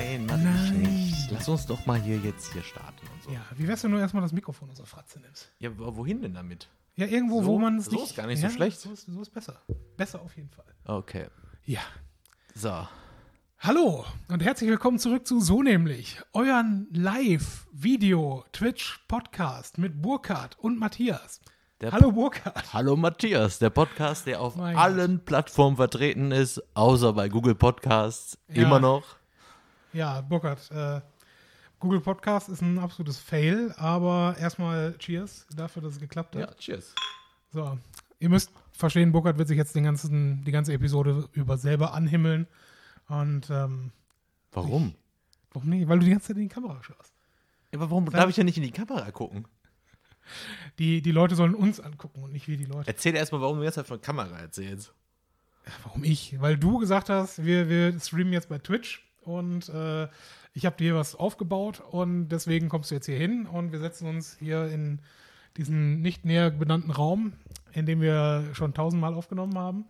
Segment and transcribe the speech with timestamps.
[0.00, 0.80] Nein, ich Nein.
[0.82, 1.30] nicht.
[1.30, 3.30] Lass uns doch mal hier jetzt hier starten und so.
[3.32, 5.52] Ja, wie wär's, wenn du erstmal das Mikrofon aus der Fratze nimmst?
[5.58, 6.68] Ja, wo- wohin denn damit?
[6.96, 8.04] Ja, irgendwo, So- wo man es so nicht...
[8.04, 8.80] ist gar nicht so ja, schlecht.
[8.80, 9.60] So ist, so ist besser.
[9.98, 10.64] Besser auf jeden Fall.
[10.86, 11.26] Okay.
[11.66, 11.80] Ja.
[12.54, 12.88] So.
[13.58, 21.42] Hallo und herzlich willkommen zurück zu So nämlich, euren Live-Video-Twitch-Podcast mit Burkhard und Matthias.
[21.82, 22.72] Der Hallo Burkhard.
[22.72, 28.38] Hallo Matthias, der Podcast, der auf Mein allen Plattformen vertreten ist, außer bei Google Podcasts.
[28.48, 28.62] Ja.
[28.62, 29.19] Immer noch.
[29.92, 31.00] Ja, Burkhard, äh,
[31.80, 36.42] Google Podcast ist ein absolutes Fail, aber erstmal Cheers dafür, dass es geklappt hat.
[36.42, 36.94] Ja, cheers.
[37.52, 37.78] So,
[38.18, 42.46] ihr müsst verstehen, Burkhard wird sich jetzt den ganzen, die ganze Episode über selber anhimmeln.
[43.08, 43.92] Und ähm,
[44.52, 44.94] Warum?
[45.52, 45.88] warum nicht?
[45.88, 47.14] Weil du die ganze Zeit in die Kamera schaust.
[47.72, 49.46] Ja, aber warum darf ich ja nicht in die Kamera gucken?
[50.78, 52.86] Die, die Leute sollen uns angucken und nicht wir die Leute.
[52.86, 54.92] Erzähl erstmal, warum du jetzt von Kamera erzählst.
[55.82, 56.40] Warum ich?
[56.40, 60.08] Weil du gesagt hast, wir, wir streamen jetzt bei Twitch und äh,
[60.52, 64.08] ich habe dir was aufgebaut und deswegen kommst du jetzt hier hin und wir setzen
[64.08, 65.00] uns hier in
[65.56, 67.32] diesen nicht näher benannten Raum,
[67.72, 69.84] in dem wir schon tausendmal aufgenommen haben.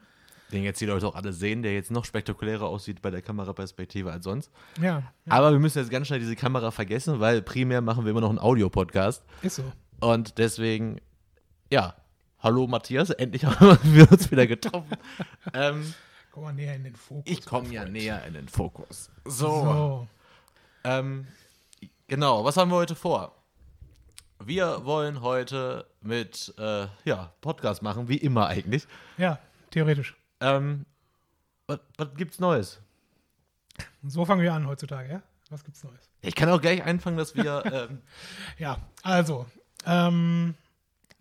[0.52, 4.10] Den jetzt die Leute auch alle sehen, der jetzt noch spektakulärer aussieht bei der Kameraperspektive
[4.10, 4.50] als sonst.
[4.80, 8.20] Ja, Aber wir müssen jetzt ganz schnell diese Kamera vergessen, weil primär machen wir immer
[8.20, 9.24] noch einen Audio-Podcast.
[9.42, 9.72] ist so.
[10.00, 11.00] Und deswegen,
[11.70, 11.94] ja,
[12.40, 14.96] hallo Matthias, endlich haben wir uns wieder getroffen.
[15.54, 15.94] ähm,
[16.40, 17.30] Komm mal näher in den Fokus.
[17.30, 19.10] ich komme ja näher in den Fokus.
[19.26, 19.46] So.
[19.62, 20.08] So.
[20.84, 21.26] Ähm,
[22.08, 23.34] genau, was haben wir heute vor?
[24.42, 28.88] Wir wollen heute mit, äh, ja, Podcast machen, wie immer eigentlich.
[29.18, 29.38] Ja,
[29.70, 30.16] theoretisch.
[30.40, 30.86] Ähm,
[31.66, 32.80] was, was gibt's Neues?
[34.02, 35.22] So fangen wir an heutzutage, ja?
[35.50, 36.08] Was gibt's Neues?
[36.22, 38.00] Ich kann auch gleich anfangen, dass wir, ähm,
[38.56, 39.44] Ja, also,
[39.84, 40.54] ähm,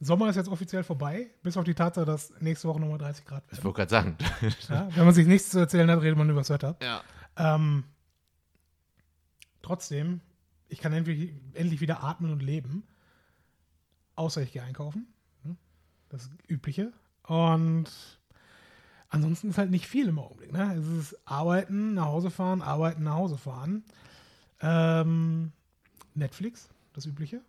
[0.01, 3.43] Sommer ist jetzt offiziell vorbei, bis auf die Tatsache, dass nächste Woche nochmal 30 Grad
[3.47, 3.63] ich werden.
[3.65, 4.17] wollte gerade sagen.
[4.69, 4.87] Ja?
[4.95, 6.77] Wenn man sich nichts zu erzählen hat, redet man über das Wetter.
[6.81, 7.01] ja.
[7.37, 7.83] Ähm,
[9.61, 10.21] trotzdem,
[10.67, 12.83] ich kann endlich, endlich wieder atmen und leben.
[14.15, 15.07] Außer ich gehe einkaufen.
[15.43, 15.55] ne?
[16.09, 16.91] Das Übliche.
[17.23, 17.89] Und
[19.09, 20.51] ansonsten ist halt nicht viel im Augenblick.
[20.51, 20.75] Ne?
[20.75, 23.83] Es ist arbeiten, nach Hause fahren, arbeiten, nach Hause fahren.
[24.61, 25.51] Ähm,
[26.15, 27.41] Netflix, das Übliche.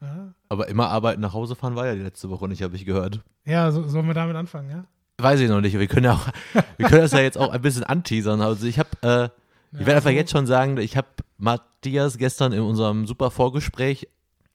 [0.00, 2.84] Ja, Aber immer arbeiten nach Hause fahren war ja die letzte Woche nicht, habe ich
[2.84, 3.20] gehört.
[3.44, 4.84] ja so, sollen wir damit anfangen, ja?
[5.20, 5.76] Weiß ich noch nicht.
[5.76, 6.28] Wir können ja auch,
[6.76, 8.40] wir können das ja jetzt auch ein bisschen anteasern.
[8.40, 9.24] Also ich habe, äh,
[9.72, 14.08] ich werde einfach also- jetzt schon sagen, ich habe Matthias gestern in unserem super Vorgespräch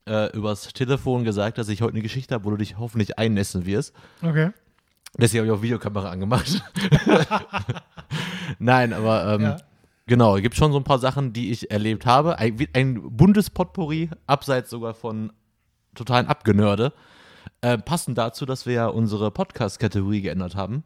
[0.07, 3.65] äh, übers Telefon gesagt, dass ich heute eine Geschichte habe, wo du dich hoffentlich einnässen
[3.65, 3.93] wirst.
[4.21, 4.51] Okay.
[5.17, 6.63] Deswegen habe ich auch Videokamera angemacht.
[8.59, 9.57] Nein, aber ähm, Ja.
[10.05, 12.37] Genau, es gibt schon so ein paar Sachen, die ich erlebt habe.
[12.39, 15.31] Ein, ein buntes Potpourri, abseits sogar von
[15.95, 16.93] totalen Abgenörde.
[17.61, 20.83] Äh, passend dazu, dass wir ja unsere Podcast-Kategorie geändert haben.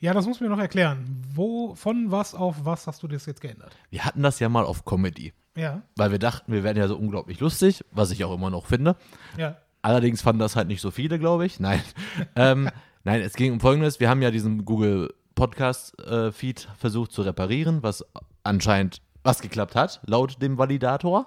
[0.00, 1.22] Ja, das muss mir noch erklären.
[1.34, 3.74] Wo, von was auf was hast du das jetzt geändert?
[3.90, 6.96] Wir hatten das ja mal auf Comedy, Ja, weil wir dachten, wir werden ja so
[6.96, 8.96] unglaublich lustig, was ich auch immer noch finde.
[9.36, 9.56] ja.
[9.82, 11.60] Allerdings fanden das halt nicht so viele, glaube ich.
[11.60, 11.82] Nein.
[12.36, 12.70] ähm,
[13.04, 14.00] nein, es ging um Folgendes.
[14.00, 18.04] Wir haben ja diesen Google Podcast-Feed versucht zu reparieren, was
[18.42, 21.26] anscheinend was geklappt hat, laut dem Validator.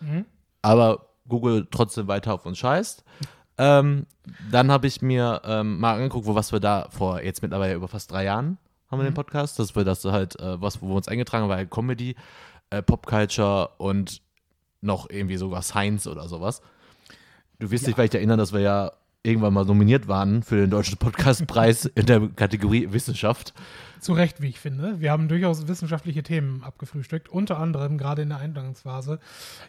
[0.00, 0.26] Mhm.
[0.62, 3.04] Aber Google trotzdem weiter auf uns scheißt.
[3.58, 4.04] Ähm,
[4.50, 7.88] dann habe ich mir ähm, mal angeguckt, wo was wir da vor jetzt mittlerweile über
[7.88, 8.58] fast drei Jahren
[8.90, 11.48] haben wir den Podcast, dass wir das halt, äh, was, wo wir uns eingetragen haben,
[11.48, 12.14] war halt Comedy,
[12.70, 14.22] äh, Popculture und
[14.80, 16.60] noch irgendwie sogar Science oder sowas.
[17.58, 18.92] Du wirst dich vielleicht erinnern, dass wir ja
[19.26, 23.52] irgendwann mal nominiert waren für den Deutschen Podcastpreis in der Kategorie Wissenschaft.
[24.00, 25.00] Zu Recht, wie ich finde.
[25.00, 29.18] Wir haben durchaus wissenschaftliche Themen abgefrühstückt, unter anderem gerade in der Eingangsphase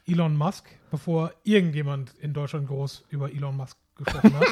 [0.06, 4.48] Elon Musk, bevor irgendjemand in Deutschland groß über Elon Musk gesprochen hat.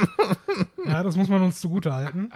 [0.88, 2.32] ja, das muss man uns zugute halten.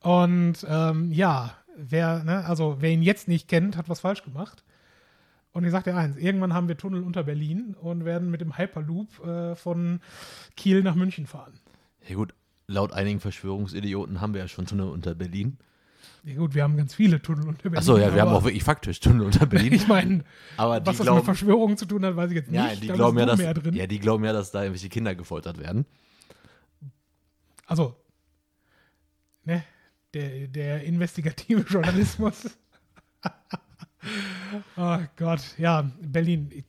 [0.00, 4.62] Und ähm, ja, wer, ne, also wer ihn jetzt nicht kennt, hat was falsch gemacht.
[5.52, 8.56] Und ich sag dir eins, irgendwann haben wir Tunnel unter Berlin und werden mit dem
[8.56, 10.00] Hyperloop äh, von
[10.56, 11.54] Kiel nach München fahren.
[12.08, 12.34] Ja gut,
[12.66, 15.58] laut einigen Verschwörungsidioten haben wir ja schon Tunnel unter Berlin.
[16.24, 17.78] Ja gut, wir haben ganz viele Tunnel unter Berlin.
[17.78, 19.72] Achso, ja, wir haben auch wirklich faktisch Tunnel unter Berlin.
[19.72, 20.24] Ich meine,
[20.56, 22.60] was das mit glauben, Verschwörungen zu tun hat, weiß ich jetzt nicht.
[22.60, 25.58] ja, die Da glauben ja, dass, ja, die glauben ja, dass da irgendwelche Kinder gefoltert
[25.58, 25.86] werden.
[27.66, 27.96] Also,
[29.44, 29.62] ne,
[30.12, 32.50] der, der investigative Journalismus.
[34.76, 36.64] oh Gott, ja, Berlin, ich,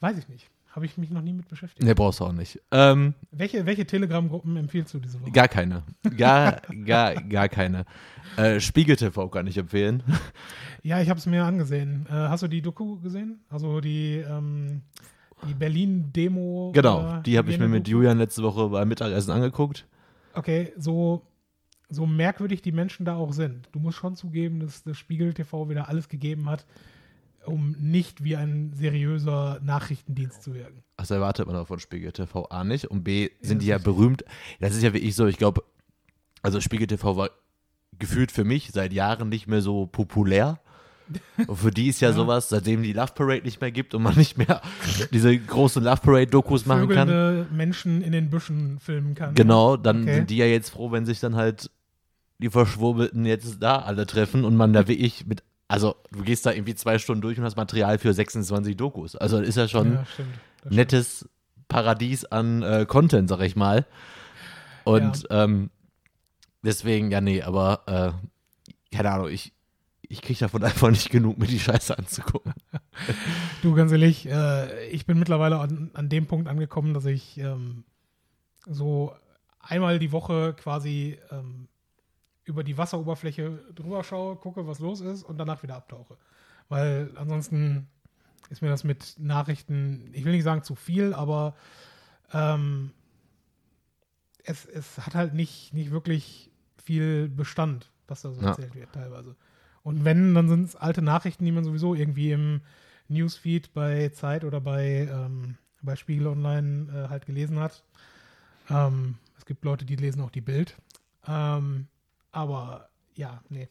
[0.00, 0.50] weiß ich nicht.
[0.74, 1.86] Habe ich mich noch nie mit beschäftigt.
[1.86, 2.60] Ne, brauchst du auch nicht.
[2.72, 5.30] Ähm, Welche, welche Telegram-Gruppen empfiehlst du diese Woche?
[5.30, 5.84] gar keine.
[6.16, 7.84] Gar, gar, gar keine.
[8.36, 10.02] Äh, Spiegel TV kann ich empfehlen.
[10.82, 12.06] Ja, ich habe es mir angesehen.
[12.10, 13.40] Äh, hast du die Doku gesehen?
[13.48, 14.82] Also die, ähm,
[15.48, 16.72] die Berlin-Demo.
[16.74, 17.86] Genau, äh, die habe ich mir mit?
[17.86, 19.86] Julian letzte Woche beim Mittagessen angeguckt.
[20.34, 21.22] Okay, so,
[21.88, 23.68] so merkwürdig die Menschen da auch sind.
[23.70, 26.66] Du musst schon zugeben, dass das Spiegel TV wieder alles gegeben hat,
[27.46, 30.82] um nicht wie ein seriöser Nachrichtendienst zu wirken.
[30.96, 32.86] Das erwartet man auch von Spiegel TV A nicht.
[32.86, 34.24] Und B sind die ja berühmt.
[34.60, 35.62] Das ist ja wirklich so, ich glaube,
[36.42, 37.30] also Spiegel TV war
[37.98, 40.60] gefühlt für mich seit Jahren nicht mehr so populär.
[41.46, 42.14] Und für die ist ja, Ja.
[42.14, 44.62] sowas, seitdem die Love Parade nicht mehr gibt und man nicht mehr
[45.12, 47.46] diese großen Love Parade-Dokus machen kann.
[47.54, 49.34] Menschen in den Büschen filmen kann.
[49.34, 50.14] Genau, dann Okay.
[50.14, 51.70] sind die ja jetzt froh, wenn sich dann halt
[52.38, 56.52] die Verschwurbelten jetzt da alle treffen und man da wirklich mit, also du gehst da
[56.52, 59.16] irgendwie zwei Stunden durch und hast Material für 26 Dokus.
[59.16, 60.38] Also das ist ja schon Ja, stimmt.
[60.70, 61.28] Nettes
[61.68, 63.86] Paradies an äh, Content, sag ich mal.
[64.84, 65.70] Und ähm,
[66.62, 69.52] deswegen, ja, nee, aber äh, keine Ahnung, ich,
[70.02, 72.52] ich kriege davon einfach nicht genug, mir die Scheiße anzugucken.
[73.62, 77.82] Du, ganz ehrlich, äh, ich bin mittlerweile an, an dem Punkt angekommen, dass ich ähm,
[78.66, 79.12] so
[79.58, 81.66] einmal die Woche quasi ähm,
[82.44, 86.16] über die Wasseroberfläche drüber schaue, gucke, was los ist und danach wieder abtauche.
[86.68, 87.88] Weil ansonsten
[88.50, 91.54] ist mir das mit Nachrichten, ich will nicht sagen zu viel, aber
[92.32, 92.92] ähm,
[94.44, 96.50] es, es hat halt nicht, nicht wirklich
[96.82, 98.48] viel Bestand, was da so Ja.
[98.48, 99.36] erzählt wird teilweise.
[99.82, 102.60] Und wenn, dann sind es alte Nachrichten, die man sowieso irgendwie im
[103.08, 107.84] Newsfeed bei Zeit oder bei, ähm, bei Spiegel Online äh, halt gelesen hat.
[108.70, 110.76] Ähm, es gibt Leute, die lesen auch die Bild.
[111.26, 111.86] Ähm,
[112.34, 113.68] aber ja, nee.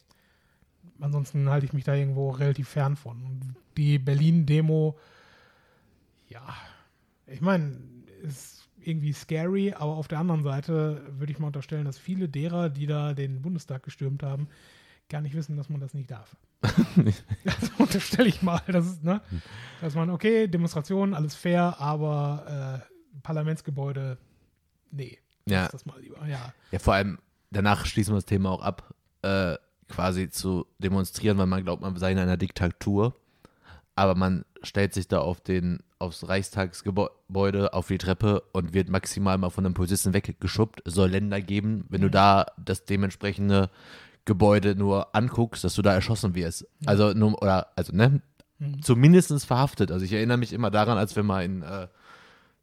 [1.00, 3.22] Ansonsten halte ich mich da irgendwo relativ fern von.
[3.22, 4.98] Und die Berlin-Demo,
[6.28, 6.54] ja,
[7.26, 7.78] ich meine,
[8.22, 12.68] ist irgendwie scary, aber auf der anderen Seite würde ich mal unterstellen, dass viele derer,
[12.68, 14.48] die da den Bundestag gestürmt haben,
[15.08, 16.36] gar nicht wissen, dass man das nicht darf.
[16.62, 18.60] das unterstelle ich mal.
[18.66, 19.20] Das ist, ne?
[19.80, 24.18] Dass man, okay, Demonstrationen, alles fair, aber äh, Parlamentsgebäude,
[24.90, 25.18] nee.
[25.46, 25.68] Ja.
[25.68, 26.26] Das mal lieber.
[26.26, 26.52] Ja.
[26.70, 27.18] Ja, vor allem,
[27.54, 29.56] danach schließen wir das Thema auch ab, äh,
[29.88, 33.14] quasi zu demonstrieren, weil man glaubt, man sei in einer Diktatur.
[33.96, 39.38] Aber man stellt sich da auf den, aufs Reichstagsgebäude, auf die Treppe und wird maximal
[39.38, 40.82] mal von einem Polizisten weggeschubbt.
[40.84, 43.70] Es soll Länder geben, wenn du da das dementsprechende
[44.24, 46.66] Gebäude nur anguckst, dass du da erschossen wirst.
[46.86, 48.20] Also nur, oder, also, ne?
[48.82, 49.90] Zumindest verhaftet.
[49.90, 51.88] Also ich erinnere mich immer daran, als wir mal in äh,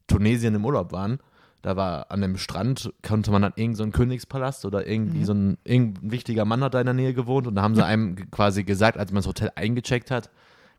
[0.08, 1.20] Tunesien im Urlaub waren.
[1.62, 5.34] Da war an dem Strand, konnte man dann irgendeinen so einen Königspalast oder irgendwie so
[5.34, 8.16] ein, irgendein wichtiger Mann hat da in der Nähe gewohnt und da haben sie einem
[8.32, 10.30] quasi gesagt, als man das Hotel eingecheckt hat,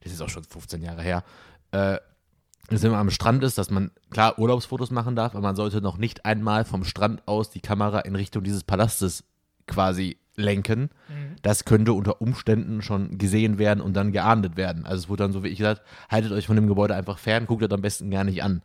[0.00, 1.22] das ist auch schon 15 Jahre her,
[1.70, 1.98] äh,
[2.68, 5.80] dass wenn man am Strand ist, dass man klar Urlaubsfotos machen darf, aber man sollte
[5.80, 9.24] noch nicht einmal vom Strand aus die Kamera in Richtung dieses Palastes
[9.66, 10.90] quasi lenken.
[11.42, 14.86] Das könnte unter Umständen schon gesehen werden und dann geahndet werden.
[14.86, 17.46] Also es wurde dann so wie ich gesagt, haltet euch von dem Gebäude einfach fern,
[17.46, 18.62] guckt das am besten gar nicht an.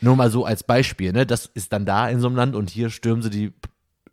[0.00, 1.26] Nur mal so als Beispiel, ne?
[1.26, 3.52] Das ist dann da in so einem Land und hier stürmen sie die,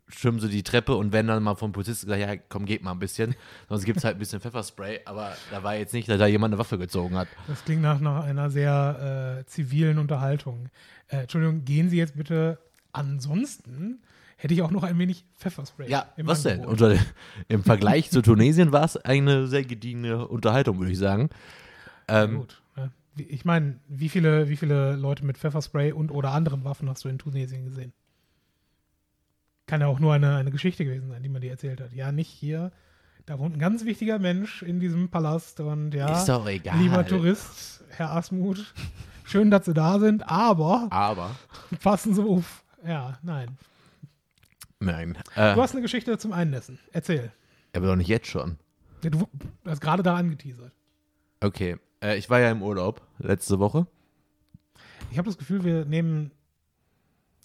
[0.08, 2.92] stürmen sie die Treppe und wenn dann mal vom Polizisten gesagt, ja, komm, geht mal
[2.92, 3.34] ein bisschen.
[3.68, 6.52] Sonst gibt es halt ein bisschen Pfefferspray, aber da war jetzt nicht, dass da jemand
[6.52, 7.28] eine Waffe gezogen hat.
[7.46, 10.68] Das klingt nach, nach einer sehr äh, zivilen Unterhaltung.
[11.08, 12.58] Äh, Entschuldigung, gehen Sie jetzt bitte.
[12.92, 14.00] Ansonsten
[14.36, 15.90] hätte ich auch noch ein wenig Pfefferspray.
[15.90, 16.60] Ja, im was denn?
[16.60, 16.80] Angebot.
[16.82, 17.00] Unter,
[17.48, 21.28] Im Vergleich zu Tunesien war es eine sehr gediegene Unterhaltung, würde ich sagen.
[22.06, 22.62] Ähm, Gut.
[23.28, 27.08] Ich meine, wie viele, wie viele Leute mit Pfefferspray und oder anderen Waffen hast du
[27.08, 27.92] in Tunesien gesehen?
[29.66, 31.92] Kann ja auch nur eine, eine Geschichte gewesen sein, die man dir erzählt hat.
[31.92, 32.72] Ja, nicht hier.
[33.26, 36.78] Da wohnt ein ganz wichtiger Mensch in diesem Palast und ja, Ist doch egal.
[36.78, 38.72] lieber Tourist, Herr Asmuth,
[39.24, 41.36] schön, dass Sie da sind, aber Aber,
[41.82, 42.64] passen Sie auf.
[42.86, 43.58] Ja, nein.
[44.80, 45.18] nein.
[45.34, 46.78] Äh, Du hast eine Geschichte zum Einnässen.
[46.92, 47.30] Erzähl.
[47.74, 48.56] aber doch nicht jetzt schon.
[49.04, 49.28] Ja, du
[49.66, 50.72] hast gerade da angeteasert.
[51.40, 53.86] Okay, äh, ich war ja im Urlaub letzte Woche.
[55.10, 56.30] Ich habe das Gefühl, wir nehmen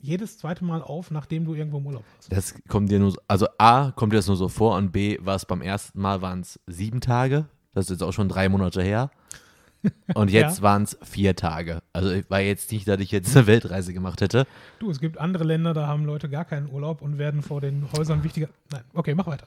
[0.02, 2.32] jedes zweite Mal auf, nachdem du irgendwo im Urlaub warst.
[2.32, 5.18] Das kommt dir nur, so- also A, kommt dir das nur so vor und B,
[5.22, 7.46] war es beim ersten Mal, waren es sieben Tage.
[7.74, 9.10] Das ist jetzt auch schon drei Monate her.
[10.14, 10.64] Und jetzt Ja.
[10.64, 11.82] waren es vier Tage.
[11.92, 14.48] Also ich war jetzt nicht, dass ich jetzt eine Weltreise gemacht hätte.
[14.80, 17.88] Du, es gibt andere Länder, da haben Leute gar keinen Urlaub und werden vor den
[17.98, 18.48] Häusern wichtiger.
[18.72, 19.46] Nein, okay, mach weiter.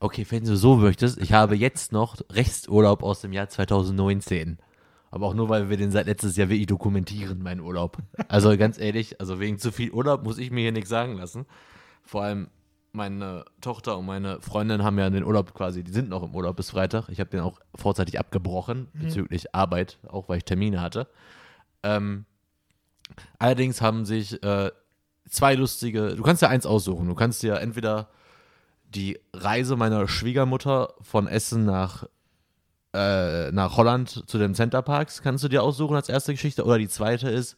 [0.00, 4.58] Okay, wenn du so möchtest, ich habe jetzt noch Resturlaub aus dem Jahr 2019.
[5.10, 7.98] Aber auch nur, weil wir den seit letztes Jahr wirklich dokumentieren, meinen Urlaub.
[8.28, 11.46] Also ganz ehrlich, also wegen zu viel Urlaub muss ich mir hier nichts sagen lassen.
[12.02, 12.48] Vor allem
[12.92, 16.56] meine Tochter und meine Freundin haben ja den Urlaub quasi, die sind noch im Urlaub
[16.56, 17.08] bis Freitag.
[17.08, 21.08] Ich habe den auch vorzeitig abgebrochen bezüglich Arbeit, auch weil ich Termine hatte.
[21.82, 22.24] Ähm,
[23.38, 24.70] allerdings haben sich äh,
[25.28, 27.08] zwei lustige, du kannst ja eins aussuchen.
[27.08, 28.08] Du kannst dir entweder
[28.88, 32.04] die Reise meiner Schwiegermutter von Essen nach,
[32.94, 36.64] äh, nach Holland zu den Centerparks kannst du dir aussuchen als erste Geschichte.
[36.64, 37.56] Oder die zweite ist,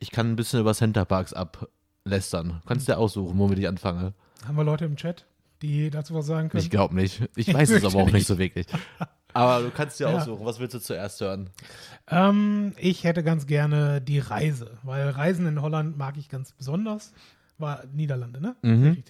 [0.00, 2.62] ich kann ein bisschen über Centerparks ablästern.
[2.66, 4.12] Kannst dir aussuchen, womit ich anfange.
[4.46, 5.24] Haben wir Leute im Chat,
[5.62, 6.62] die dazu was sagen können?
[6.62, 7.22] Ich glaube nicht.
[7.36, 8.26] Ich weiß es aber auch nicht nicht.
[8.26, 8.66] so wirklich.
[9.32, 10.18] Aber du kannst dir Ja.
[10.18, 11.50] aussuchen, was willst du zuerst hören?
[12.08, 17.12] Ähm, ich hätte ganz gerne die Reise, weil Reisen in Holland mag ich ganz besonders.
[17.56, 18.56] War Niederlande, ne?
[18.62, 19.02] Mhm.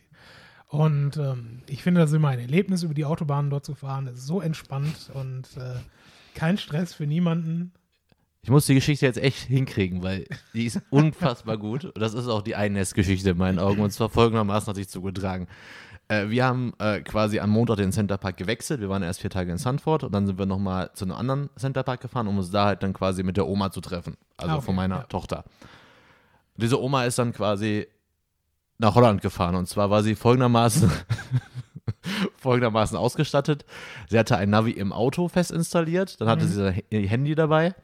[0.75, 4.09] Und ähm, ich finde das immer ein Erlebnis, über die Autobahnen dort zu fahren.
[4.09, 5.78] Es ist so entspannt und äh,
[6.35, 7.73] kein Stress für niemanden.
[8.43, 11.85] Ich muss die Geschichte jetzt echt hinkriegen, weil die ist unfassbar gut.
[11.85, 13.81] Und das ist auch die Einnest-Geschichte in meinen Augen.
[13.83, 15.47] Und zwar folgendermaßen hat sich zugetragen.
[16.09, 18.81] Äh, wir haben äh, quasi am Montag den Centerpark gewechselt.
[18.81, 21.50] Wir waren erst vier Tage in Sanford und dann sind wir nochmal zu einem anderen
[21.57, 24.16] Centerpark gefahren, um uns da halt dann quasi mit der Oma zu treffen.
[24.37, 25.02] Also Ah, okay, von meiner ja.
[25.04, 25.45] Tochter.
[26.57, 27.87] Diese Oma ist dann quasi
[28.85, 29.55] nach Holland gefahren.
[29.55, 30.91] Und zwar war sie folgendermaßen,
[32.37, 33.64] folgendermaßen ausgestattet.
[34.09, 36.49] Sie hatte ein Navi im Auto fest installiert, dann hatte Mhm.
[36.49, 37.75] sie ihr Handy dabei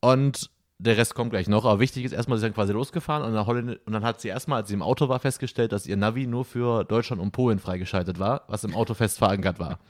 [0.00, 1.64] und der Rest kommt gleich noch.
[1.64, 4.28] Aber wichtig ist erstmal, sie ist dann quasi losgefahren und, Holland, und dann hat sie
[4.28, 7.58] erstmal, als sie im Auto war, festgestellt, dass ihr Navi nur für Deutschland und Polen
[7.58, 9.78] freigeschaltet war, was im Auto fest verankert war.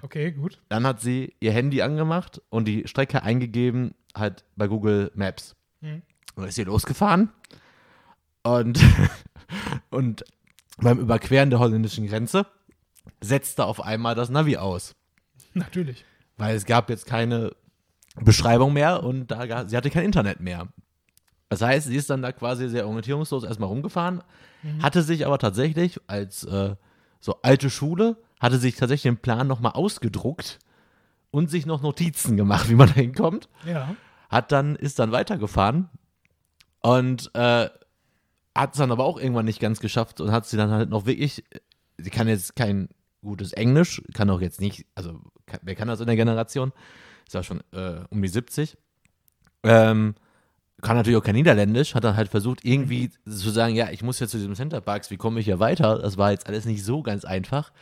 [0.00, 0.60] Okay, gut.
[0.68, 5.56] Dann hat sie ihr Handy angemacht und die Strecke eingegeben, halt bei Google Maps.
[5.80, 6.02] Mhm.
[6.36, 7.30] Und dann ist sie losgefahren
[8.56, 8.80] und,
[9.90, 10.24] und
[10.78, 12.46] beim Überqueren der holländischen Grenze
[13.20, 14.94] setzte auf einmal das Navi aus.
[15.54, 16.04] Natürlich.
[16.36, 17.52] Weil es gab jetzt keine
[18.20, 20.68] Beschreibung mehr und da, sie hatte kein Internet mehr.
[21.48, 24.22] Das heißt, sie ist dann da quasi sehr orientierungslos erstmal rumgefahren,
[24.82, 26.76] hatte sich aber tatsächlich als äh,
[27.20, 30.58] so alte Schule, hatte sich tatsächlich den Plan nochmal ausgedruckt
[31.30, 33.48] und sich noch Notizen gemacht, wie man da hinkommt.
[33.66, 33.94] Ja.
[34.28, 35.88] Hat dann, ist dann weitergefahren
[36.80, 37.70] und äh,
[38.60, 41.06] hat es dann aber auch irgendwann nicht ganz geschafft und hat sie dann halt noch
[41.06, 41.44] wirklich,
[41.98, 42.88] sie kann jetzt kein
[43.22, 46.72] gutes Englisch, kann auch jetzt nicht, also kann, wer kann das in der Generation?
[47.26, 48.76] Ist ja schon äh, um die 70.
[49.64, 50.14] Ähm,
[50.80, 54.20] kann natürlich auch kein Niederländisch, hat dann halt versucht, irgendwie zu sagen, ja, ich muss
[54.20, 55.98] jetzt zu diesem Centerparks, wie komme ich hier weiter?
[55.98, 57.72] Das war jetzt alles nicht so ganz einfach.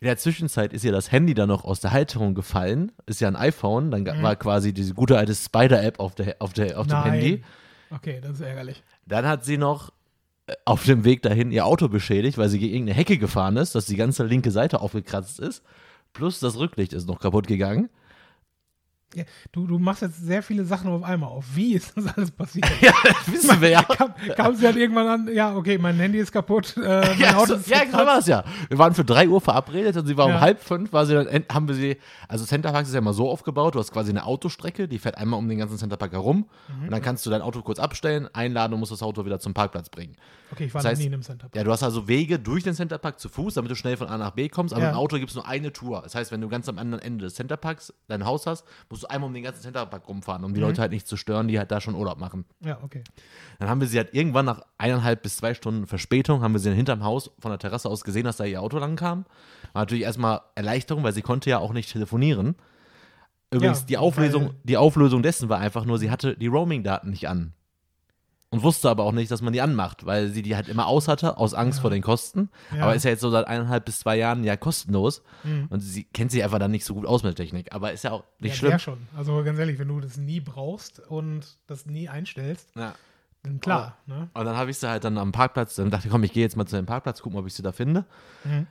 [0.00, 3.28] In der Zwischenzeit ist ihr das Handy dann noch aus der Halterung gefallen, ist ja
[3.28, 6.86] ein iPhone, dann ga- war quasi diese gute alte Spider-App auf, der, auf, der, auf
[6.86, 7.12] dem Nein.
[7.12, 7.44] Handy.
[7.90, 8.82] Okay, das ist ärgerlich.
[9.06, 9.92] Dann hat sie noch
[10.64, 13.86] auf dem Weg dahin ihr Auto beschädigt, weil sie gegen irgendeine Hecke gefahren ist, dass
[13.86, 15.62] die ganze linke Seite aufgekratzt ist.
[16.12, 17.88] Plus das Rücklicht ist noch kaputt gegangen.
[19.14, 21.44] Ja, du, du machst jetzt sehr viele Sachen auf einmal auf.
[21.54, 22.66] Wie ist das alles passiert?
[22.80, 22.92] Ja,
[23.26, 23.82] wissen wir ja.
[23.82, 27.36] Kam, kam sie halt irgendwann an, ja, okay, mein Handy ist kaputt, äh, mein Ja,
[27.36, 28.42] Auto so, ist ja so war es ja.
[28.68, 30.36] Wir waren für 3 Uhr verabredet und sie war Ja.
[30.36, 31.96] um halb fünf, war sie dann, haben wir sie,
[32.28, 35.38] also Centerparks ist ja immer so aufgebaut, du hast quasi eine Autostrecke, die fährt einmal
[35.38, 36.84] um den ganzen Centerpark herum Mhm.
[36.84, 39.54] und dann kannst du dein Auto kurz abstellen, einladen und musst das Auto wieder zum
[39.54, 40.16] Parkplatz bringen.
[40.50, 41.48] Okay, ich war Das heißt, nie in einem Center.
[41.54, 44.18] Ja, du hast also Wege durch den Centerpark zu Fuß, damit du schnell von A
[44.18, 44.90] nach B kommst, aber Ja.
[44.90, 46.02] im Auto gibt es nur eine Tour.
[46.02, 49.10] Das heißt, wenn du ganz am anderen Ende des Centerparks dein Haus hast, musst du
[49.10, 51.70] einmal um den ganzen Centerpark rumfahren, um die Leute halt nicht zu stören, die halt
[51.70, 52.44] da schon Urlaub machen.
[52.64, 53.02] Ja, okay.
[53.58, 56.68] Dann haben wir sie halt irgendwann nach eineinhalb bis zwei Stunden Verspätung, haben wir sie
[56.68, 59.24] dann hinterm Haus von der Terrasse aus gesehen, dass da ihr Auto lang kam.
[59.72, 62.56] War natürlich erstmal Erleichterung, weil sie konnte ja auch nicht telefonieren.
[63.50, 67.28] Übrigens, Ja, die, Auflösung, die Auflösung dessen war einfach nur, sie hatte die Roaming-Daten nicht
[67.28, 67.52] an.
[68.52, 71.08] Und wusste aber auch nicht, dass man die anmacht, weil sie die halt immer aus
[71.08, 72.50] hatte, aus Angst vor den Kosten.
[72.76, 72.82] Ja.
[72.82, 75.22] Aber ist ja jetzt so seit eineinhalb bis zwei Jahren ja kostenlos.
[75.42, 75.68] Mhm.
[75.70, 77.72] Und sie kennt sich einfach dann nicht so gut aus mit der Technik.
[77.72, 78.70] Aber ist ja auch nicht ja, schlimm.
[78.72, 78.98] der schon.
[79.16, 82.94] Also ganz ehrlich, wenn du das nie brauchst und das nie einstellst, Ja.
[83.42, 83.96] dann klar.
[84.04, 84.28] Ne?
[84.34, 86.42] Und dann habe ich sie halt dann am Parkplatz, dann dachte ich, komm, ich gehe
[86.42, 88.04] jetzt mal zu dem Parkplatz, gucken, ob ich sie da finde.
[88.44, 88.66] Mhm.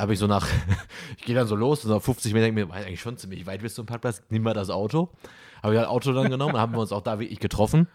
[0.00, 0.46] Habe ich so nach,
[1.18, 3.44] ich gehe dann so los, so nach 50 Meter, denke mir, war eigentlich schon ziemlich
[3.46, 5.10] weit bis zum Parkplatz, nimm mal das Auto.
[5.64, 7.88] Habe ich halt Auto dann genommen, dann haben wir uns auch da wirklich getroffen.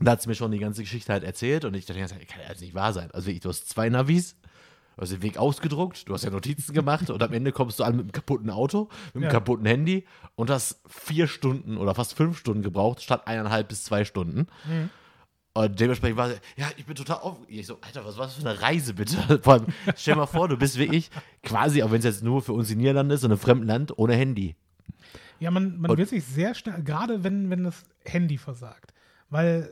[0.00, 2.20] Da hat sie mir schon die ganze Geschichte halt erzählt und ich dachte, das kann
[2.42, 3.10] ja jetzt nicht wahr sein.
[3.12, 4.34] Also du hast zwei Navis,
[4.96, 7.84] du hast den Weg ausgedruckt, du hast ja Notizen gemacht und am Ende kommst du
[7.84, 9.30] an mit einem kaputten Auto, mit einem Ja.
[9.30, 14.04] kaputten Handy und hast vier Stunden oder fast fünf Stunden gebraucht, statt eineinhalb bis zwei
[14.04, 14.46] Stunden.
[14.66, 14.90] Mhm.
[15.56, 17.38] Und dementsprechend war sie, ja, ich bin total auf.
[17.46, 19.16] Ich so, Alter, was war das für eine Reise, bitte?
[19.44, 21.10] Vor allem, stell mal vor, du bist wirklich
[21.44, 23.96] quasi, auch wenn es jetzt nur für uns in Niederlande ist, in einem fremden Land
[23.96, 24.56] ohne Handy.
[25.38, 28.93] Ja, man, man Und- wird sich sehr schnell, gerade wenn, wenn das Handy versagt,
[29.30, 29.68] weil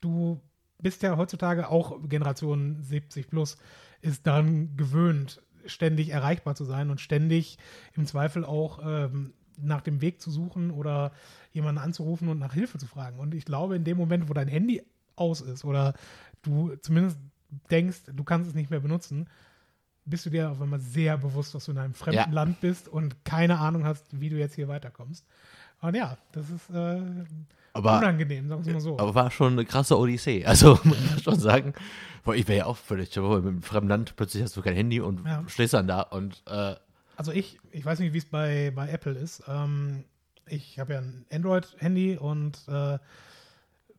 [0.00, 0.40] du
[0.78, 3.56] bist ja heutzutage auch Generation 70 plus,
[4.00, 7.58] ist daran gewöhnt, ständig erreichbar zu sein und ständig
[7.94, 11.12] im Zweifel auch ähm, nach dem Weg zu suchen oder
[11.52, 13.18] jemanden anzurufen und nach Hilfe zu fragen.
[13.18, 14.82] Und ich glaube, in dem Moment, wo dein Handy
[15.16, 15.94] aus ist oder
[16.42, 17.18] du zumindest
[17.70, 19.28] denkst, du kannst es nicht mehr benutzen,
[20.04, 22.30] bist du dir auf einmal sehr bewusst, dass du in einem fremden Ja.
[22.30, 25.26] Land bist und keine Ahnung hast, wie du jetzt hier weiterkommst.
[25.80, 27.00] Und ja, das ist äh,
[27.78, 28.98] Aber, unangenehm, sagen wir mal so.
[28.98, 30.44] aber war schon eine krasse Odyssee.
[30.44, 31.74] Also, muss man schon sagen.
[32.24, 35.00] Weil ich wäre ja auch völlig, mit einem fremden Land plötzlich hast du kein Handy
[35.00, 35.44] und Ja.
[35.46, 36.74] stehst dann da und äh,
[37.16, 39.42] Also ich, ich weiß nicht, wie es bei, bei Apple ist.
[39.48, 40.04] Ähm,
[40.46, 42.98] ich habe ja ein Android-Handy und äh,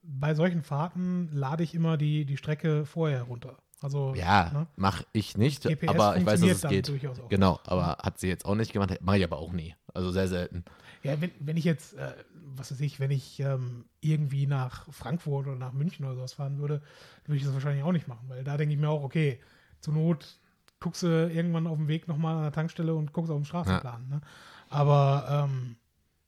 [0.03, 3.57] bei solchen Fahrten lade ich immer die, die Strecke vorher runter.
[3.81, 4.67] Also ja, ne?
[4.75, 6.91] mach ich nicht, GPS aber ich weiß, dass es geht.
[7.29, 9.73] Genau, aber hat sie jetzt auch nicht gemacht, mache ich aber auch nie.
[9.93, 10.65] Also sehr selten.
[11.03, 12.11] Ja, wenn, wenn ich jetzt, äh,
[12.55, 16.59] was weiß ich, wenn ich ähm, irgendwie nach Frankfurt oder nach München oder sowas fahren
[16.59, 16.81] würde,
[17.25, 19.39] würde ich das wahrscheinlich auch nicht machen, weil da denke ich mir auch, okay,
[19.79, 20.39] zur Not
[20.79, 24.07] guckst du irgendwann auf dem Weg nochmal an der Tankstelle und guckst auf den Straßenplan.
[24.07, 24.21] Ne?
[24.69, 25.75] Aber ähm,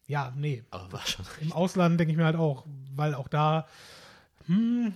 [0.08, 0.64] ja, nee.
[0.72, 1.00] Aber
[1.40, 3.66] Im Ausland denke ich mir halt auch, weil auch da,
[4.48, 4.94] hm,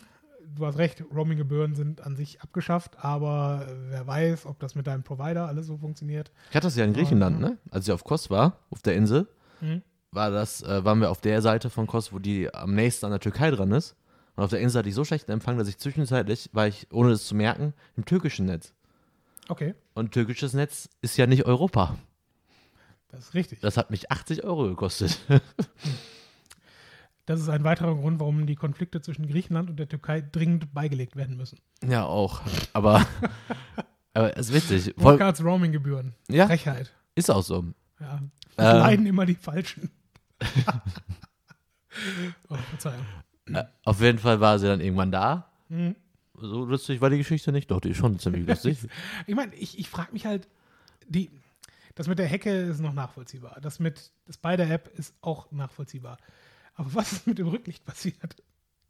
[0.54, 4.88] du hast recht, Roaming-Gebühren sind an sich abgeschafft, aber äh, wer weiß, ob das mit
[4.88, 6.32] deinem Provider alles so funktioniert.
[6.50, 7.58] Ich hatte das ja in Griechenland, ne?
[7.72, 9.28] Als ich auf Kos war, auf der Insel,
[9.62, 9.82] Mhm.
[10.16, 13.12] War das, äh, waren wir auf der Seite von Kos, wo die am nächsten an
[13.12, 13.96] der Türkei dran ist.
[14.36, 17.12] Und auf der Insel hatte ich so schlechten Empfang, dass ich zwischenzeitlich, war ich, ohne
[17.12, 18.74] es zu merken, im türkischen Netz.
[19.48, 21.98] Okay, Und türkisches Netz ist ja nicht Europa.
[23.10, 23.60] das ist richtig.
[23.60, 25.20] Das hat mich 80 Euro gekostet.
[27.28, 31.16] Das ist ein weiterer Grund, warum die Konflikte zwischen Griechenland und der Türkei dringend beigelegt
[31.16, 31.58] werden müssen.
[31.84, 32.44] ja, auch.
[32.74, 33.04] Aber,
[34.14, 34.94] aber es ist witzig.
[34.96, 36.14] Voll, Roaming-Gebühren.
[36.30, 36.94] ja, Frechheit.
[37.16, 37.66] ist auch so.
[38.00, 38.22] Ja.
[38.58, 38.78] Ähm.
[38.78, 39.90] leiden immer die Falschen.
[42.50, 43.06] oh, Verzeihung.
[43.52, 45.52] Äh, auf jeden Fall war sie dann irgendwann da.
[45.70, 45.96] Mhm.
[46.38, 48.80] So lustig war die Geschichte nicht, doch, die ist schon ziemlich lustig.
[49.28, 50.48] Ich meine, ich, ich frage mich halt,
[51.08, 51.30] die,
[51.96, 53.58] das mit der Hecke ist noch nachvollziehbar.
[53.62, 56.18] Das mit das bei der App ist auch nachvollziehbar.
[56.76, 58.44] Aber was ist mit dem Rücklicht passiert?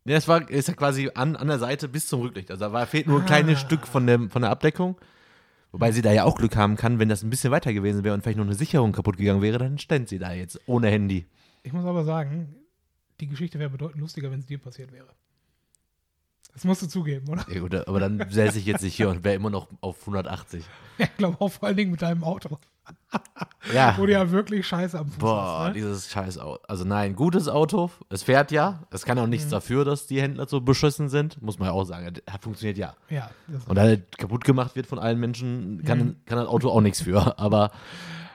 [0.05, 2.49] Ja, es war ist ja quasi an, an der Seite bis zum Rücklicht.
[2.49, 3.27] Also da war, fehlt nur ein Ah.
[3.27, 4.97] kleines Stück von, dem, von der Abdeckung.
[5.71, 8.13] Wobei sie da ja auch Glück haben kann, wenn das ein bisschen weiter gewesen wäre
[8.15, 11.25] und vielleicht noch eine Sicherung kaputt gegangen wäre, dann stand sie da jetzt ohne Handy.
[11.65, 12.55] Ich muss aber sagen,
[13.19, 15.07] die Geschichte wäre bedeutend lustiger, wenn es dir passiert wäre.
[16.53, 17.45] Das musst du zugeben, oder?
[17.51, 20.63] Ja, gut, aber dann säße ich jetzt nicht hier und wäre immer noch auf 180.
[20.97, 22.59] Ich glaube auch vor allen Dingen mit deinem Auto.
[23.73, 23.95] Ja.
[23.97, 25.67] Wo du ja wirklich Scheiße am Fuß Boah, hast.
[25.69, 25.73] Ne?
[25.73, 26.61] dieses scheiß Auto.
[26.67, 27.89] Also nein, gutes Auto.
[28.09, 28.83] Es fährt ja.
[28.91, 29.31] Es kann auch Mhm.
[29.31, 31.41] nichts dafür, dass die Händler so beschissen sind.
[31.41, 32.13] Muss man ja auch sagen.
[32.25, 32.95] Es funktioniert ja.
[33.09, 36.15] Ja, das, Und da es kaputt gemacht wird von allen Menschen, kann, Mhm.
[36.25, 37.17] kann das Auto auch nichts für.
[37.39, 37.71] Aber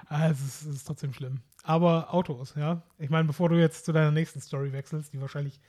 [0.09, 1.43] ah, es, ist, es ist trotzdem schlimm.
[1.63, 2.83] Aber Autos, ja.
[2.99, 5.61] Ich meine, bevor du jetzt zu deiner nächsten Story wechselst, die wahrscheinlich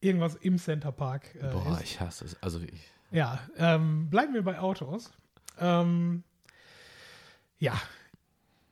[0.00, 1.84] irgendwas im Center Park äh, boah, ist.
[1.84, 2.42] ich hasse es.
[2.42, 5.12] Also ich, Ja, ähm, bleiben wir bei Autos.
[5.58, 6.24] Ähm,
[7.58, 7.80] ja,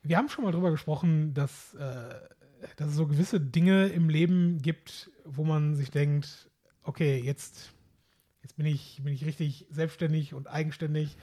[0.02, 2.14] wir haben schon mal drüber gesprochen, dass, äh,
[2.76, 6.50] dass es so gewisse Dinge im Leben gibt, wo man sich denkt,
[6.82, 7.72] okay, jetzt,
[8.42, 11.16] jetzt bin, ich, bin ich richtig selbstständig und eigenständig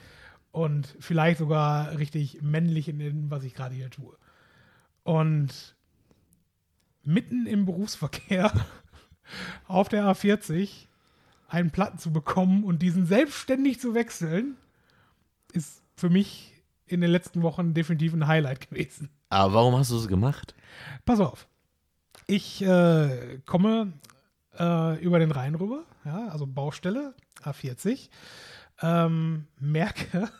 [0.52, 4.16] und vielleicht sogar richtig männlich in dem, was ich gerade hier tue.
[5.02, 5.74] Und
[7.02, 8.52] mitten im Berufsverkehr
[9.66, 10.86] auf der A40
[11.48, 14.56] einen Platten zu bekommen und diesen selbstständig zu wechseln,
[15.52, 16.52] ist für mich
[16.86, 19.10] in den letzten Wochen definitiv ein Highlight gewesen.
[19.28, 20.54] aber warum hast du es gemacht?
[21.04, 21.46] Pass auf.
[22.26, 23.92] Ich äh, komme
[24.58, 28.08] äh, über den Rhein rüber, ja, also Baustelle, A40,
[28.82, 30.30] ähm, merke,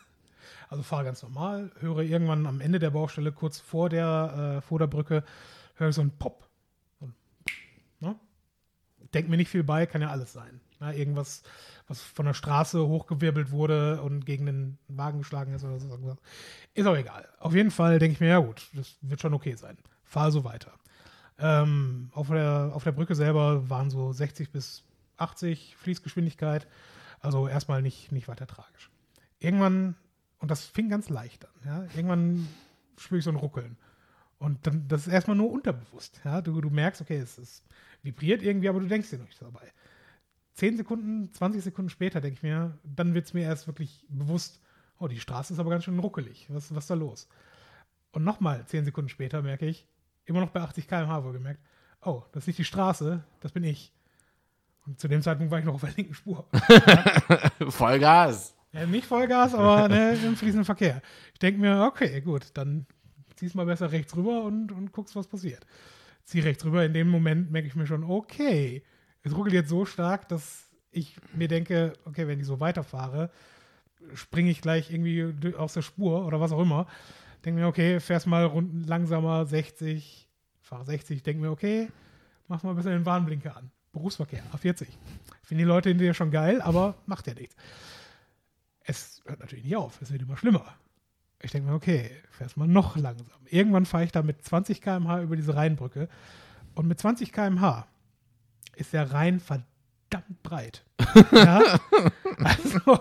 [0.71, 4.79] also fahre ganz normal, höre irgendwann am Ende der Baustelle, kurz vor der, äh, vor
[4.79, 5.25] der Brücke,
[5.75, 6.47] höre ich so einen Pop.
[6.97, 7.15] So ein,
[7.99, 8.15] ne?
[9.13, 10.61] Denk mir nicht viel bei, kann ja alles sein.
[10.79, 11.43] Ja, irgendwas,
[11.87, 16.17] was von der Straße hochgewirbelt wurde und gegen den Wagen geschlagen ist oder so.
[16.73, 17.27] Ist auch egal.
[17.39, 19.77] Auf jeden Fall denke ich mir, ja gut, das wird schon okay sein.
[20.05, 20.71] Fahr so weiter.
[21.37, 24.85] Ähm, auf, der, auf der Brücke selber waren so 60 bis
[25.17, 26.65] 80 Fließgeschwindigkeit.
[27.19, 28.89] Also erstmal nicht, nicht weiter tragisch.
[29.39, 29.97] Irgendwann,
[30.41, 32.47] und das fing ganz leicht an, ja, irgendwann
[32.97, 33.77] spüre ich so ein Ruckeln.
[34.39, 36.19] Und dann, das ist erstmal nur unterbewusst.
[36.25, 36.41] Ja?
[36.41, 37.63] Du, du merkst, okay, es, es
[38.01, 39.71] vibriert irgendwie, aber du denkst dir noch nicht dabei.
[40.53, 44.59] 10 Sekunden, 20 Sekunden später denke ich mir, dann wird es mir erst wirklich bewusst,
[44.97, 46.47] oh, die Straße ist aber ganz schön ruckelig.
[46.49, 47.29] Was, was ist da los?
[48.11, 49.87] Und nochmal 10 Sekunden später merke ich,
[50.25, 51.61] immer noch bei 80 km/h wohlgemerkt,
[52.01, 53.93] oh, das ist nicht die Straße, das bin ich.
[54.87, 56.47] Und zu dem Zeitpunkt war ich noch auf der linken Spur.
[57.69, 58.55] Vollgas.
[58.73, 61.01] Ja, nicht Vollgas, aber ne, im fließenden Verkehr.
[61.33, 62.85] Ich denke mir, okay, gut, dann
[63.35, 65.65] ziehst mal besser rechts rüber und, und guckst, was passiert.
[66.23, 68.83] Zieh rechts rüber, in dem Moment merke ich mir schon, okay,
[69.23, 73.29] es ruckelt jetzt so stark, dass ich mir denke, okay, wenn ich so weiterfahre,
[74.13, 76.87] springe ich gleich irgendwie aus der Spur oder was auch immer.
[77.43, 80.29] Denke mir, okay, fährst mal rund, langsamer, 60,
[80.59, 81.89] fahre 60, denke mir, okay,
[82.47, 83.71] mach mal besser den Warnblinker an.
[83.91, 84.87] Berufsverkehr, A40.
[85.43, 87.55] Finde die Leute hinterher schon geil, aber macht ja nichts.
[88.91, 90.65] Es hört natürlich nicht auf, es wird immer schlimmer.
[91.41, 93.39] Ich denke mir, okay, fährst mal noch langsam.
[93.49, 96.09] Irgendwann fahre ich da mit 20 km/h über diese Rheinbrücke.
[96.75, 97.87] Und mit 20 km/h
[98.75, 100.83] ist der Rhein verdammt breit.
[101.31, 101.61] ja?
[102.43, 102.99] Also,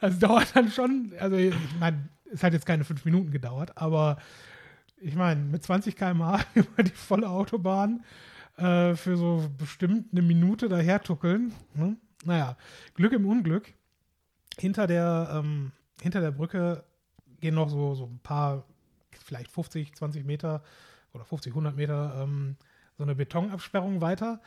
[0.00, 4.16] das dauert dann schon, also ich meine, es hat jetzt keine fünf Minuten gedauert, aber
[4.96, 8.04] ich meine, mit 20 km/h über die volle Autobahn
[8.56, 11.52] äh, für so bestimmt eine Minute daher tuckeln.
[11.74, 11.98] Hm?
[12.24, 12.56] Naja,
[12.94, 13.74] Glück im Unglück.
[14.58, 16.84] Hinter der, ähm, hinter der Brücke
[17.40, 18.64] gehen noch so, so ein paar,
[19.10, 20.62] vielleicht 50, 20 Meter
[21.12, 22.56] oder 50, 100 Meter ähm,
[22.96, 24.40] so eine Betonabsperrung weiter.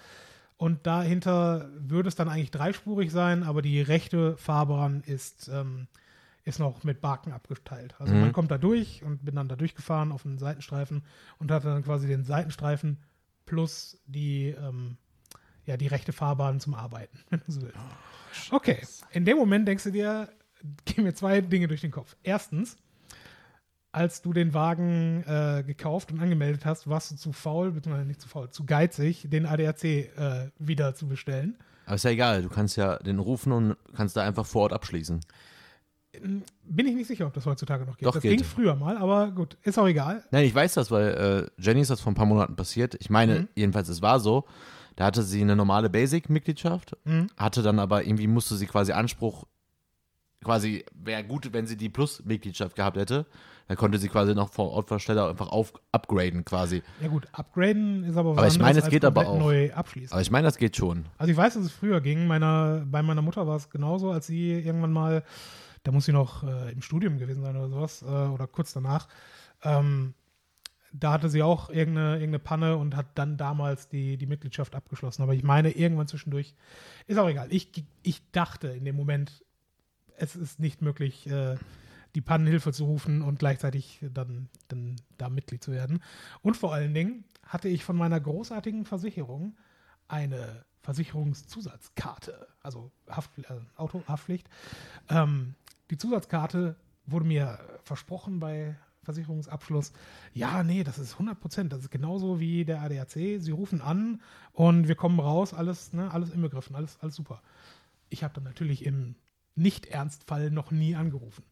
[0.58, 5.88] Und dahinter würde es dann eigentlich dreispurig sein, aber die rechte Fahrbahn ist, ähm,
[6.44, 7.96] ist noch mit Barken abgeteilt.
[8.00, 8.22] Also Mhm.
[8.22, 11.04] man kommt da durch und bin dann da durchgefahren auf einen Seitenstreifen
[11.38, 12.98] und hatte dann quasi den Seitenstreifen
[13.46, 14.98] plus die, ähm,
[15.70, 17.78] ja, die rechte Fahrbahn zum Arbeiten, wenn du so willst.
[18.52, 18.80] Okay,
[19.12, 20.30] in dem Moment denkst du dir,
[20.86, 22.16] gehen mir zwei Dinge durch den Kopf.
[22.24, 22.78] Erstens,
[23.92, 28.22] als du den Wagen äh, gekauft und angemeldet hast, warst du zu faul, beziehungsweise nicht
[28.22, 31.58] zu faul, zu geizig, den ADAC äh, wieder zu bestellen.
[31.86, 34.74] Aber ist ja egal, du kannst ja den rufen und kannst da einfach vor Ort
[34.74, 35.22] abschließen.
[36.12, 38.06] Bin ich nicht sicher, ob das heutzutage noch geht.
[38.08, 38.38] Doch, das geht.
[38.38, 40.24] ging früher mal, aber gut, ist auch egal.
[40.32, 42.96] Nein, ich weiß das, weil äh, Jenny ist das vor ein paar Monaten passiert.
[43.00, 43.48] Ich meine, Mhm.
[43.56, 44.46] jedenfalls, es war so.
[45.00, 47.28] Da hatte sie eine normale Basic-Mitgliedschaft, Mhm.
[47.38, 49.46] hatte dann aber irgendwie musste sie quasi Anspruch,
[50.44, 53.26] quasi wäre gut, wenn sie die Plus-Mitgliedschaft gehabt hätte.
[53.70, 56.84] Dann konnte sie quasi noch vor Ortversteller einfach auf, upgraden quasi.
[57.02, 59.40] Ja gut, upgraden ist aber was Aber ich meine, es geht aber auch.
[59.40, 60.12] neu abschließen.
[60.12, 61.06] Aber ich meine, das geht schon.
[61.18, 62.28] Also ich weiß, dass es früher ging.
[62.28, 65.24] Meiner, bei meiner Mutter war es genauso, als sie irgendwann mal,
[65.84, 69.08] da muss sie noch äh, im Studium gewesen sein oder sowas, äh, oder kurz danach.
[69.64, 70.14] Ähm,
[70.92, 75.22] da hatte sie auch irgendeine, irgendeine Panne und hat dann damals die, die Mitgliedschaft abgeschlossen.
[75.22, 76.56] Aber ich meine, irgendwann zwischendurch,
[77.08, 77.48] ist auch egal.
[77.52, 77.72] Ich,
[78.04, 79.44] ich dachte in dem Moment,
[80.18, 81.58] es ist nicht möglich, äh,
[82.16, 86.02] die Pannenhilfe zu rufen und gleichzeitig dann, dann da Mitglied zu werden.
[86.42, 89.56] Und vor allen Dingen hatte ich von meiner großartigen Versicherung
[90.08, 93.44] eine Versicherungszusatzkarte, also Haft, äh,
[93.76, 94.50] Autohaftpflicht.
[95.10, 95.56] Ähm,
[95.92, 96.76] die Zusatzkarte
[97.06, 98.76] wurde mir versprochen bei
[99.10, 99.92] Versicherungsabschluss.
[100.34, 101.74] Ja, nee, das ist 100 Prozent.
[101.74, 103.40] Das ist genauso wie der ADAC.
[103.40, 104.22] Sie rufen an
[104.54, 107.42] und wir kommen raus, alles, ne, alles inbegriffen, alles, alles super.
[108.10, 109.16] Ich habe dann natürlich im
[109.56, 111.44] Nicht-Ernstfall noch nie angerufen.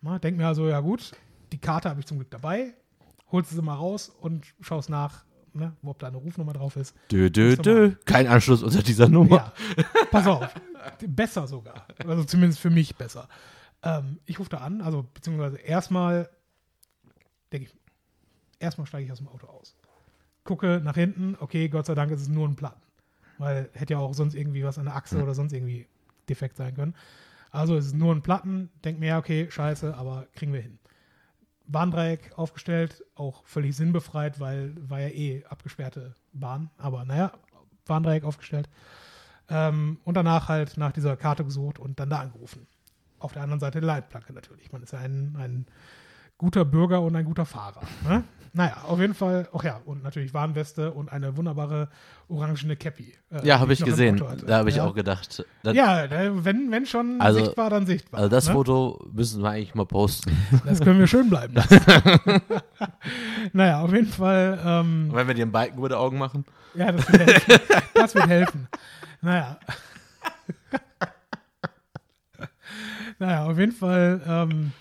[0.00, 1.12] Na, denk mir also, ja gut,
[1.52, 2.74] die Karte habe ich zum Glück dabei,
[3.30, 6.96] holst sie mal raus und schaust nach, ne, ob da eine Rufnummer drauf ist.
[7.12, 7.94] Dö, dö, dö.
[8.04, 9.52] Kein Anschluss unter dieser Nummer.
[9.76, 10.52] Ja, pass auf.
[11.06, 11.86] Besser sogar.
[12.04, 13.28] Also zumindest für mich besser.
[13.82, 16.28] Ähm, ich rufe da an, also beziehungsweise erstmal
[17.52, 17.76] denke ich,
[18.58, 19.76] erstmal steige ich aus dem Auto aus.
[20.44, 22.80] Gucke nach hinten, okay, Gott sei Dank ist es nur ein Platten.
[23.38, 25.86] Weil hätte ja auch sonst irgendwie was an der Achse oder sonst irgendwie
[26.28, 26.94] defekt sein können.
[27.50, 30.78] Also es ist nur ein Platten, denk mir, ja, okay, scheiße, aber kriegen wir hin.
[31.66, 36.70] Bahndreieck aufgestellt, auch völlig sinnbefreit, weil war ja eh abgesperrte Bahn.
[36.78, 37.32] Aber naja,
[37.86, 38.68] Bahndreieck aufgestellt.
[39.48, 42.66] Ähm, und danach halt nach dieser Karte gesucht und dann da angerufen.
[43.18, 44.72] Auf der anderen Seite Leitplanke natürlich.
[44.72, 45.66] Man ist ja ein, ein
[46.42, 47.82] guter Bürger und ein guter Fahrer.
[48.06, 48.24] Ne?
[48.54, 51.88] Naja, auf jeden Fall, ach ja, und natürlich Warnweste und eine wunderbare
[52.28, 53.14] orangene Cappy.
[53.30, 54.22] äh, Ja, habe ich im gesehen.
[54.46, 54.84] Da habe ich ja.
[54.84, 55.42] auch gedacht.
[55.62, 58.20] Ja, wenn, wenn schon Also- sichtbar, dann sichtbar.
[58.20, 58.52] Also das ne?
[58.52, 60.36] Foto müssen wir eigentlich mal posten.
[60.66, 61.80] Das können wir schön bleiben lassen.
[63.54, 64.60] naja, auf jeden Fall.
[64.62, 66.44] Ähm, Wenn wir dir einen Balken über die Augen machen.
[66.74, 67.60] ja, das wird helfen.
[67.94, 68.68] Das wird helfen.
[69.22, 69.58] Naja.
[73.18, 74.20] naja, auf jeden Fall.
[74.26, 74.72] Ähm,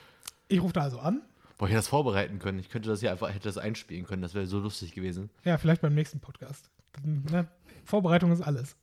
[0.49, 1.21] ich rufe da also an.
[1.61, 2.57] Boah, ich hätte das vorbereiten können.
[2.57, 4.23] Ich könnte das hier einfach, hätte das einspielen können.
[4.23, 5.29] Das wäre so lustig gewesen.
[5.43, 6.71] Ja, vielleicht beim nächsten Podcast.
[7.03, 7.47] Ne?
[7.85, 8.75] Vorbereitung ist alles.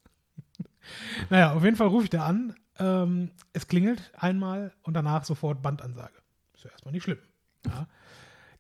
[1.28, 2.54] naja, auf jeden Fall rufe ich da an.
[2.78, 6.22] Ähm, es klingelt einmal und danach sofort Bandansage.
[6.54, 7.18] Ist ja erstmal nicht schlimm.
[7.66, 7.88] Ja.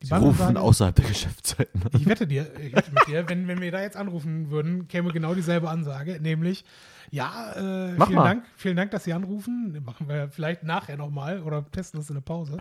[0.02, 1.82] Die Sie rufen außerhalb der Geschäftszeiten.
[1.92, 5.12] Ich wette dir, ich wette mit dir, wenn, wenn wir da jetzt anrufen würden, käme
[5.12, 6.64] genau dieselbe Ansage, nämlich,
[7.10, 8.24] ja, äh, vielen mal.
[8.24, 9.82] Dank, vielen Dank, dass Sie anrufen.
[9.84, 12.58] Machen wir vielleicht nachher nochmal oder testen das in der Pause.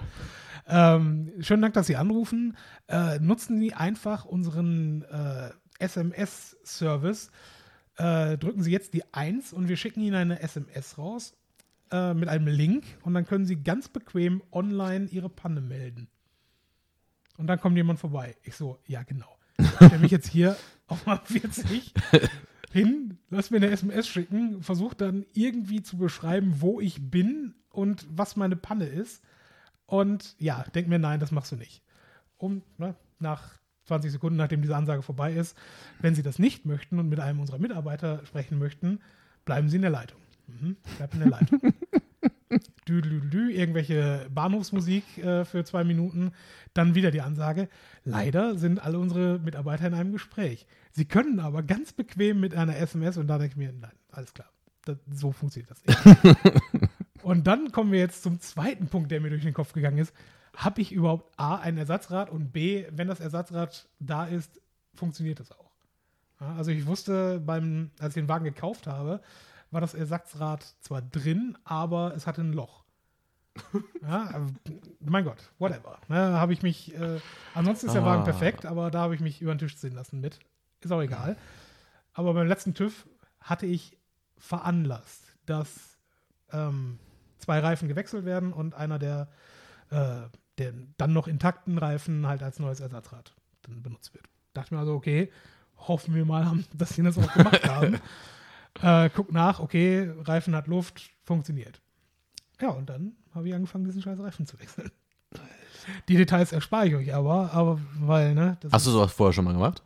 [0.67, 2.57] Ähm, schönen Dank, dass Sie anrufen.
[2.87, 7.29] Äh, nutzen Sie einfach unseren äh, SMS-Service.
[7.97, 11.35] Äh, drücken Sie jetzt die 1 und wir schicken Ihnen eine SMS raus
[11.91, 16.07] äh, mit einem Link und dann können Sie ganz bequem online Ihre Panne melden.
[17.37, 18.35] Und dann kommt jemand vorbei.
[18.43, 19.37] Ich so, ja, genau.
[19.57, 20.55] Ich stelle mich jetzt hier
[20.87, 21.93] auf mal 40
[22.71, 28.05] hin, lass mir eine SMS schicken, versuche dann irgendwie zu beschreiben, wo ich bin und
[28.09, 29.23] was meine Panne ist.
[29.85, 31.81] Und ja, denk mir, nein, das machst du nicht.
[32.37, 35.57] Um, ne, nach 20 Sekunden, nachdem diese Ansage vorbei ist,
[36.01, 38.99] wenn Sie das nicht möchten und mit einem unserer Mitarbeiter sprechen möchten,
[39.45, 40.19] bleiben Sie in der Leitung.
[40.47, 41.61] Mhm, bleib in der Leitung.
[42.87, 46.31] dü, dü, dü, irgendwelche Bahnhofsmusik äh, für zwei Minuten,
[46.73, 47.67] dann wieder die Ansage.
[48.03, 50.65] Leider sind alle unsere Mitarbeiter in einem Gespräch.
[50.91, 54.33] Sie können aber ganz bequem mit einer SMS und da denke ich mir, nein, alles
[54.33, 54.49] klar.
[54.85, 56.37] Das, so funktioniert das nicht.
[57.23, 60.13] und dann kommen wir jetzt zum zweiten Punkt, der mir durch den Kopf gegangen ist.
[60.55, 64.61] Habe ich überhaupt A, ein Ersatzrad und B, wenn das Ersatzrad da ist,
[64.95, 65.67] funktioniert das auch?
[66.39, 69.21] Ja, also ich wusste beim, als ich den Wagen gekauft habe,
[69.71, 72.83] war das Ersatzrad zwar drin, aber es hatte ein Loch.
[74.03, 74.47] Ja, aber,
[74.99, 75.99] mein Gott, whatever.
[76.07, 77.19] Ne, habe ich mich, äh,
[77.55, 78.25] ansonsten ist der Wagen Ah.
[78.25, 80.39] perfekt, aber da habe ich mich über den Tisch ziehen lassen mit.
[80.81, 81.35] Ist auch egal.
[82.13, 83.07] Aber beim letzten TÜV
[83.41, 83.97] hatte ich
[84.37, 85.97] veranlasst, dass
[86.51, 86.99] ähm,
[87.39, 89.27] zwei Reifen gewechselt werden und einer der,
[89.89, 90.21] äh,
[90.59, 94.25] der dann noch intakten Reifen halt als neues Ersatzrad dann benutzt wird.
[94.53, 95.31] Dachte mir also, okay,
[95.77, 97.99] hoffen wir mal, dass sie das auch gemacht haben.
[98.81, 101.81] Äh, guck nach, okay, Reifen hat Luft, funktioniert.
[102.61, 104.91] Ja, und dann habe ich angefangen, diesen scheiß Reifen zu wechseln.
[106.09, 108.57] Die Details erspare ich euch aber, aber weil, ne?
[108.59, 109.81] das Hast du sowas vorher schon mal gemacht?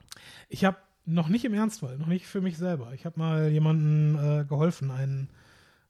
[0.51, 2.93] ich habe noch nicht im Ernstfall, noch nicht für mich selber.
[2.93, 5.29] Ich habe mal jemandem äh, geholfen, einen,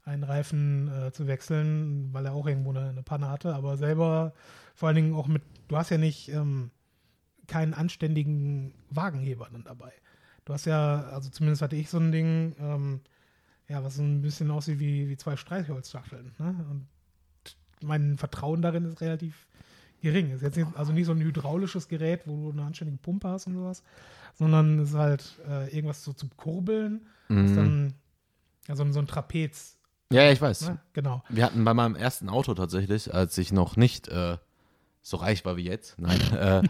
[0.04, 4.34] einen Reifen äh, zu wechseln, weil er auch irgendwo eine, eine Panne hatte, aber selber
[4.76, 6.72] vor allen Dingen auch mit, du hast ja nicht ähm,
[7.48, 9.92] keinen anständigen Wagenheber dann dabei.
[10.46, 13.02] Du hast ja, also zumindest hatte ich so ein Ding, ähm,
[13.68, 16.34] ja, was so ein bisschen aussieht wie, wie zwei Streichholzstacheln.
[16.40, 16.66] Ne?
[16.70, 16.88] Und
[17.84, 19.48] mein Vertrauen darin ist relativ
[20.02, 20.32] gering.
[20.32, 23.48] Ist jetzt nicht, also nicht so ein hydraulisches Gerät, wo du eine anständige Pumpe hast
[23.48, 23.84] und sowas,
[24.36, 27.02] sondern es ist halt äh, irgendwas so zum Kurbeln.
[27.30, 27.56] Ist Mhm.
[27.56, 27.94] dann
[28.68, 29.78] ja, so, ein- so ein Trapez.
[30.12, 30.70] Ja, ja, ich weiß.
[30.70, 30.80] Ne?
[30.94, 31.24] Genau.
[31.30, 34.38] Wir hatten bei meinem ersten Auto tatsächlich, als ich noch nicht äh,
[35.02, 36.62] so reich war wie jetzt, nein, äh,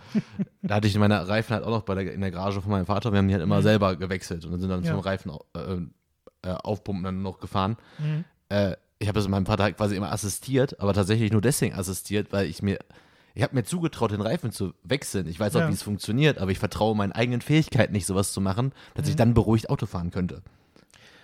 [0.71, 2.85] da hatte ich meine Reifen halt auch noch bei der, in der Garage von meinem
[2.85, 3.11] Vater.
[3.11, 3.63] Wir haben die halt immer Mhm.
[3.63, 4.91] selber gewechselt und dann sind dann Ja.
[4.91, 7.75] zum Reifen äh, äh, aufpumpen dann noch gefahren.
[7.99, 8.23] Mhm.
[8.47, 12.31] Äh, ich habe das meinem Vater halt quasi immer assistiert, aber tatsächlich nur deswegen assistiert,
[12.31, 12.79] weil ich mir,
[13.33, 15.27] ich habe mir zugetraut, den Reifen zu wechseln.
[15.27, 15.67] Ich weiß auch, Ja.
[15.69, 19.15] wie es funktioniert, aber ich vertraue meinen eigenen Fähigkeiten nicht, sowas zu machen, dass ich
[19.15, 19.17] Mhm.
[19.17, 20.41] dann beruhigt Auto fahren könnte.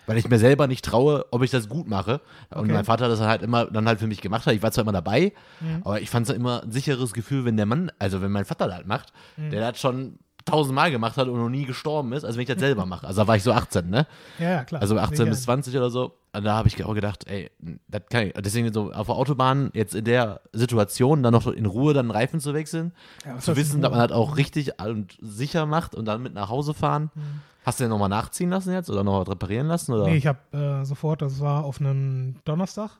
[0.08, 2.22] Weil ich mir selber nicht traue, ob ich das gut mache.
[2.50, 2.72] Und Okay.
[2.74, 4.54] mein Vater das halt immer dann halt für mich gemacht hat.
[4.56, 5.82] Ich war zwar immer dabei, Mhm.
[5.84, 8.66] aber ich fand es immer ein sicheres Gefühl, wenn der Mann, also wenn mein Vater
[8.68, 9.50] das halt macht, Mhm.
[9.52, 12.58] der das schon tausendmal gemacht hat und noch nie gestorben ist, als wenn ich das
[12.60, 13.06] selber mache.
[13.06, 14.08] Also da war ich so 18, ne?
[14.40, 14.82] Ja, klar.
[14.82, 15.30] Also 18 Sicher.
[15.30, 16.14] bis 20 oder so.
[16.32, 17.52] Und da habe ich auch gedacht, ey,
[17.90, 18.34] das kann ich.
[18.34, 22.40] Deswegen so auf der Autobahn jetzt in der Situation dann noch in Ruhe dann Reifen
[22.40, 22.94] zu wechseln,
[23.26, 26.48] Ja, zu wissen, dass man das auch richtig und sicher macht und dann mit nach
[26.48, 27.12] Hause fahren.
[27.14, 27.22] Mhm.
[27.68, 29.92] Hast du den nochmal nachziehen lassen jetzt oder noch reparieren lassen?
[29.92, 30.06] Oder?
[30.06, 32.92] Nee, ich habe äh, sofort, das war auf einem Donnerstag.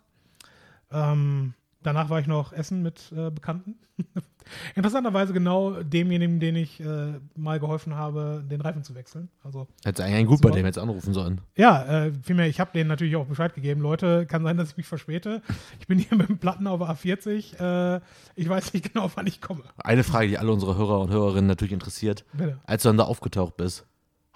[0.92, 1.54] Ähm,
[1.84, 3.76] danach war ich noch essen mit äh, Bekannten.
[4.76, 9.30] Interessanterweise genau demjenigen, den ich äh, mal geholfen habe, den Reifen zu wechseln.
[9.42, 11.40] Also Hätte eigentlich einen gut bei dem jetzt anrufen sollen.
[11.56, 13.80] ja, äh, vielmehr, ich habe denen natürlich auch Bescheid gegeben.
[13.80, 15.42] Leute, kann sein, dass ich mich verspäte.
[15.80, 17.96] Ich bin hier mit dem Platten auf der A40.
[17.96, 18.02] Äh,
[18.36, 19.64] ich weiß nicht genau, wann ich komme.
[19.78, 22.26] Eine Frage, die alle unsere Hörer und Hörerinnen natürlich interessiert.
[22.34, 22.60] Bitte.
[22.66, 23.86] Als du dann da aufgetaucht bist,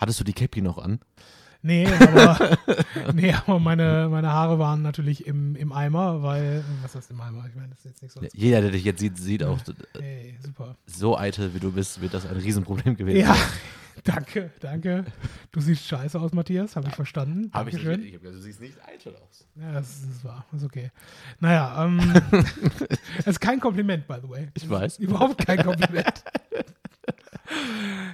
[0.02, 1.00] hattest du die Cappy noch an?
[1.64, 2.58] Nee, aber,
[3.14, 7.46] nee, aber meine, meine Haare waren natürlich im, im Eimer, weil, was heißt im Eimer?
[7.48, 8.38] Ich meine, das ist jetzt nicht so.
[8.38, 9.60] Jeder, der dich jetzt sieht, sieht auch,
[10.00, 10.76] Ey, super.
[10.88, 13.46] so eitel wie du bist, wird das ein Riesenproblem gewesen Ja, sein.
[14.04, 15.06] danke, danke.
[15.52, 17.52] Du siehst scheiße aus, Matthias, habe ich verstanden.
[17.54, 18.06] Hab ich nicht.
[18.06, 19.46] Ich hab du siehst nicht eitel aus.
[19.56, 20.90] Ja, das ist, das ist wahr, ist okay.
[21.40, 22.02] Naja, ähm,
[23.18, 24.48] das ist kein Kompliment, by the way.
[24.56, 24.98] Ich weiß.
[24.98, 26.24] Überhaupt kein Kompliment.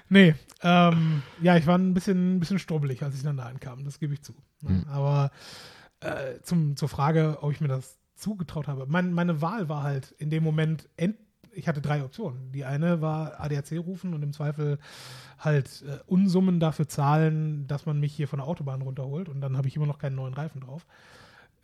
[0.09, 3.83] Nee, ähm, ja, ich war ein bisschen, ein bisschen strubbelig, als ich dann da ankam,
[3.83, 4.33] das gebe ich zu.
[4.65, 4.85] Hm.
[4.87, 5.31] Aber
[6.01, 8.85] äh, zum, zur Frage, ob ich mir das zugetraut habe.
[8.87, 11.17] Mein, meine Wahl war halt in dem Moment, ent,
[11.51, 12.51] ich hatte drei Optionen.
[12.51, 14.77] Die eine war ADAC rufen und im Zweifel
[15.39, 19.57] halt äh, Unsummen dafür zahlen, dass man mich hier von der Autobahn runterholt und dann
[19.57, 20.85] habe ich immer noch keinen neuen Reifen drauf.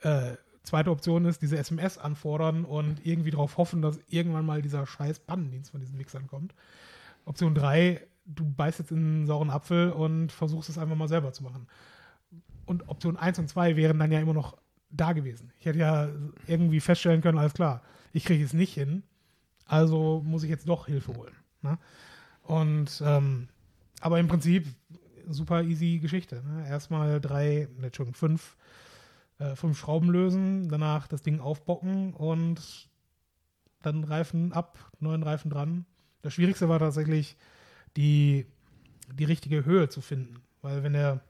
[0.01, 4.87] Äh, zweite Option ist, diese SMS anfordern und irgendwie darauf hoffen, dass irgendwann mal dieser
[4.87, 6.55] scheiß Pannendienst von diesen Wichsern kommt.
[7.25, 11.33] Option drei, du beißt jetzt in einen sauren Apfel und versuchst es einfach mal selber
[11.33, 11.67] zu machen.
[12.65, 14.57] Und Option 1 und 2 wären dann ja immer noch
[14.89, 15.51] da gewesen.
[15.59, 16.09] Ich hätte ja
[16.47, 17.81] irgendwie feststellen können, alles klar,
[18.13, 19.03] ich kriege es nicht hin,
[19.65, 21.33] also muss ich jetzt doch Hilfe holen.
[21.61, 21.77] Ne?
[22.43, 23.47] Und ähm,
[24.01, 24.67] aber im Prinzip
[25.27, 26.43] super easy Geschichte.
[26.45, 26.67] Ne?
[26.67, 28.57] Erstmal drei, ne, Entschuldigung, fünf,
[29.39, 32.89] äh, fünf Schrauben lösen, danach das Ding aufbocken und
[33.81, 35.85] dann Reifen ab, neuen Reifen dran.
[36.23, 37.37] Das Schwierigste war tatsächlich,
[37.95, 38.47] die,
[39.13, 40.41] die richtige Höhe zu finden.
[40.63, 41.21] Weil wenn der,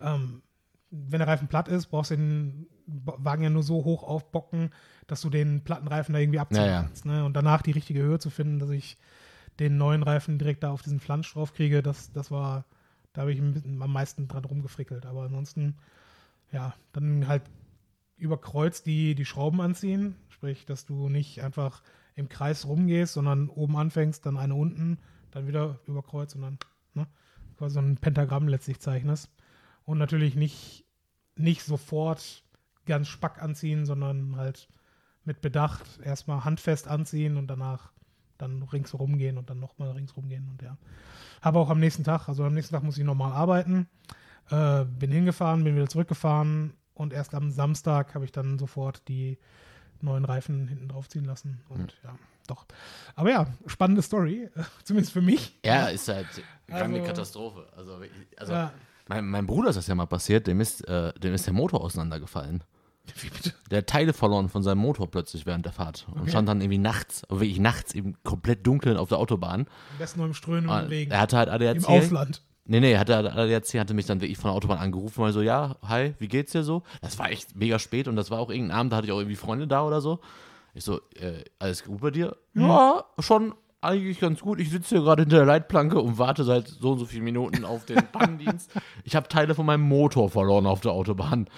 [0.00, 0.42] ähm,
[0.90, 4.70] wenn der Reifen platt ist, brauchst du den Wagen ja nur so hoch aufbocken,
[5.06, 6.82] dass du den platten Reifen da irgendwie abziehen Ja, ja.
[6.84, 7.04] kannst.
[7.04, 7.24] Ne?
[7.24, 8.96] Und danach die richtige Höhe zu finden, dass ich
[9.58, 12.64] den neuen Reifen direkt da auf diesen Flansch drauf kriege, das, das war,
[13.12, 15.04] da habe ich am meisten dran rumgefrickelt.
[15.04, 15.76] Aber ansonsten,
[16.52, 17.42] ja, dann halt
[18.16, 20.14] über Kreuz die, die Schrauben anziehen.
[20.28, 21.82] Sprich, dass du nicht einfach
[22.18, 24.98] im Kreis rumgehst, sondern oben anfängst, dann eine unten,
[25.30, 26.58] dann wieder über Kreuz und dann
[26.94, 27.06] ne,
[27.56, 29.30] quasi so ein Pentagramm letztlich zeichnest.
[29.84, 30.84] Und natürlich nicht,
[31.36, 32.42] nicht sofort
[32.86, 34.68] ganz spack anziehen, sondern halt
[35.24, 37.92] mit Bedacht erstmal handfest anziehen und danach
[38.36, 40.76] dann ringsherum gehen und dann nochmal ringsherum gehen und ja.
[41.40, 43.88] Habe auch am nächsten Tag, also am nächsten Tag muss ich normal arbeiten,
[44.50, 49.38] äh, bin hingefahren, bin wieder zurückgefahren und erst am Samstag habe ich dann sofort die,
[50.02, 51.60] neuen Reifen hinten drauf ziehen lassen.
[51.68, 52.14] Und ja,
[52.46, 52.66] doch.
[53.14, 54.48] Aber ja, spannende Story,
[54.84, 55.58] zumindest für mich.
[55.64, 56.26] Ja, ist halt
[56.68, 57.66] eine Also- Katastrophe.
[57.76, 58.00] Also,
[58.36, 58.72] also Ja.
[59.08, 61.80] mein, mein Bruder ist das ja mal passiert, dem ist, äh, dem ist der Motor
[61.82, 62.62] auseinandergefallen.
[63.22, 63.54] Wie bitte?
[63.70, 66.06] Der hat Teile verloren von seinem Motor plötzlich während der Fahrt.
[66.10, 66.30] Und Okay.
[66.30, 69.60] stand dann irgendwie nachts, wirklich nachts, eben komplett dunkel auf der Autobahn.
[69.92, 71.10] Am besten noch im strömenden Und Regen.
[71.10, 71.76] er hatte halt ADAC.
[71.76, 72.42] Im Ausland.
[72.70, 75.76] Nee, nee, hatte ADAC, hatte mich dann wirklich von der Autobahn angerufen, weil so, ja,
[75.86, 76.82] hi, wie geht's dir so?
[77.00, 79.18] Das war echt mega spät und das war auch irgendein Abend, da hatte ich auch
[79.18, 80.20] irgendwie Freunde da oder so.
[80.74, 82.36] Ich so, äh, alles gut bei dir?
[82.52, 84.60] Ja, schon eigentlich ganz gut.
[84.60, 87.64] Ich sitze hier gerade hinter der Leitplanke und warte seit so und so vielen Minuten
[87.64, 88.70] auf den Pannendienst.
[89.04, 91.48] Ich habe Teile von meinem Motor verloren auf der Autobahn.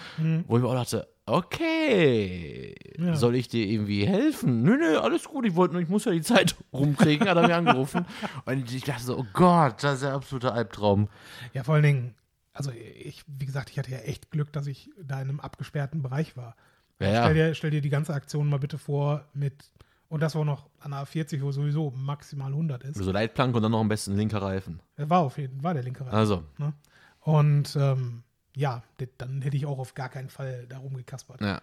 [0.46, 3.14] Wo ich mir auch dachte, okay, Ja.
[3.16, 4.62] soll ich dir irgendwie helfen?
[4.62, 5.46] Nö, nö, alles gut.
[5.46, 8.04] Ich wollte nur, ich muss ja die Zeit rumkriegen, hat er mir angerufen.
[8.44, 11.08] Und ich dachte so, oh Gott, das ist der absolute Albtraum.
[11.52, 12.14] Ja, vor allen Dingen,
[12.52, 16.02] also ich, wie gesagt, ich hatte ja echt Glück, dass ich da in einem abgesperrten
[16.02, 16.56] Bereich war.
[17.00, 17.46] Ja, Stell, ja.
[17.48, 19.70] dir, stell dir die ganze Aktion mal bitte vor mit,
[20.08, 22.96] und das war noch an der A40, wo sowieso maximal 100 ist.
[22.98, 24.82] So Leitplanke und dann noch am besten linker Reifen.
[24.96, 26.14] War auf jeden war der linke Reifen.
[26.16, 26.74] Also, Ne?
[27.20, 28.22] Und ähm,
[28.56, 28.82] ja,
[29.18, 31.40] dann hätte ich auch auf gar keinen Fall da rumgekaspert.
[31.40, 31.62] ja.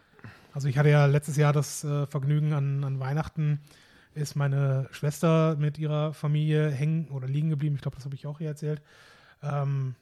[0.54, 3.62] Also ich hatte ja letztes Jahr das äh, Vergnügen an, an Weihnachten,
[4.16, 7.76] ist meine Schwester mit ihrer Familie hängen oder liegen geblieben.
[7.76, 8.82] Ich glaube, das habe ich auch hier erzählt.
[9.44, 9.94] Ähm,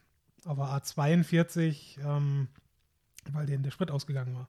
[0.45, 2.48] auf der A42, ähm,
[3.32, 4.48] weil denen der Sprit ausgegangen war.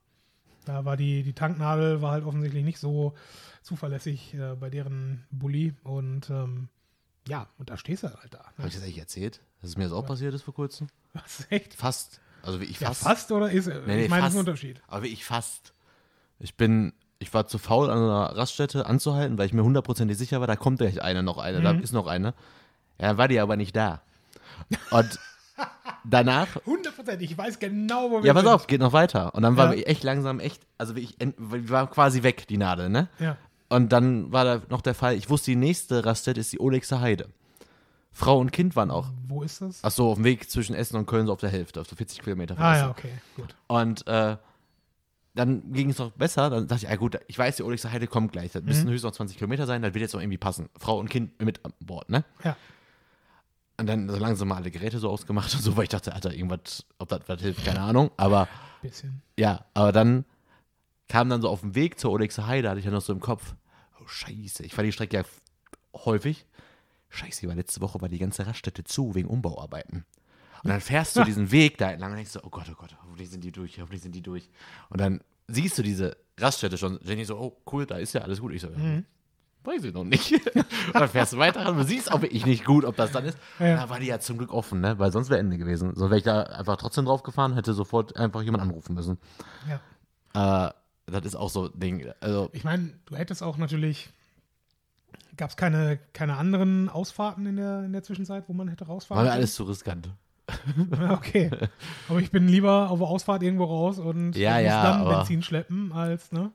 [0.63, 3.13] Da war die, die Tanknadel war halt offensichtlich nicht so
[3.61, 5.73] zuverlässig äh, bei deren Bulli.
[5.83, 6.69] Und ähm,
[7.27, 8.45] ja, und da stehst du halt da.
[8.57, 9.41] Habe ich das eigentlich erzählt?
[9.61, 10.87] Dass es mir das auch passiert ist vor kurzem?
[11.13, 11.73] Was, echt?
[11.73, 12.21] Fast.
[12.47, 13.03] Also wie ich Ja, fast.
[13.03, 14.47] fast oder ist Nee, nee, Ich meine, das ist ein fast.
[14.47, 14.81] Unterschied.
[14.87, 15.73] Aber wie ich fast.
[16.39, 20.39] Ich bin, ich war zu faul, an einer Raststätte anzuhalten, weil ich mir hundertprozentig sicher
[20.39, 21.81] war, da kommt gleich eine, noch eine, da Mhm.
[21.81, 22.33] ist noch eine.
[22.99, 24.01] Ja, dann war die aber nicht da.
[24.91, 25.19] Und
[26.05, 28.51] danach, 100%, ich weiß genau, wo wir ja, pass sind.
[28.51, 29.35] auf, geht noch weiter.
[29.35, 29.77] Und dann war Ja.
[29.79, 33.09] wir echt langsam, echt, also wie ich, war quasi weg, die Nadel, ne?
[33.19, 33.35] Ja.
[33.69, 37.01] Und dann war da noch der Fall, ich wusste, die nächste Raststätte ist die Olexer
[37.01, 37.27] Heide.
[38.17, 39.09] Frau und Kind waren auch.
[39.27, 39.79] Wo ist das?
[39.83, 41.95] Ach so, auf dem Weg zwischen Essen und Köln, so auf der Hälfte, auf so
[41.95, 42.83] 40 Kilometer von Ah Essen.
[42.85, 43.55] ja, okay, gut.
[43.67, 44.37] Und äh,
[45.35, 46.49] dann ging es noch besser.
[46.49, 48.51] Dann dachte ich, ja gut, ich weiß, die Olixer Heide kommt gleich.
[48.53, 50.67] Das müssen höchstens noch 20 Kilometer sein, das wird jetzt noch irgendwie passen.
[50.79, 52.25] Frau und Kind mit an Bord, ne?
[52.43, 52.57] Ja.
[53.79, 56.33] Und dann so langsam mal alle Geräte so ausgemacht und so, weil ich dachte, Alter,
[56.33, 58.09] irgendwas, ob das was hilft, keine Ahnung.
[58.17, 58.47] Aber
[58.81, 59.21] Bisschen.
[59.37, 60.25] ja, aber dann
[61.07, 63.19] kam dann so auf dem Weg zur Olixer Heide, hatte ich ja noch so im
[63.19, 63.53] Kopf,
[64.01, 65.23] oh Scheiße, ich fahre die Strecke ja
[65.93, 66.47] häufig.
[67.09, 70.05] Scheiße, weil letzte Woche war die ganze Raststätte zu wegen Umbauarbeiten.
[70.63, 72.95] Und dann fährst du diesen Weg da entlang und denkst so, oh Gott, oh Gott,
[73.03, 74.49] hoffentlich sind die durch, hoffentlich sind die durch.
[74.89, 78.41] Und dann siehst du diese Raststätte schon, ich so, oh cool, da ist ja alles
[78.41, 78.53] gut.
[78.53, 79.01] Ich so, ja,
[79.63, 80.31] weiß ich noch nicht.
[80.55, 83.25] und dann fährst du weiter und du siehst auch wirklich nicht gut, ob das dann
[83.25, 83.37] ist.
[83.59, 83.75] Ja.
[83.75, 84.97] Da war die ja zum Glück offen, ne?
[84.97, 85.93] weil sonst wäre Ende gewesen.
[85.95, 89.17] Sonst wäre ich da einfach trotzdem drauf gefahren, hätte sofort einfach jemand anrufen müssen.
[90.33, 90.67] Ja.
[90.67, 90.73] Äh,
[91.07, 92.11] das ist auch so ein Ding.
[92.19, 94.09] Also, Ich meine, du hättest auch natürlich.
[95.37, 99.17] Gab es keine, keine anderen Ausfahrten in der, in der Zwischenzeit, wo man hätte rausfahren
[99.19, 99.39] war mir können?
[99.41, 100.09] alles zu riskant.
[101.09, 101.49] Okay.
[102.07, 105.17] Aber ich bin lieber auf der Ausfahrt irgendwo raus und Ja, muss ja, dann aber-
[105.17, 106.51] Benzin schleppen, als ne?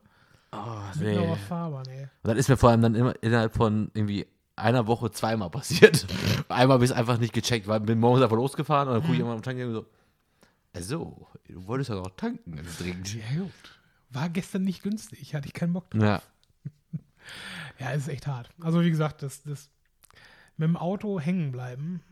[0.52, 0.58] Oh,
[0.98, 1.36] nee.
[1.48, 2.02] Fahrbahn, ey.
[2.02, 6.06] Und das ist mir vor allem dann immer innerhalb von irgendwie einer Woche zweimal passiert.
[6.48, 9.14] Einmal habe ich es einfach nicht gecheckt, weil bin morgens einfach losgefahren und dann gucke
[9.14, 9.86] ich immer am Tank und so,
[10.78, 13.14] so, du wolltest ja noch tanken, ganz dringend.
[13.14, 13.50] Ja, gut.
[14.10, 16.02] War gestern nicht günstig, hatte ich keinen Bock drauf.
[16.02, 16.22] Ja,
[17.78, 18.50] Ja, es ist echt hart.
[18.60, 19.70] Also wie gesagt, das, das
[20.56, 22.02] mit dem Auto hängen bleiben,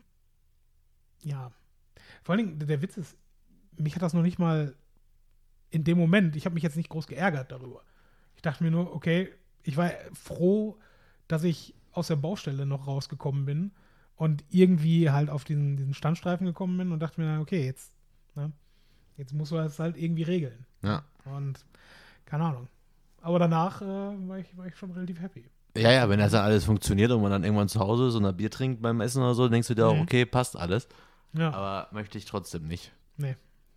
[1.22, 1.52] ja.
[2.22, 3.16] Vor allen Dingen, der Witz ist,
[3.76, 4.74] mich hat das noch nicht mal
[5.70, 7.82] in dem Moment, ich habe mich jetzt nicht groß geärgert darüber.
[8.34, 9.30] Ich dachte mir nur, okay,
[9.62, 10.78] ich war froh,
[11.28, 13.72] dass ich aus der Baustelle noch rausgekommen bin
[14.16, 17.92] und irgendwie halt auf diesen, diesen Standstreifen gekommen bin und dachte mir, okay, jetzt,
[18.34, 18.52] ne,
[19.16, 20.66] jetzt musst du das halt irgendwie regeln.
[20.82, 21.04] ja.
[21.24, 21.64] Und
[22.24, 22.68] keine Ahnung.
[23.22, 25.44] Aber danach äh, war, ich, war ich schon relativ happy.
[25.76, 28.24] Ja, ja, wenn das dann alles funktioniert und man dann irgendwann zu Hause ist und
[28.26, 30.02] ein Bier trinkt beim Essen oder so, denkst du dir auch, Mhm.
[30.02, 30.88] okay, passt alles.
[31.32, 32.92] Ja, Aber möchte ich trotzdem nicht.
[33.16, 33.36] nee,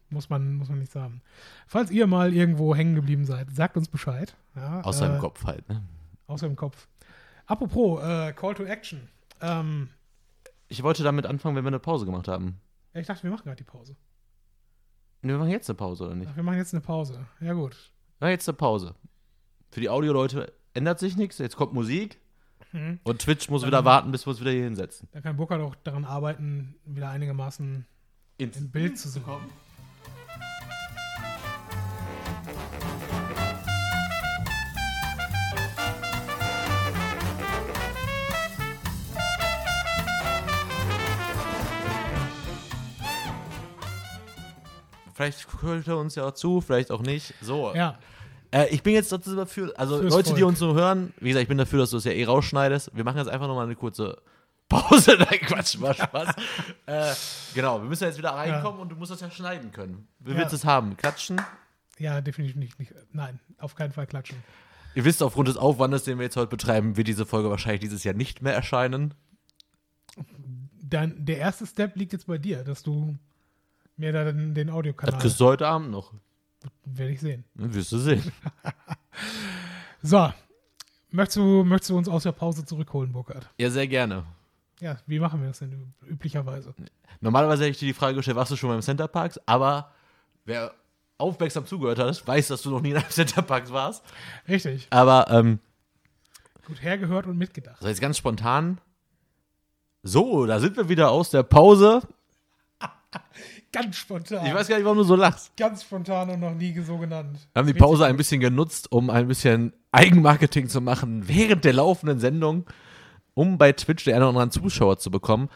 [0.09, 1.21] muss man, muss man nicht sagen.
[1.67, 4.35] Falls ihr mal irgendwo hängen geblieben seid, sagt uns Bescheid.
[4.55, 5.83] Ja, Außer äh, im Kopf halt, ne?
[6.27, 6.87] Außer im Kopf.
[7.45, 9.07] Apropos, äh, Call to Action.
[9.41, 9.89] Ähm,
[10.69, 12.59] Ich wollte damit anfangen, wenn wir eine Pause gemacht haben.
[12.93, 13.95] ja, ich dachte, wir machen gerade die Pause.
[15.21, 16.29] Wir machen jetzt eine Pause, oder nicht?
[16.31, 17.25] Ach, wir machen jetzt eine Pause.
[17.39, 17.75] Ja, gut.
[18.19, 18.95] Ja, jetzt eine Pause.
[19.73, 21.39] Für die Audioleute ändert sich nichts.
[21.39, 22.19] Jetzt kommt Musik
[22.73, 22.99] Mhm.
[23.03, 25.07] und Twitch muss Dann- wieder warten, bis wir uns wieder hier hinsetzen.
[25.11, 27.85] Da kann Burkhard auch daran arbeiten, wieder einigermaßen
[28.37, 29.23] Ins im Bild zu sein.
[45.13, 47.33] Vielleicht hört er uns ja auch zu, vielleicht auch nicht.
[47.41, 47.99] So, Ja,
[48.53, 50.49] Äh, ich bin jetzt trotzdem dafür, also Fürs Leute, die Volk.
[50.49, 52.91] uns so hören, wie gesagt, ich bin dafür, dass du es ja eh rausschneidest.
[52.95, 54.21] Wir machen jetzt einfach nochmal eine kurze
[54.69, 55.15] Pause.
[55.17, 56.35] Nein, Quatsch, war Spaß.
[56.85, 57.13] äh,
[57.53, 60.07] genau, wir müssen jetzt wieder reinkommen und du musst das ja schneiden können.
[60.19, 60.37] Wie Ja.
[60.37, 60.95] willst du es haben?
[60.97, 61.41] Klatschen?
[61.99, 62.93] Ja, definitiv nicht, nicht.
[63.11, 64.37] Nein, auf keinen Fall klatschen.
[64.95, 68.03] Ihr wisst, aufgrund des Aufwandes, den wir jetzt heute betreiben, wird diese Folge wahrscheinlich dieses
[68.03, 69.15] Jahr nicht mehr erscheinen.
[70.81, 73.17] Dann, der erste Step liegt jetzt bei dir, dass du
[73.97, 76.13] mir da den, den Das Audiokanal kriegst du heute Abend noch.
[76.85, 77.43] Werde ich sehen.
[77.55, 78.23] Wirst du sehen.
[80.01, 80.33] So,
[81.11, 83.49] möchtest du, möchtest du uns aus der Pause zurückholen, Burkhard?
[83.57, 84.25] Ja, sehr gerne.
[84.81, 86.73] Ja, wie machen wir das denn üb- üblicherweise?
[87.21, 89.39] Normalerweise hätte ich dir die Frage gestellt, warst du schon mal im Centerparks?
[89.45, 89.91] Aber
[90.43, 90.73] wer
[91.17, 94.03] aufmerksam zugehört hat, weiß, dass du noch nie in einem Centerparks warst.
[94.49, 95.59] Richtig, Aber ähm,
[96.67, 97.77] gut hergehört und mitgedacht.
[97.77, 98.81] also jetzt ganz spontan.
[100.01, 102.01] So, da sind wir wieder aus der Pause.
[103.71, 104.45] Ganz spontan.
[104.45, 105.55] Ich weiß gar nicht, warum du so lachst.
[105.57, 107.37] Ganz spontan und noch nie so genannt.
[107.53, 111.73] Wir haben die Pause ein bisschen genutzt, um ein bisschen Eigenmarketing zu machen während der
[111.73, 112.65] laufenden Sendung,
[113.33, 115.49] um bei Twitch den einen oder anderen Zuschauer zu bekommen.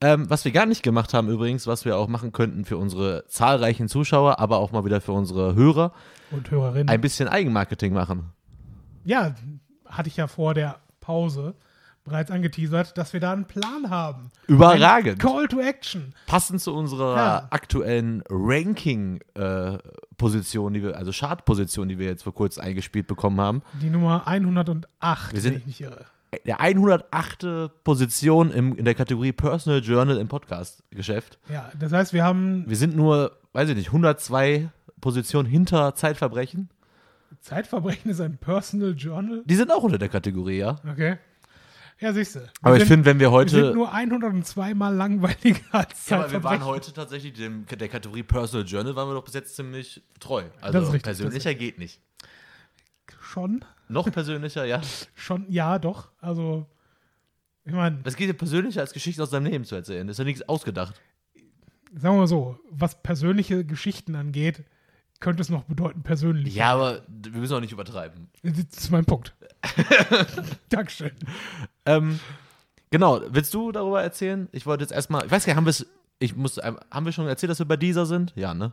[0.00, 3.26] Ähm, was wir gar nicht gemacht haben übrigens, was wir auch machen könnten für unsere
[3.28, 5.92] zahlreichen Zuschauer, aber auch mal wieder für unsere Hörer,
[6.32, 6.88] Und Hörerinnen.
[6.88, 8.32] ein bisschen Eigenmarketing machen.
[9.04, 9.34] ja,
[9.86, 11.54] hatte ich ja vor der Pause
[12.04, 14.30] bereits angeteasert, dass wir da einen Plan haben.
[14.48, 15.18] Ein Überragend.
[15.18, 16.14] Call to Action.
[16.26, 17.46] Passend zu unserer Ja.
[17.50, 23.62] aktuellen Ranking-Position, die wir, also Chart-Position, die wir jetzt vor kurzem eingespielt bekommen haben.
[23.80, 26.04] Die Nummer 108, Wir sind- wenn ich nicht irre.
[26.46, 27.70] Der 108.
[27.84, 31.38] Position im, in der Kategorie Personal Journal im Podcast-Geschäft.
[31.48, 34.68] Ja, das heißt, wir haben Wir sind nur, weiß ich nicht, 102
[35.00, 36.70] Positionen hinter Zeitverbrechen.
[37.40, 39.42] Zeitverbrechen ist ein Personal Journal.
[39.44, 40.74] Die sind auch unter der Kategorie, ja.
[40.90, 41.18] Okay.
[42.00, 42.40] Ja, siehst du.
[42.40, 43.74] Wir Aber ich sind- finde, wenn wir wir sind heute.
[43.74, 48.66] nur 102 Mal langweiliger als Ja, aber wir waren heute tatsächlich dem, der Kategorie Personal
[48.66, 50.44] Journal waren wir doch bis jetzt ziemlich treu.
[50.60, 52.00] Also Das ist richtig, persönlicher geht nicht.
[53.20, 54.80] Schon, Noch persönlicher, ja.
[55.14, 56.08] schon, ja, doch.
[56.20, 56.66] Also,
[57.64, 60.06] ich meine, Was geht dir persönlicher als Geschichten aus deinem Leben zu erzählen?
[60.06, 61.00] Das ist ja nichts ausgedacht.
[61.94, 64.64] sagen wir mal so, was persönliche Geschichten angeht,
[65.20, 66.54] könnte es noch bedeuten persönlich.
[66.54, 68.28] Ja, aber wir müssen auch nicht übertreiben.
[68.42, 69.34] Das ist mein Punkt.
[70.68, 71.12] Dankeschön.
[71.86, 72.18] Ähm,
[72.90, 74.48] genau, willst du darüber erzählen?
[74.52, 75.86] Ich wollte jetzt erstmal, ich weiß gar nicht, haben wir es,
[76.18, 78.32] ich muss, ähm, haben wir schon erzählt, dass wir bei dieser sind?
[78.36, 78.72] Ja, ne?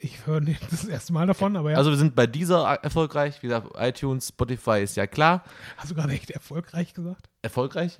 [0.00, 1.76] Ich höre nicht das erste Mal davon, aber ja.
[1.76, 5.42] Also wir sind bei dieser erfolgreich, wie gesagt, iTunes, Spotify ist ja klar.
[5.76, 7.28] hast du gerade echt erfolgreich gesagt?
[7.42, 7.98] Erfolgreich?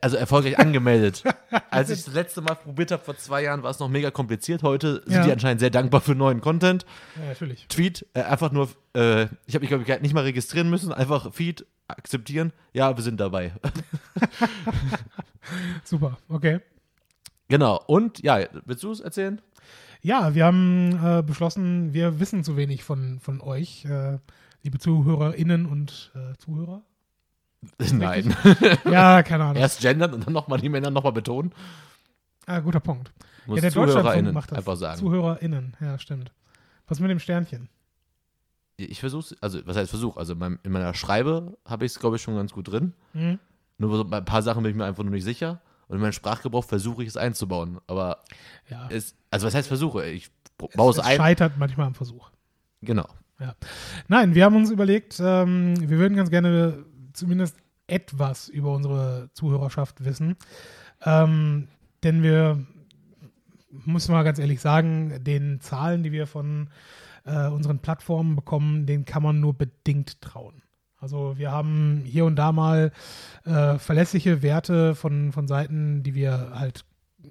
[0.00, 1.22] Also erfolgreich angemeldet.
[1.70, 4.62] Als ich das letzte Mal probiert habe vor zwei Jahren, war es noch mega kompliziert.
[4.62, 5.24] Heute sind Ja.
[5.26, 6.86] die anscheinend sehr dankbar für neuen Content.
[7.20, 7.66] Ja, natürlich.
[7.68, 11.34] Tweet, äh, einfach nur, äh, ich habe mich, glaube ich, nicht mal registrieren müssen, einfach
[11.34, 12.52] Feed akzeptieren.
[12.72, 13.52] Ja, wir sind dabei.
[15.84, 16.60] Super, okay.
[17.48, 17.80] genau.
[17.86, 19.40] Und ja, willst du es erzählen?
[20.00, 24.18] Ja, wir haben äh, beschlossen, wir wissen zu wenig von, von euch, äh,
[24.62, 26.82] liebe ZuhörerInnen und äh, Zuhörer.
[27.92, 28.36] Nein.
[28.84, 29.56] Ja, keine Ahnung.
[29.56, 31.52] Erst gendern und dann nochmal die Männer nochmal betonen.
[32.44, 33.12] Ah, guter Punkt.
[33.46, 34.58] Muss ja, der ZuhörerInnen macht das.
[34.58, 34.98] einfach sagen.
[34.98, 36.32] ZuhörerInnen, ja, stimmt.
[36.86, 37.70] Was mit dem Sternchen?
[38.76, 40.16] Ich versuche also was heißt Versuch?
[40.16, 42.92] Also in, meinem, in meiner Schreibe habe ich es, glaube ich, schon ganz gut drin.
[43.12, 43.38] Hm?
[43.78, 45.60] Nur so bei ein paar Sachen bin ich mir einfach nur nicht sicher.
[45.86, 47.78] Und in meinen Sprachgebrauch versuche ich es einzubauen.
[47.86, 48.22] Aber
[48.68, 50.06] Ja, es, also was heißt Versuche?
[50.06, 51.16] Ich baue es, es ein.
[51.16, 52.30] scheitert manchmal am Versuch.
[52.82, 53.06] Genau.
[54.08, 57.56] Nein, wir haben uns überlegt, ähm, wir würden ganz gerne zumindest
[57.86, 60.36] etwas über unsere Zuhörerschaft wissen.
[61.04, 61.68] Ähm,
[62.02, 62.64] denn wir,
[63.70, 66.70] muss mal ganz ehrlich sagen, den Zahlen, die wir von
[67.24, 70.62] äh, unseren Plattformen bekommen, denen kann man nur bedingt trauen.
[70.96, 72.90] Also wir haben hier und da mal
[73.44, 76.84] äh, verlässliche Werte von, von Seiten, die wir halt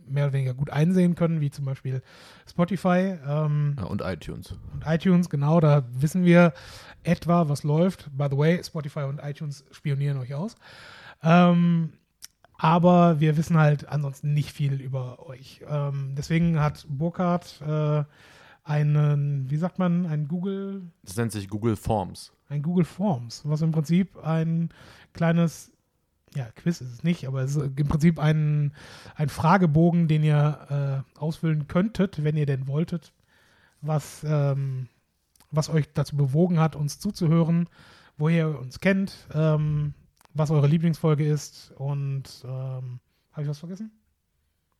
[0.08, 2.02] mehr oder weniger gut einsehen können, wie zum Beispiel
[2.48, 3.18] Spotify.
[3.28, 4.56] Ähm, Ja, und iTunes.
[4.74, 6.54] und iTunes, genau, da wissen wir
[7.04, 8.10] etwa, was läuft.
[8.16, 10.56] By the way, Spotify und iTunes spionieren euch aus.
[11.24, 11.94] Ähm,
[12.58, 15.62] aber wir wissen halt ansonsten nicht viel über euch.
[15.68, 18.04] Ähm, deswegen hat Burkhardt äh,
[18.64, 22.32] einen, wie sagt man, ein Google, Das nennt sich Google Forms.
[22.50, 24.70] ein Google Forms, was im Prinzip ein
[25.14, 25.72] kleines,
[26.36, 28.74] ja, Quiz ist es nicht, aber es ist im Prinzip ein,
[29.16, 33.14] ein Fragebogen, den ihr äh, ausfüllen könntet, wenn ihr denn wolltet,
[33.82, 34.88] was, ähm,
[35.52, 37.68] was euch dazu bewogen hat, uns zuzuhören,
[38.18, 39.94] woher ihr uns kennt, ähm,
[40.34, 43.00] was eure Lieblingsfolge ist und ähm,
[43.34, 43.92] habe ich was vergessen?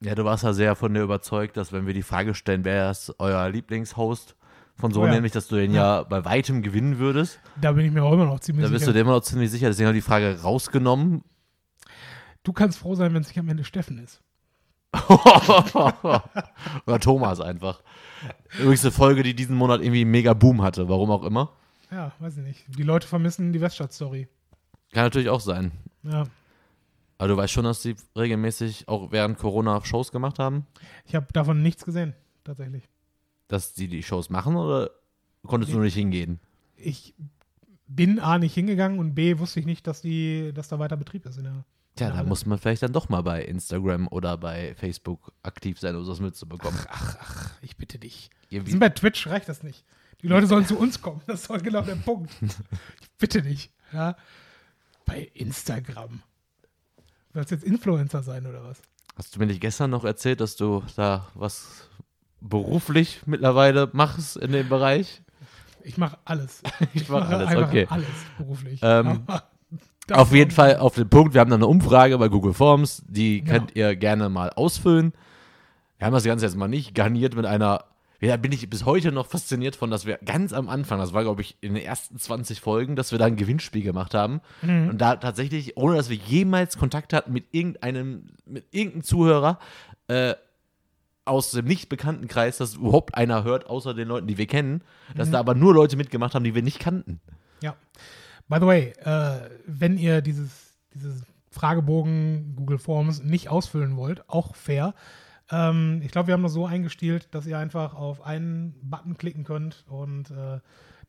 [0.04, 2.92] Ja, du warst ja sehr von dir überzeugt, dass wenn wir die Frage stellen, wer
[2.92, 4.36] ist euer Lieblingshost
[4.76, 5.14] von so, Oh ja.
[5.14, 6.04] nämlich, dass du den ja.
[6.04, 7.40] bei weitem gewinnen würdest.
[7.62, 8.94] Da bin ich mir auch immer noch ziemlich Da bist du sicher.
[8.94, 9.68] dir immer noch ziemlich sicher.
[9.68, 11.24] Deswegen habe ich die Frage rausgenommen.
[12.44, 14.22] Du kannst froh sein, wenn es nicht am Ende Steffen ist.
[16.86, 17.82] Oder Thomas einfach.
[18.60, 21.52] Übrigens eine Folge, die diesen Monat irgendwie mega Boom hatte, warum auch immer.
[21.92, 22.66] Ja, weiß ich nicht.
[22.78, 24.28] Die Leute vermissen die Weststadt-Story.
[24.92, 25.72] Kann natürlich auch sein.
[26.04, 26.26] Ja.
[27.18, 30.66] Aber du weißt schon, dass die regelmäßig auch während Corona Shows gemacht haben?
[31.06, 32.84] Ich habe davon nichts gesehen, tatsächlich.
[33.48, 34.90] Dass die die Shows machen oder
[35.46, 36.40] konntest du nur nicht hingehen?
[36.76, 37.14] Ich
[37.88, 41.26] bin A nicht hingegangen und B wusste ich nicht, dass die, dass da weiter Betrieb
[41.26, 41.66] ist in der.
[41.96, 45.80] Tja, Ja, da muss man vielleicht dann doch mal bei Instagram oder bei Facebook aktiv
[45.80, 46.80] sein, um das mitzubekommen.
[46.90, 48.32] Ach, ach, ich bitte dich.
[48.50, 49.86] Wir sind bei Twitch, reicht das nicht.
[50.24, 51.22] Die Leute sollen zu uns kommen.
[51.28, 52.32] Das ist genau der Punkt.
[53.02, 53.72] Ich bitte dich.
[53.94, 54.18] Ja.
[55.06, 56.24] Bei Instagram.
[57.34, 58.82] Sollst jetzt Influencer sein oder was?
[59.16, 61.90] Hast du mir nicht gestern noch erzählt, dass du da was
[62.42, 65.22] beruflich mittlerweile machst in dem Bereich?
[65.84, 66.62] Ich mache alles.
[66.94, 67.88] Ich mach alles, okay.
[67.90, 68.08] alles
[68.38, 68.80] beruflich.
[68.84, 69.24] Ähm,
[70.12, 71.34] Auf jeden Fall auf den Punkt.
[71.34, 73.52] Wir haben da eine Umfrage bei Google Forms, die Genau.
[73.60, 75.14] könnt ihr gerne mal ausfüllen.
[75.98, 77.86] Wir haben das Ganze jetzt mal nicht garniert mit einer.
[78.24, 81.24] Ja, bin ich bis heute noch fasziniert von, dass wir ganz am Anfang, das war
[81.24, 84.40] glaube ich in den ersten 20 Folgen, dass wir da ein Gewinnspiel gemacht haben.
[84.62, 84.90] Mhm.
[84.92, 89.60] Und da tatsächlich, ohne dass wir jemals Kontakt hatten mit irgendeinem, mit irgendeinem Zuhörer,
[90.08, 90.36] äh,
[91.26, 94.84] aus dem nicht bekannten Kreis, dass überhaupt einer hört, außer den Leuten, die wir kennen,
[95.16, 95.34] dass Mhm.
[95.34, 97.20] da aber nur Leute mitgemacht haben, die wir nicht kannten.
[97.62, 97.76] Ja.
[98.48, 104.56] By the way, äh, wenn ihr dieses, dieses Fragebogen Google Forms nicht ausfüllen wollt, auch
[104.56, 104.94] fair.
[105.52, 109.44] Ähm, ich glaube, wir haben das so eingestielt, dass ihr einfach auf einen Button klicken
[109.44, 110.60] könnt und äh,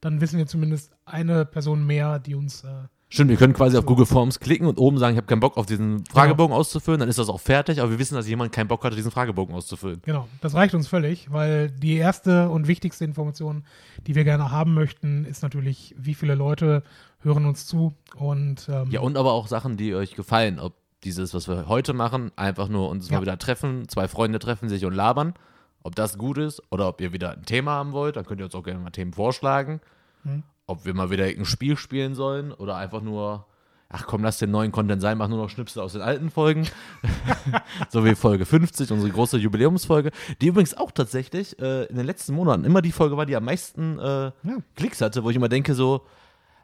[0.00, 2.64] dann wissen wir zumindest eine Person mehr, die uns.
[2.64, 5.38] Äh, Stimmt, wir können quasi auf Google Forms klicken und oben sagen, ich habe keinen
[5.38, 8.50] Bock auf diesen Fragebogen auszufüllen, dann ist das auch fertig, aber wir wissen, dass jemand
[8.50, 10.02] keinen Bock hatte, diesen Fragebogen auszufüllen.
[10.04, 13.64] genau, das reicht uns völlig, weil die erste und wichtigste Information,
[14.08, 16.82] die wir gerne haben möchten, ist natürlich, wie viele Leute
[17.20, 20.74] hören uns zu und ähm, Ja, und aber auch Sachen, die euch gefallen, ob
[21.04, 23.16] dieses, was wir heute machen, einfach nur uns Ja.
[23.16, 25.34] mal wieder treffen, zwei Freunde treffen sich und labern,
[25.82, 28.46] ob das gut ist oder ob ihr wieder ein Thema haben wollt, dann könnt ihr
[28.46, 29.80] uns auch gerne mal Themen vorschlagen.
[30.24, 30.42] Mhm.
[30.66, 33.44] Ob wir mal wieder ein Spiel spielen sollen oder einfach nur,
[33.90, 36.66] ach komm, lass den neuen Content sein, mach nur noch Schnipsel aus den alten Folgen.
[37.90, 42.34] so wie Folge 50, unsere große Jubiläumsfolge, die übrigens auch tatsächlich äh, in den letzten
[42.34, 44.32] Monaten immer die Folge war, die am meisten äh,
[44.76, 46.02] Klicks hatte, wo ich immer denke, so,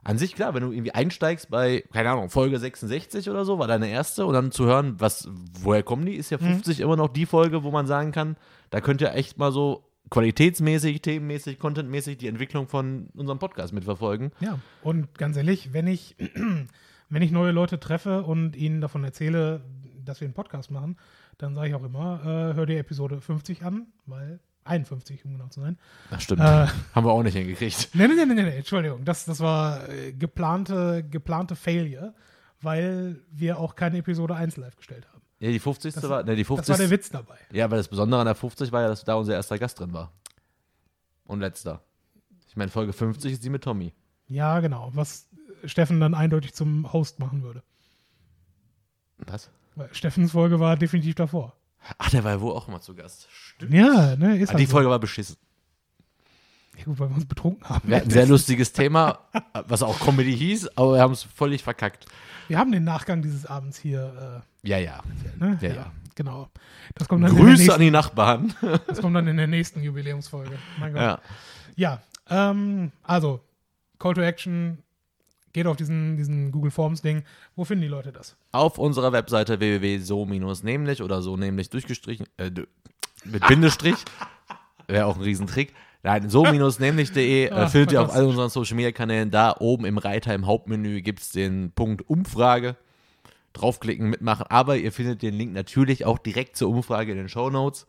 [0.03, 3.69] an sich klar, wenn du irgendwie einsteigst bei, keine Ahnung, Folge 66 oder so, war
[3.69, 5.29] deine erste und dann zu hören, was,
[5.61, 8.37] woher kommen die, ist ja 50 immer noch die Folge, wo man sagen kann,
[8.71, 14.33] da könnt ihr echt mal so qualitätsmäßig, themenmäßig, contentmäßig die Entwicklung von unserem Podcast mitverfolgen.
[14.41, 16.17] Ja, und ganz ehrlich, wenn ich,
[17.09, 19.63] wenn ich neue Leute treffe und ihnen davon erzähle,
[20.05, 20.97] dass wir einen Podcast machen,
[21.39, 25.49] dann sage ich auch immer, äh, hör dir Episode 50 an, weil 51, um genau
[25.49, 25.79] zu sein.
[26.11, 26.41] Das stimmt.
[26.41, 26.45] Äh,
[26.95, 27.91] Haben wir auch nicht hingekriegt.
[27.95, 32.15] nee, nee, nee, nee, nee, Entschuldigung, das, das war äh, geplante, geplante Failure,
[32.61, 35.21] weil wir auch keine Episode 1 live gestellt haben.
[35.39, 35.95] Ja, die 50.
[35.95, 36.69] Das- war, ne, die Das 50.
[36.69, 37.39] war der Witz dabei.
[37.53, 39.93] ja, aber das Besondere an der 50 war ja, dass da unser erster Gast drin
[39.93, 40.13] war.
[41.25, 41.83] Und letzter.
[42.49, 43.95] Ich meine, Folge 50 ist die mit Tommy.
[44.29, 45.29] Ja, genau, was
[45.65, 47.63] Steffen dann eindeutig zum Host machen würde.
[49.19, 49.51] Was?
[49.77, 51.57] Weil Steffens Folge war definitiv davor.
[51.99, 53.27] Ach, der war ja wohl auch immer zu Gast.
[53.33, 53.73] Stimmt.
[53.75, 54.73] Ja, ne, ist Ah, halt die so.
[54.73, 55.37] Folge war beschissen.
[56.77, 57.89] Ja, gut, weil wir uns betrunken haben.
[57.89, 59.19] Wir hatten ein sehr lustiges Thema,
[59.67, 62.07] was auch Comedy hieß, aber wir haben es völlig verkackt.
[62.49, 64.43] Wir haben den Nachgang dieses Abends hier.
[64.63, 65.03] Ja, ja.
[65.41, 65.59] Äh, ne?
[65.61, 65.93] Ja, ja.
[66.15, 66.49] Genau.
[66.97, 68.55] Das kommt, dann Grüße nächsten, an die Nachbarn.
[68.87, 70.59] das kommt dann in der nächsten Jubiläumsfolge.
[70.95, 71.21] Ja.
[71.77, 73.41] Ja, ähm, also,
[73.99, 74.79] Call to Action,
[75.53, 77.25] geht auf diesen, diesen Google Forms-Ding.
[77.57, 78.37] Wo finden die Leute das?
[78.53, 82.51] Auf unserer Webseite www.so-nämlich oder so nämlich durchgestrichen, äh,
[83.25, 83.97] mit Bindestrich,
[84.87, 85.75] wäre auch ein Riesentrick.
[86.03, 89.31] Nein, so-nämlich.de äh, Ah, findet ihr auf all unseren Social Media Kanälen.
[89.31, 92.77] Da oben im Reiter im Hauptmenü gibt es den Punkt Umfrage.
[93.53, 94.47] Draufklicken, mitmachen.
[94.49, 97.87] Aber ihr findet den Link natürlich auch direkt zur Umfrage in den Show Notes.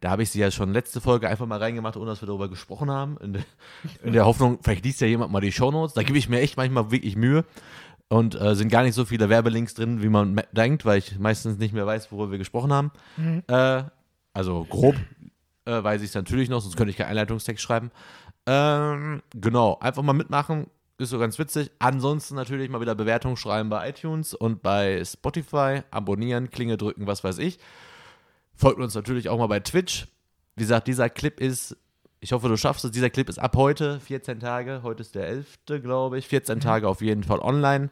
[0.00, 2.48] Da habe ich sie ja schon letzte Folge einfach mal reingemacht, ohne dass wir darüber
[2.48, 3.16] gesprochen haben.
[3.18, 3.44] In, der-
[4.02, 5.94] in der Hoffnung, vielleicht liest ja jemand mal die Show Notes.
[5.94, 7.44] Da gebe ich mir echt manchmal wirklich Mühe.
[8.08, 11.58] Und äh, sind gar nicht so viele Werbelinks drin, wie man denkt, weil ich meistens
[11.58, 12.92] nicht mehr weiß, worüber wir gesprochen haben.
[13.48, 13.82] Äh,
[14.32, 14.94] also grob
[15.64, 17.90] äh, weiß ich es natürlich noch, sonst könnte ich keinen Einleitungstext schreiben.
[18.46, 20.68] Ähm, genau, einfach mal mitmachen,
[20.98, 21.70] ist so ganz witzig.
[21.78, 27.22] Ansonsten natürlich mal wieder Bewertungen schreiben bei iTunes und bei Spotify, abonnieren, Klinge drücken, was
[27.22, 27.58] weiß ich.
[28.54, 30.06] Folgt uns natürlich auch mal bei Twitch.
[30.56, 31.76] Wie gesagt, dieser Clip ist,
[32.20, 35.26] ich hoffe, du schaffst es, dieser Clip ist ab heute, 14 Tage, heute ist der
[35.26, 37.90] 11., glaube ich, 14 Tage auf jeden Fall online.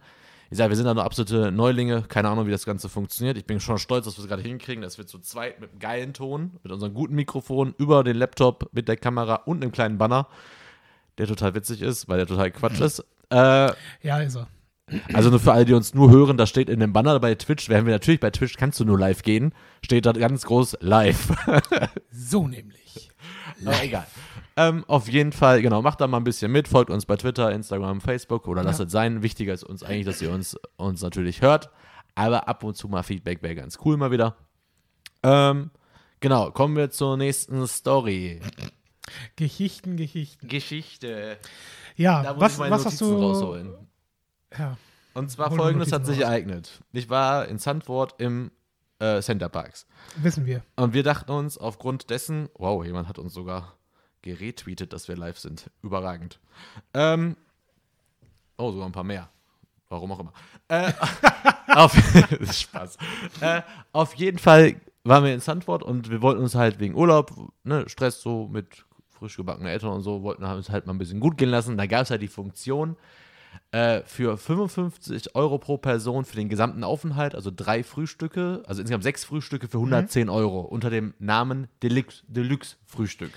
[0.51, 3.37] Ich sage, wir sind da noch absolute Neulinge, keine Ahnung, wie das Ganze funktioniert.
[3.37, 5.79] Ich bin schon stolz, dass wir es gerade hinkriegen, dass wir zu zweit mit einem
[5.81, 9.99] geilen Ton, mit unserem guten Mikrofon, über den Laptop, mit der Kamera und einem kleinen
[9.99, 10.29] Banner,
[11.19, 13.01] der total witzig ist, weil der total Quatsch ist.
[13.31, 14.49] Äh, Ja, ist er.
[15.15, 17.69] also nur für alle, die uns nur hören, da steht in dem Banner bei Twitch,
[17.69, 21.33] werden wir natürlich bei Twitch, kannst du nur live gehen, steht da ganz groß live.
[22.11, 23.11] So nämlich.
[23.65, 24.07] Aber egal.
[24.57, 27.51] Ähm, auf jeden Fall, genau, macht da mal ein bisschen mit, folgt uns bei Twitter,
[27.51, 28.87] Instagram, Facebook oder lasst Ja.
[28.87, 29.23] es sein.
[29.23, 31.71] Wichtiger ist uns eigentlich, dass ihr uns, uns natürlich hört.
[32.15, 34.37] Aber ab und zu mal Feedback wäre ganz cool mal wieder.
[35.25, 35.71] Ähm,
[36.21, 38.41] genau, kommen wir zur nächsten Story.
[39.37, 40.49] Geschichten, Geschichten.
[40.49, 41.39] Geschichte.
[41.97, 43.17] Ja, Da muss was, ich meine was hast du.
[43.17, 43.75] rausholen.
[44.59, 44.77] Ja,
[45.15, 46.25] Und zwar Hol folgendes hat sich raus.
[46.25, 46.81] ereignet.
[46.93, 48.51] Ich war in Sandford im
[49.01, 49.87] äh, Center Parks.
[50.17, 50.63] wissen wir.
[50.77, 53.75] Und wir dachten uns aufgrund dessen, wow, jemand hat uns sogar
[54.23, 55.71] geretweetet, dass wir live sind.
[55.83, 56.39] Überragend.
[56.95, 57.37] Ähm,
[58.57, 59.29] oh, sogar ein paar mehr.
[59.89, 60.33] Warum auch immer.
[60.69, 60.93] Äh,
[61.75, 61.95] auf,
[62.53, 62.97] Spaß.
[63.41, 67.33] Äh, auf jeden Fall waren wir in Sandford und wir wollten uns halt wegen Urlaub,
[67.65, 68.85] ne, Stress so mit
[69.25, 71.79] frisch gebackenen Eltern und so, wollten uns halt mal ein bisschen gut gehen lassen.
[71.79, 72.97] Da gab es halt die Funktion,
[73.71, 79.05] äh, für 55 Euro pro Person für den gesamten Aufenthalt, also drei Frühstücke, also insgesamt
[79.05, 83.33] sechs Frühstücke für 110 Euro unter dem Namen Deluxe, Deluxe Frühstück.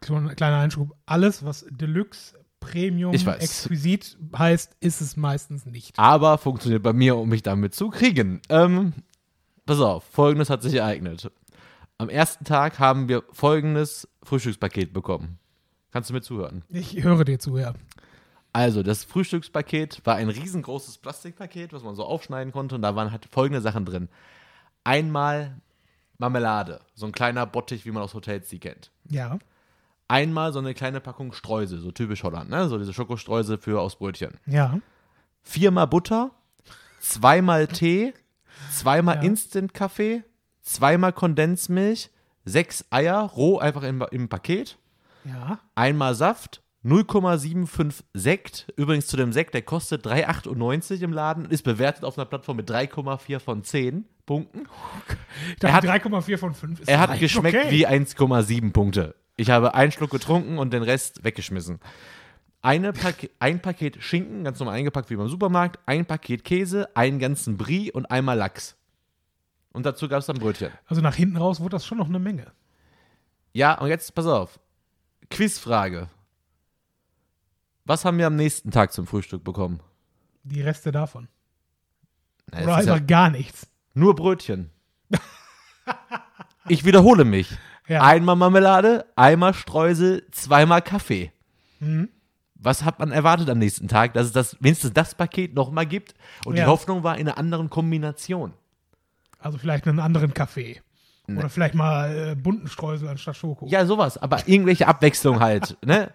[0.00, 0.94] Kleiner kleiner Einschub.
[1.06, 3.14] Alles, was Deluxe, Premium.
[3.14, 5.98] Exquisit heißt, ist es meistens nicht.
[5.98, 8.40] Aber funktioniert bei mir, um mich damit zu kriegen.
[8.48, 8.92] Ähm,
[9.64, 11.30] pass auf, folgendes hat sich ereignet.
[11.98, 15.38] Am ersten Tag haben wir folgendes Frühstückspaket bekommen.
[15.92, 16.62] Kannst du mir zuhören?
[16.68, 17.72] Ich höre dir zu, ja.
[18.52, 22.74] Also, das Frühstückspaket war ein riesengroßes Plastikpaket, was man so aufschneiden konnte.
[22.74, 24.08] Und da waren halt folgende Sachen drin.
[24.84, 25.56] Einmal
[26.18, 28.90] Marmelade, so ein kleiner Bottich, wie man aus Hotels die kennt.
[29.08, 29.38] Ja.
[30.08, 32.68] Einmal so eine kleine Packung Streusel, so typisch Holland, ne?
[32.68, 34.34] So diese Schokostreusel für aus Brötchen.
[34.46, 34.80] Ja.
[35.42, 36.30] Viermal Butter,
[37.00, 38.14] zweimal Tee,
[38.70, 39.22] zweimal Ja.
[39.22, 40.22] Instant-Kaffee,
[40.66, 42.10] zweimal Kondensmilch,
[42.44, 44.78] sechs Eier, roh einfach im, im Paket,
[45.24, 45.58] Ja.
[45.74, 48.72] einmal Saft, 0,75 Sekt.
[48.76, 52.58] Übrigens zu dem Sekt, der kostet 3,98 im Laden und ist bewertet auf einer Plattform
[52.58, 54.68] mit 3,4 von 10 Punkten.
[55.50, 57.70] Ich dachte, Er hat- 3,4 von 5 ist Er hat geschmeckt okay.
[57.70, 59.14] wie 1,7 Punkte.
[59.36, 61.80] Ich habe einen Schluck getrunken und den Rest weggeschmissen.
[62.62, 67.56] Pak ein Paket Schinken, ganz normal eingepackt wie beim Supermarkt, ein Paket Käse, einen ganzen
[67.56, 68.76] Brie und einmal Lachs.
[69.76, 70.70] Und dazu gab es dann Brötchen.
[70.86, 72.50] Also nach hinten raus wurde das schon noch eine Menge.
[73.52, 74.58] Ja, und jetzt pass auf.
[75.28, 76.08] Quizfrage.
[77.84, 79.80] Was haben wir am nächsten Tag zum Frühstück bekommen?
[80.44, 81.28] Die Reste davon.
[82.50, 83.66] Na, Oder ist ja einfach gar nichts.
[83.92, 84.70] nur Brötchen.
[86.68, 87.56] Ich wiederhole mich.
[87.86, 88.02] Ja.
[88.02, 91.32] Einmal Marmelade, einmal Streusel, zweimal Kaffee.
[91.80, 92.08] Mhm.
[92.54, 94.14] Was hat man erwartet am nächsten Tag?
[94.14, 96.14] Dass es das, wenigstens das Paket nochmal gibt.
[96.46, 96.64] Und Ja.
[96.64, 98.54] die Hoffnung war in einer anderen Kombination.
[99.46, 100.82] Also vielleicht einen anderen Kaffee.
[101.28, 101.38] Ne.
[101.38, 103.68] Oder vielleicht mal äh, bunten Streusel anstatt Schoko.
[103.68, 104.18] Ja, sowas.
[104.18, 105.76] Aber irgendwelche Abwechslung halt.
[105.86, 106.10] Ne?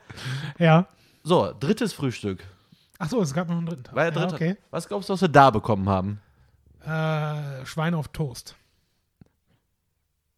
[0.59, 0.87] Ja.
[1.23, 2.43] So, drittes Frühstück.
[2.99, 3.95] Ach so, es gab noch einen dritten Tag.
[3.95, 4.35] War der ja, dritte.
[4.35, 4.57] okay.
[4.69, 6.19] Was glaubst du, was wir da bekommen haben?
[6.83, 8.55] Äh, Schwein auf Toast.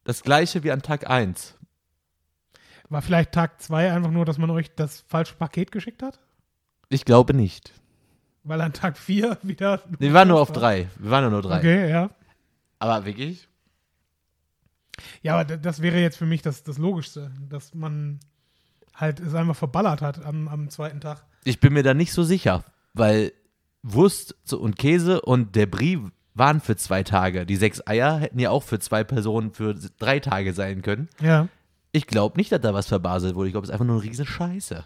[0.04, 1.58] Das gleiche wie an Tag 1.
[2.90, 6.20] War vielleicht Tag 2 einfach nur, dass man euch das falsche Paket geschickt hat?
[6.90, 7.74] Ich glaube nicht.
[8.44, 9.82] Weil an Tag 4 wieder.
[9.98, 10.90] Nee, wir waren nur auf drei.
[11.00, 11.58] Wir waren ja nur drei.
[11.58, 12.12] Okay, ja.
[12.84, 13.48] Aber wirklich?
[15.22, 18.20] Ja, aber das wäre jetzt für mich das, das Logischste, dass man
[18.94, 21.24] halt es einfach verballert hat am, am zweiten Tag.
[21.46, 23.32] Ich bin mir da nicht so sicher, weil
[23.84, 25.98] Wurst und Käse und der Brie
[26.34, 27.46] waren für zwei Tage.
[27.46, 31.08] Die sechs Eier hätten ja auch für zwei Personen für drei Tage sein können.
[31.22, 31.48] Ja.
[31.94, 33.48] Ich glaube nicht, dass da was verbaselt wurde.
[33.48, 34.84] Ich glaube, es ist einfach nur eine riesen Scheiße.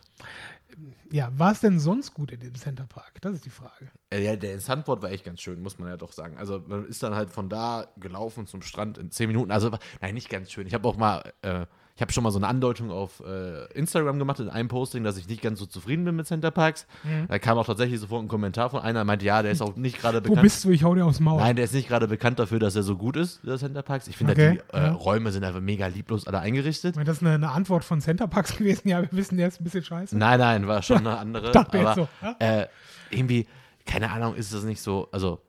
[1.11, 3.13] Ja, war es denn sonst gut in dem Center Park?
[3.21, 3.89] Das ist die Frage.
[4.09, 6.37] Äh, Ja, der Sandboard war echt ganz schön, muss man ja doch sagen.
[6.37, 9.51] Also man ist dann halt von da gelaufen zum Strand in zehn Minuten.
[9.51, 9.71] Also
[10.01, 10.67] nein, nicht ganz schön.
[10.67, 11.65] Ich habe auch mal, äh,
[11.97, 15.17] ich habe schon mal so eine Andeutung auf äh, Instagram gemacht in einem Posting, dass
[15.17, 16.85] ich nicht ganz so zufrieden bin mit Center Parks.
[17.27, 19.99] Da kam auch tatsächlich sofort ein Kommentar von einer, meinte, ja, der ist auch nicht
[19.99, 20.43] gerade Wo bekannt.
[20.43, 20.69] bist du?
[20.69, 21.39] Ich hau dir aufs Maul.
[21.41, 24.07] Nein, der ist nicht gerade bekannt dafür, dass er so gut ist, der Center Parks.
[24.07, 24.91] Ich finde, Okay, die äh, ja.
[24.91, 26.91] Räume sind einfach mega lieblos alle eingerichtet.
[26.91, 28.87] Ich meine, Das ist eine, eine Antwort von Center Parks gewesen.
[28.89, 30.15] Ja, wir wissen, der ist ein bisschen scheiße.
[30.15, 31.51] Nein, nein, war schon eine andere.
[31.51, 32.35] Dachte aber so, ja?
[32.37, 32.67] äh,
[33.09, 33.47] irgendwie,
[33.87, 35.41] keine Ahnung, ist das nicht so, also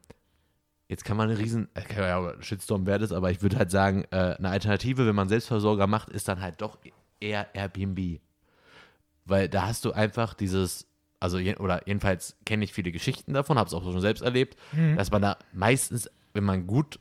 [0.88, 3.70] jetzt kann man eine riesen, äh, kann ja, Shitstorm wäre das, aber ich würde halt
[3.70, 6.78] sagen, äh, eine Alternative, wenn man Selbstversorger macht, ist dann halt doch
[7.20, 8.20] eher Airbnb.
[9.24, 10.86] Weil da hast du einfach dieses,
[11.20, 14.96] also oder jedenfalls kenne ich viele Geschichten davon, habe es auch schon selbst erlebt, Mhm.
[14.96, 16.98] dass man da meistens, wenn man gut,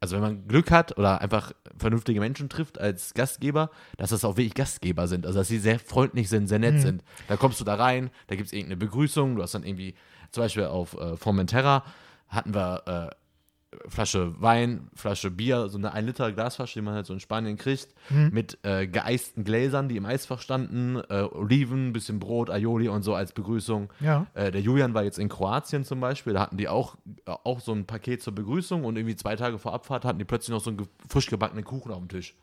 [0.00, 4.36] also wenn man Glück hat oder einfach vernünftige Menschen trifft als Gastgeber, dass das auch
[4.36, 5.24] wirklich Gastgeber sind.
[5.26, 6.80] Also dass sie sehr freundlich sind, sehr nett Mhm.
[6.80, 7.04] sind.
[7.28, 9.94] Da kommst du da rein, da gibt es irgendeine Begrüßung, du hast dann irgendwie,
[10.32, 11.84] zum Beispiel auf äh, Formentera
[12.34, 13.14] hatten wir äh,
[13.88, 17.56] Flasche Wein, Flasche Bier, so eine 1 Liter Glasflasche, die man halt so in Spanien
[17.56, 23.02] kriegt, mit äh, geeisten Gläsern, die im Eisfach standen, äh, Oliven, bisschen Brot, Aioli und
[23.02, 23.92] so als Begrüßung.
[23.98, 24.26] Ja.
[24.34, 26.94] Äh, der Julian war jetzt in Kroatien zum Beispiel, da hatten die auch,
[27.26, 30.24] äh, auch so ein Paket zur Begrüßung und irgendwie zwei Tage vor Abfahrt hatten die
[30.24, 32.36] plötzlich noch so einen ge frisch gebackenen Kuchen auf dem Tisch.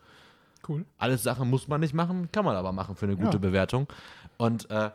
[0.68, 0.84] Cool.
[0.98, 3.40] Alles Sachen muss man nicht machen, kann man aber machen für eine gute Ja.
[3.40, 3.88] Bewertung.
[4.38, 4.92] Und äh,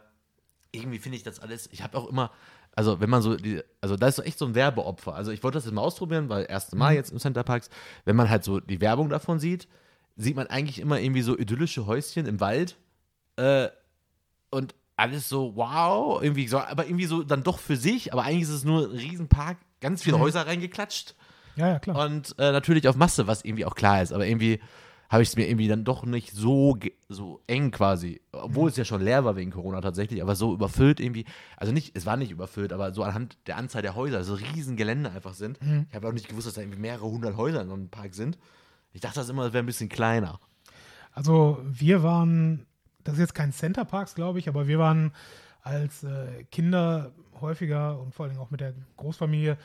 [0.71, 2.31] irgendwie finde ich das alles, ich habe auch immer,
[2.77, 5.15] also wenn man so, die, also da ist so echt so ein Werbeopfer.
[5.15, 7.69] Also ich wollte das jetzt mal ausprobieren, weil erste Mal jetzt im Center Parks,
[8.05, 9.67] wenn man halt so die Werbung davon sieht,
[10.17, 12.77] sieht man eigentlich immer irgendwie so idyllische Häuschen im Wald
[13.37, 13.69] äh,
[14.51, 18.43] und alles so, wow, irgendwie so, aber irgendwie so dann doch für sich, aber eigentlich
[18.45, 20.21] ist es nur ein Riesenpark, ganz viele Mhm.
[20.23, 21.15] Häuser reingeklatscht
[21.57, 22.07] Ja, ja, klar.
[22.07, 24.61] und äh, natürlich auf Masse, was irgendwie auch klar ist, aber irgendwie
[25.09, 26.79] habe ich es mir irgendwie dann doch nicht so,
[27.09, 31.01] so eng quasi, obwohl es ja schon leer war wegen Corona tatsächlich, aber so überfüllt
[31.01, 31.25] irgendwie,
[31.57, 34.77] also nicht, es war nicht überfüllt, aber so anhand der Anzahl der Häuser, so riesen
[34.77, 35.59] Gelände einfach sind.
[35.89, 38.15] Ich habe auch nicht gewusst, dass da irgendwie mehrere hundert Häuser in so einem Park
[38.15, 38.39] sind.
[38.93, 40.41] Ich dachte das immer, wäre ein bisschen kleiner.
[41.13, 42.67] Also wir waren,
[43.05, 45.13] das ist jetzt kein Center Parks, glaube ich, aber wir waren
[45.63, 49.59] als äh, Kinder häufiger und vor allem auch mit der Großfamilie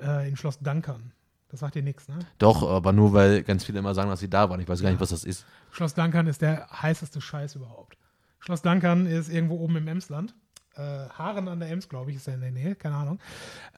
[0.00, 1.12] äh, in Schloss Dankern.
[1.48, 2.18] Das sagt dir nichts, ne?
[2.38, 4.60] Doch, aber nur weil ganz viele immer sagen, dass sie da waren.
[4.60, 5.46] Ich weiß gar nicht, was das ist.
[5.70, 7.96] Schloss Dankern ist der heißeste Scheiß überhaupt.
[8.40, 10.34] Schloss Dankern ist irgendwo oben im Emsland.
[10.74, 13.18] Äh, Haaren an der Ems, glaube ich, ist er in der Nähe, keine Ahnung.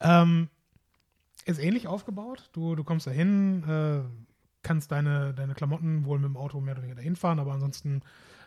[0.01, 0.49] Ähm,
[1.45, 2.51] ist ähnlich aufgebaut.
[2.53, 4.01] Du, du kommst da hin, äh,
[4.63, 8.03] kannst deine, deine Klamotten wohl mit dem Auto mehr oder weniger dahin fahren, aber ansonsten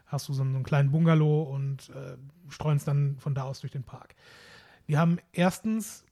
[0.07, 2.17] hast du so einen, so einen kleinen Bungalow und äh,
[2.49, 4.15] streunst dann von da aus durch den Park.
[4.87, 6.05] Die haben erstens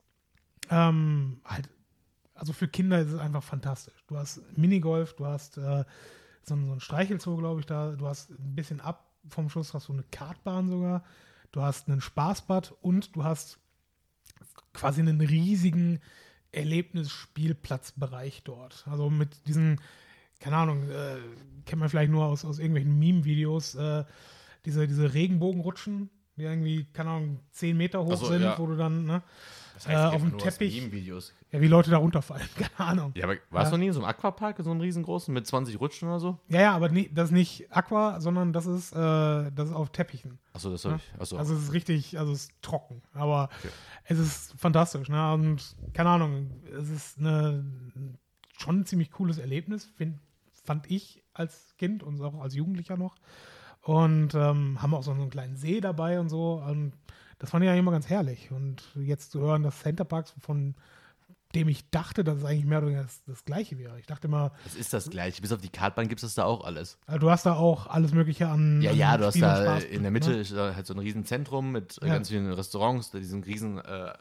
[0.70, 1.70] ähm, halt,
[2.40, 4.04] also für Kinder ist es einfach fantastisch.
[4.08, 5.84] Du hast Minigolf, du hast äh,
[6.44, 7.92] so, ein- so ein Streichelzoo, glaube ich, da.
[7.92, 11.04] Du hast ein bisschen ab vom Schuss, hast du eine Kartbahn sogar.
[11.52, 13.60] Du hast einen Spaßbad und du hast
[14.74, 16.00] quasi einen riesigen
[16.52, 18.86] Erlebnisspielplatzbereich dort.
[18.90, 19.80] Also mit diesen,
[20.40, 21.18] keine Ahnung, äh,
[21.66, 24.06] kennt man vielleicht nur aus, aus irgendwelchen Meme-Videos, äh,
[24.66, 28.58] diese, diese Regenbogenrutschen, die irgendwie, keine Ahnung, 10 Meter hoch so, sind, ja.
[28.58, 29.22] wo du dann, ne?
[29.86, 30.92] Das Äh, auf dem Teppich.
[30.92, 31.34] Videos.
[31.52, 33.12] Ja, wie Leute da runterfallen, keine Ahnung.
[33.16, 33.78] Ja, aber warst Ja.
[33.78, 36.38] du nie in so einem Aquapark, in so einem riesengroßen mit 20 Rutschen oder so?
[36.50, 38.96] Ja, ja, aber nie, das ist nicht Aqua, sondern das ist, äh,
[39.52, 40.38] das ist auf Teppichen.
[40.54, 41.20] Achso, das habe ich.
[41.22, 41.38] Achso.
[41.38, 43.70] Also es ist richtig, also es ist trocken, aber Okay.
[44.06, 45.34] es ist fantastisch, ne?
[45.34, 47.64] Und keine Ahnung, es ist eine,
[48.58, 50.20] schon ein ziemlich cooles Erlebnis, find,
[50.66, 53.16] fand ich als Kind und auch als Jugendlicher noch.
[53.82, 56.62] Und ähm, haben auch so einen kleinen See dabei und so.
[56.62, 56.92] Und
[57.40, 58.52] das fand ich eigentlich immer ganz herrlich.
[58.52, 60.76] Und jetzt zu hören, dass Center Parks, von
[61.56, 64.00] dem ich dachte, dass es eigentlich mehr oder weniger das, das Gleiche wäre.
[64.00, 65.42] Ich dachte immer, Es ist das gleiche.
[65.42, 67.00] Bis auf die Kartbahn gibt es da auch alles.
[67.08, 68.82] also du hast da auch alles Mögliche an.
[68.84, 70.38] Ja, an ja, du hast da Spaß, in der Mitte ne?
[70.42, 72.14] ist da halt so ein riesen Zentrum mit äh, Ja.
[72.14, 74.14] ganz vielen Restaurants, da diesen riesen, äh,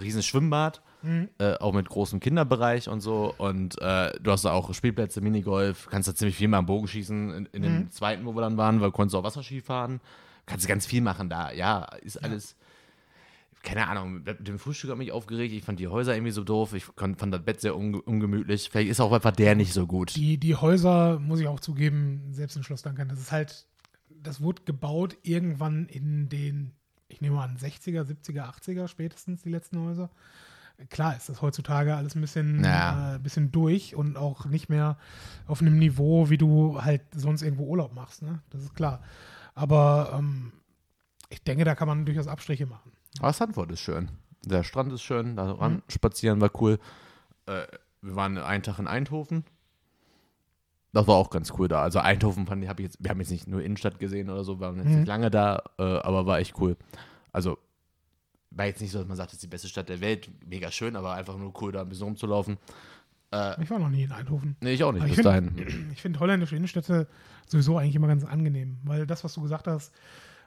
[0.00, 1.28] riesen Schwimmbad, Mhm.
[1.38, 3.32] äh, auch mit großem Kinderbereich und so.
[3.38, 6.88] Und äh, du hast da auch Spielplätze, Minigolf, kannst da ziemlich viel mal am Bogen
[6.88, 7.30] schießen.
[7.34, 7.62] In, in Mhm.
[7.62, 10.00] dem zweiten, wo wir dann waren, weil konntest du auch Wasserski fahren.
[10.46, 11.52] Kannst du ganz viel machen da.
[11.52, 12.56] Ja, ist alles.
[13.62, 15.54] Keine Ahnung, mit dem Frühstück hat mich aufgeregt.
[15.54, 16.74] Ich fand die Häuser irgendwie so doof.
[16.74, 18.68] Ich fand das Bett sehr unge ungemütlich.
[18.70, 20.14] Vielleicht ist auch einfach der nicht so gut.
[20.16, 23.66] Die, die Häuser, muss ich auch zugeben, selbst in Schloss Dankern, das ist halt,
[24.10, 26.72] das wurde gebaut irgendwann in den,
[27.08, 30.10] ich nehme mal an, 60er, 70er, 80er spätestens, die letzten Häuser.
[30.90, 33.14] Klar ist das heutzutage alles ein bisschen, Ja.
[33.14, 34.98] äh, bisschen durch und auch nicht mehr
[35.46, 38.42] auf einem Niveau, wie du halt sonst irgendwo Urlaub machst, ne?
[38.50, 39.00] Das ist klar.
[39.54, 40.52] Aber ähm,
[41.28, 42.92] ich denke, da kann man durchaus Abstriche machen.
[43.20, 44.10] Aber Sandford ist schön.
[44.44, 45.82] Der Strand ist schön, da ran Mhm.
[45.88, 46.78] spazieren war cool.
[47.46, 47.66] Äh,
[48.02, 49.44] wir waren einen Tag in Eindhoven.
[50.92, 51.82] Das war auch ganz cool da.
[51.82, 54.44] Also Eindhoven fand ich, hab ich jetzt, wir haben jetzt nicht nur Innenstadt gesehen oder
[54.44, 54.96] so, waren jetzt Mhm.
[54.98, 56.76] nicht lange da, äh, aber war echt cool.
[57.32, 57.58] Also
[58.50, 60.70] war jetzt nicht so, dass man sagt, das ist die beste Stadt der Welt, mega
[60.70, 62.58] schön, aber einfach nur cool, da ein bisschen rumzulaufen.
[63.62, 64.56] Ich war noch nie in Eindhoven.
[64.60, 65.90] Nee, ich auch nicht, Aber ich bis find- dahin.
[65.92, 67.08] Ich finde holländische Innenstädte
[67.46, 69.92] sowieso eigentlich immer ganz angenehm, weil das, was du gesagt hast,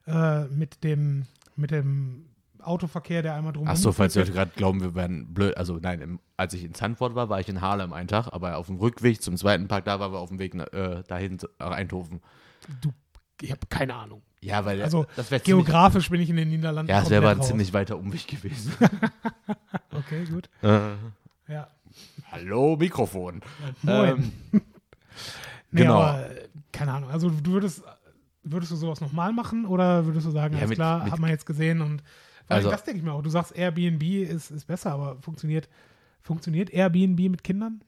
[0.07, 1.25] äh, mit dem,
[1.55, 2.25] mit dem
[2.61, 5.55] Autoverkehr, der einmal drum Achso, falls die Leute gerade glauben, wir wären blöd.
[5.57, 8.57] Also nein, im, als ich in Zandvoort war, war ich in Haarlem einen Tag, aber
[8.57, 11.71] auf dem Rückweg zum zweiten Park, da waren wir auf dem Weg äh, dahin nach
[11.71, 12.19] Eindhoven.
[12.81, 12.91] du,
[13.41, 14.21] ich habe keine Ahnung.
[14.41, 16.89] Ja, weil Also das wäre ziemlich, Geografisch bin ich in den Niederlanden.
[16.91, 17.47] ja, es wäre aber ein raus.
[17.47, 18.71] ziemlich weiter Umweg gewesen.
[19.91, 20.49] Okay, gut.
[20.61, 20.91] äh,
[21.51, 21.67] Ja.
[22.31, 23.41] Hallo, Mikrofon.
[23.81, 24.09] Moin.
[24.09, 24.31] Ähm,
[25.71, 26.01] nee, genau.
[26.01, 26.29] aber
[26.71, 27.09] keine Ahnung.
[27.09, 27.83] Also du würdest,
[28.43, 31.19] würdest du sowas nochmal machen oder würdest du sagen, Ja, alles mit- klar, mit- hat
[31.19, 32.03] man jetzt gesehen und
[32.47, 33.21] Also- das denke ich mir auch.
[33.23, 35.69] Du sagst, Airbnb ist, ist besser, aber funktioniert,
[36.21, 37.83] funktioniert Airbnb mit Kindern?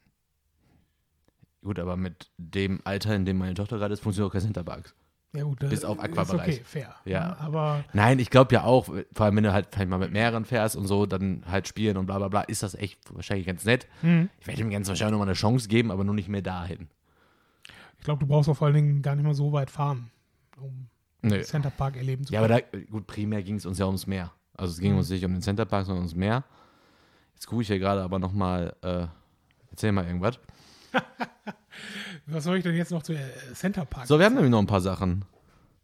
[1.61, 4.95] Gut, aber mit dem Alter, in dem meine Tochter gerade ist, funktioniert auch kein Centerpark.
[5.33, 6.55] Ja gut, Bis äh, auf ist Aquabereich.
[6.55, 6.95] okay, fair.
[7.05, 7.37] Ja.
[7.39, 10.43] Aber Nein, ich glaube ja auch, vor allem wenn du halt vielleicht mal mit mehreren
[10.43, 13.63] fährst und so, dann halt spielen und bla bla bla, ist das echt wahrscheinlich ganz
[13.63, 13.87] nett.
[14.01, 16.87] hm, Ich werde ihm ganz wahrscheinlich nochmal eine Chance geben, aber nur nicht mehr dahin.
[17.99, 20.09] ich glaube, du brauchst auch vor allen Dingen gar nicht mal so weit fahren,
[20.57, 20.87] um
[21.21, 21.41] Nee.
[21.41, 22.53] Center Park erleben zu Ja, können.
[22.53, 24.31] aber da, gut, primär ging es uns ja ums Meer.
[24.57, 24.99] Also es ging Mhm.
[24.99, 26.43] uns nicht um den Centerpark, sondern ums Meer.
[27.35, 29.05] Jetzt gucke ich hier gerade aber nochmal, äh,
[29.69, 30.39] erzähl mal irgendwas.
[32.25, 33.19] Was soll ich denn jetzt noch zu äh,
[33.53, 34.07] Center Park?
[34.07, 35.25] So, wir haben nämlich noch ein paar Sachen.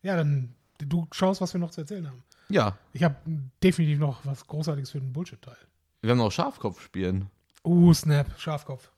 [0.02, 2.24] Ja, dann du schaust, was wir noch zu erzählen haben.
[2.50, 3.16] Ja, Ich habe
[3.64, 5.58] definitiv noch was Großartiges für den Bullshit-Teil.
[6.02, 7.30] wir haben noch Schafkopf spielen.
[7.64, 8.92] Uh, Snap, Schafkopf.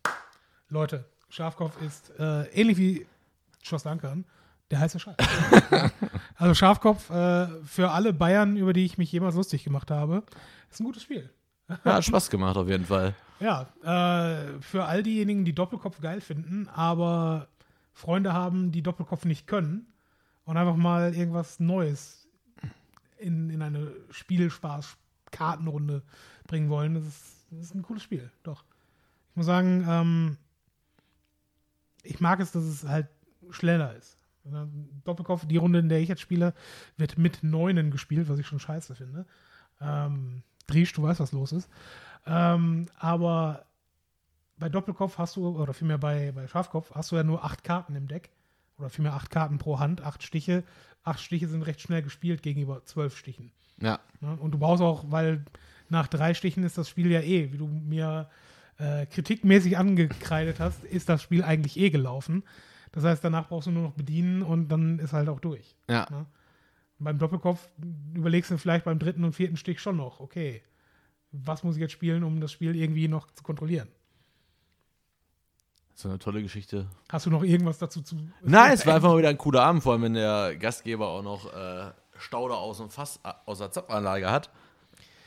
[0.67, 3.05] Leute, Schafkopf ist äh, ähnlich wie
[3.63, 4.25] Schloss Lankern,
[4.69, 5.15] der heiße Scheiß.
[6.35, 10.23] also Schafkopf äh, für alle Bayern, über die ich mich jemals lustig gemacht habe,
[10.69, 11.29] ist ein gutes Spiel.
[11.69, 13.13] Ja, hat Spaß gemacht auf jeden Fall.
[13.39, 17.47] Ja, äh, für all diejenigen, die Doppelkopf geil finden, aber
[17.93, 19.85] Freunde haben, die Doppelkopf nicht können
[20.45, 22.27] und einfach mal irgendwas Neues
[23.17, 26.03] in, in eine Spielspaß-Kartenrunde
[26.47, 28.63] bringen wollen, das ist, das ist ein cooles Spiel, doch.
[29.31, 30.37] Ich muss sagen, ähm,
[32.03, 33.07] ich mag es, dass es halt
[33.51, 34.17] schneller ist.
[35.03, 36.53] Doppelkopf, die Runde, in der ich jetzt spiele,
[36.95, 39.25] wird mit Neunen gespielt, was ich schon scheiße finde.
[39.81, 41.69] Ähm, Driesch, du weißt, was los ist.
[42.25, 43.65] Ähm, aber
[44.57, 47.95] bei Doppelkopf hast du, oder vielmehr bei, bei Schafkopf, hast du ja nur acht Karten
[47.95, 48.29] im Deck.
[48.77, 50.63] Oder vielmehr acht Karten pro Hand, acht Stiche.
[51.03, 53.51] Acht Stiche sind recht schnell gespielt gegenüber zwölf Stichen.
[53.79, 54.35] Ja, Ne?
[54.39, 55.45] Und du brauchst auch, weil
[55.89, 58.29] nach drei Stichen ist das Spiel ja eh, wie du mir
[58.77, 62.43] äh, kritikmäßig angekreidet hast, ist das Spiel eigentlich eh gelaufen.
[62.91, 65.75] Das heißt, danach brauchst du nur noch bedienen und dann ist halt auch durch.
[65.89, 66.07] ja.
[66.09, 66.25] Ne?
[66.99, 67.69] Beim Doppelkopf
[68.13, 70.61] überlegst du vielleicht beim dritten und vierten Stich schon noch, okay,
[71.31, 73.87] was muss ich jetzt spielen, um das Spiel irgendwie noch zu kontrollieren?
[75.91, 76.87] Das ist eine tolle Geschichte.
[77.09, 78.15] Hast du noch irgendwas dazu zu.
[78.43, 81.23] Nein, es war einfach mal wieder ein cooler Abend, vor allem wenn der Gastgeber auch
[81.23, 84.51] noch äh, Stauder aus dem Fass, äh, aus der Zapfanlage hat.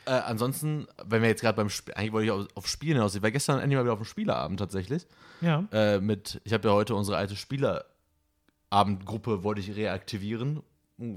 [0.06, 3.14] Äh, ansonsten, wenn wir jetzt gerade beim Spiel, eigentlich wollte ich auf, auf Spielen hinaus,
[3.14, 5.06] ich war gestern endlich mal wieder auf dem Spieleabend tatsächlich.
[5.40, 10.62] Ja, Äh, mit, ich habe ja heute unsere alte Spielerabendgruppe wollte ich reaktivieren.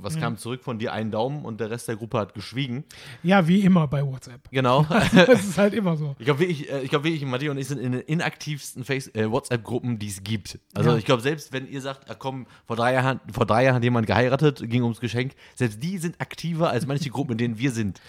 [0.02, 0.94] Was kam zurück von dir?
[0.94, 2.86] Ein Daumen und der Rest der Gruppe hat geschwiegen.
[3.22, 4.50] ja, wie immer bei WhatsApp.
[4.52, 4.86] Genau.
[5.14, 6.16] Das ist halt immer so.
[6.20, 9.30] Ich glaube wirklich, äh, ich glaube wirklich, Matteo und ich sind in den inaktivsten äh,
[9.30, 10.60] WhatsApp-Gruppen, die es gibt.
[10.74, 10.98] Also Ja.
[10.98, 13.84] ich glaube, selbst wenn ihr sagt, ah, komm, vor drei, Jahren, vor drei Jahren hat
[13.84, 17.72] jemand geheiratet, ging ums Geschenk, selbst die sind aktiver als manche Gruppen, in denen wir
[17.72, 18.02] sind.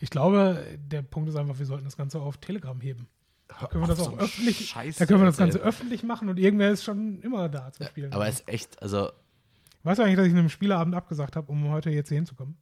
[0.00, 3.06] Ich glaube, der Punkt ist einfach, wir sollten das Ganze auf Telegram heben.
[3.48, 6.02] Da können wir das auch so öffentlich, Scheiß da können wir das zu Ganze öffentlich
[6.02, 8.12] machen und irgendwer ist schon immer da zum Spielen.
[8.12, 9.10] Aber es ist echt, also,
[9.82, 12.56] weißt du eigentlich, dass ich einem Spieleabend abgesagt habe, um heute jetzt hier hinzukommen?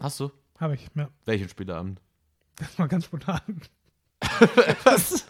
[0.00, 0.30] hast du?
[0.58, 1.08] Habe ich, ja.
[1.24, 2.00] Welchen Spieleabend?
[2.56, 3.40] Das war ganz spontan.
[4.84, 5.26] Was?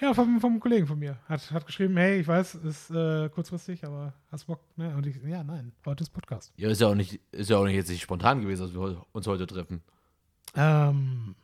[0.00, 1.18] Ja, vom, vom Kollegen von mir.
[1.28, 4.60] Hat, hat geschrieben, hey, ich weiß, ist äh, kurzfristig, aber hast du Bock?
[4.76, 4.94] Ne?
[4.96, 6.52] Und ich, ja, nein, heute ist Podcast.
[6.56, 9.06] Ja, ist ja auch nicht, ist ja auch nicht jetzt nicht spontan gewesen, dass wir
[9.12, 9.82] uns heute treffen.
[10.54, 11.34] Ähm,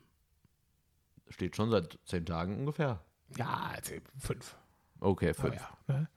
[1.29, 3.03] Steht schon seit zehn Tagen ungefähr.
[3.37, 4.55] ja, also fünf.
[4.99, 5.55] Okay, fünf.
[5.55, 6.09] ja, ne?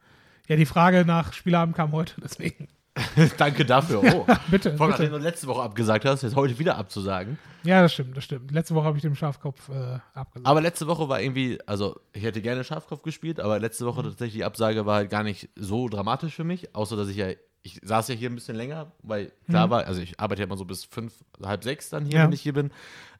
[0.49, 2.69] Ja, die Frage nach Spieleabend kam heute, deswegen.
[3.39, 4.03] Danke dafür.
[4.05, 4.27] Oh.
[4.51, 7.39] bitte, Vor allem, du letzte Woche abgesagt hast, jetzt heute wieder abzusagen.
[7.65, 8.51] Ja, das stimmt, das stimmt.
[8.51, 10.47] Letzte Woche habe ich dem Schafkopf äh, abgesagt.
[10.47, 13.89] Aber letzte Woche war irgendwie, also ich hätte gerne Schafkopf gespielt, aber letzte Mhm.
[13.89, 17.17] Woche tatsächlich die Absage war halt gar nicht so dramatisch für mich, außer dass ich
[17.17, 17.29] ja,
[17.63, 20.59] ich saß ja hier ein bisschen länger, weil klar war, also ich arbeite ja immer
[20.59, 22.19] so bis fünf, halb sechs dann hier, Mhm.
[22.19, 22.25] Ja.
[22.27, 22.73] wenn ich hier bin.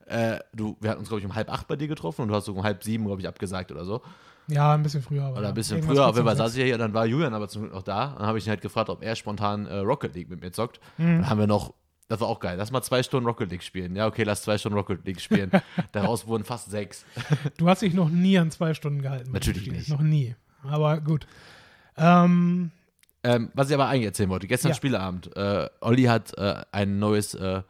[0.05, 2.35] Äh, du, wir hatten uns, glaube ich, um halb acht bei dir getroffen und du
[2.35, 4.01] hast so um halb sieben, glaube ich, abgesagt oder so.
[4.47, 5.23] Ja, ein bisschen früher.
[5.23, 7.33] Aber Oder ein bisschen früher, auf jeden Fall saß ich ja hier, dann war Julian
[7.33, 8.15] aber zum Glück noch da.
[8.17, 10.79] Dann habe ich ihn halt gefragt, ob er spontan äh, Rocket League mit mir zockt.
[10.97, 11.21] Mhm.
[11.21, 11.73] Dann haben wir noch,
[12.09, 13.95] das war auch geil, lass mal zwei Stunden Rocket League spielen.
[13.95, 15.51] Ja, okay, lass zwei Stunden Rocket League spielen.
[15.93, 17.05] Daraus wurden fast sechs.
[17.57, 19.31] Du hast dich noch nie an zwei Stunden gehalten.
[19.31, 19.89] Natürlich nicht.
[19.89, 20.35] Noch nie.
[20.63, 21.25] Aber gut.
[21.97, 22.71] Ähm,
[23.25, 24.75] Ähm, was ich aber eigentlich erzählen wollte, gestern Ja.
[24.75, 25.35] Spieleabend.
[25.37, 27.61] Äh, Olli hat äh, ein neues äh,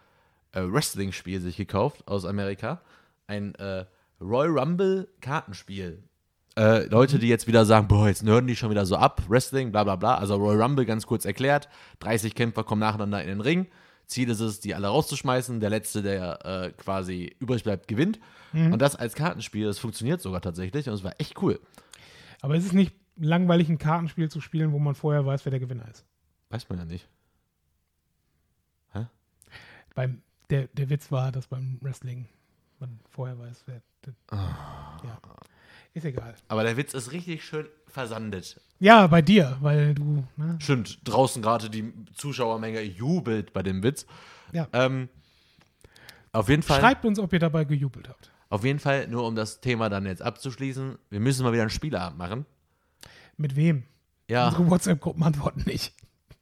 [0.52, 2.82] äh, Wrestling-Spiel sich gekauft aus Amerika.
[3.28, 3.86] Ein äh,
[4.20, 6.02] Royal Rumble Kartenspiel.
[6.58, 9.72] Äh, Leute, die jetzt wieder sagen, boah, jetzt nörden die schon wieder so ab, Wrestling,
[9.72, 10.16] bla bla bla.
[10.16, 11.68] Also Royal Rumble ganz kurz erklärt.
[12.00, 13.68] 30 Kämpfer kommen nacheinander in den Ring.
[14.06, 15.60] Ziel ist es, die alle rauszuschmeißen.
[15.60, 18.20] Der Letzte, der äh, quasi übrig bleibt, gewinnt.
[18.72, 21.60] Und das als Kartenspiel, das funktioniert sogar tatsächlich und es war echt cool.
[22.42, 25.60] aber ist es nicht langweilig, ein Kartenspiel zu spielen, wo man vorher weiß, wer der
[25.60, 26.06] Gewinner ist?
[26.50, 27.08] Weiß man ja nicht.
[29.96, 32.28] Beim, der, der Witz war, dass beim Wrestling
[32.80, 33.82] man vorher weiß, wer.
[34.06, 34.98] Der, Ah.
[35.04, 35.20] Ja.
[35.94, 36.36] Ist egal.
[36.48, 38.60] Aber der Witz ist richtig schön versandet.
[38.80, 40.24] Ja, bei dir, weil du.
[40.36, 40.58] Ne?
[40.60, 44.06] Stimmt, draußen gerade die Zuschauermenge jubelt bei dem Witz.
[44.52, 44.68] Ja.
[44.74, 45.10] Ähm,
[46.32, 48.32] auf jeden Fall, Schreibt uns, ob ihr dabei gejubelt habt.
[48.50, 51.70] auf jeden Fall, nur um das Thema dann jetzt abzuschließen, wir müssen mal wieder einen
[51.70, 52.46] Spieleabend machen.
[53.38, 53.84] Mit wem?
[54.30, 55.94] Ja, Unsere WhatsApp-Gruppen antworten nicht.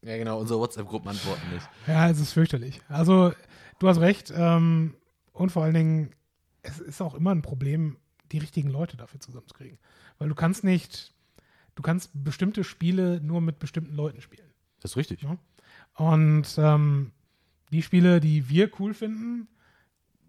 [0.02, 1.68] ja genau, unsere WhatsApp-Gruppen antworten nicht.
[1.88, 2.82] Ja, es ist fürchterlich.
[2.88, 3.34] Also,
[3.80, 4.32] du hast recht.
[4.36, 4.96] Ähm,
[5.34, 6.12] und vor allen Dingen,
[6.62, 7.98] es ist auch immer ein Problem,
[8.32, 9.78] die richtigen Leute dafür zusammenzukriegen.
[10.18, 11.14] Weil du kannst nicht,
[11.76, 14.50] du kannst bestimmte Spiele nur mit bestimmten Leuten spielen.
[14.82, 15.22] Das ist richtig.
[15.22, 15.38] Ja.
[15.96, 17.12] Und ähm,
[17.72, 19.48] die Spiele, die wir cool finden,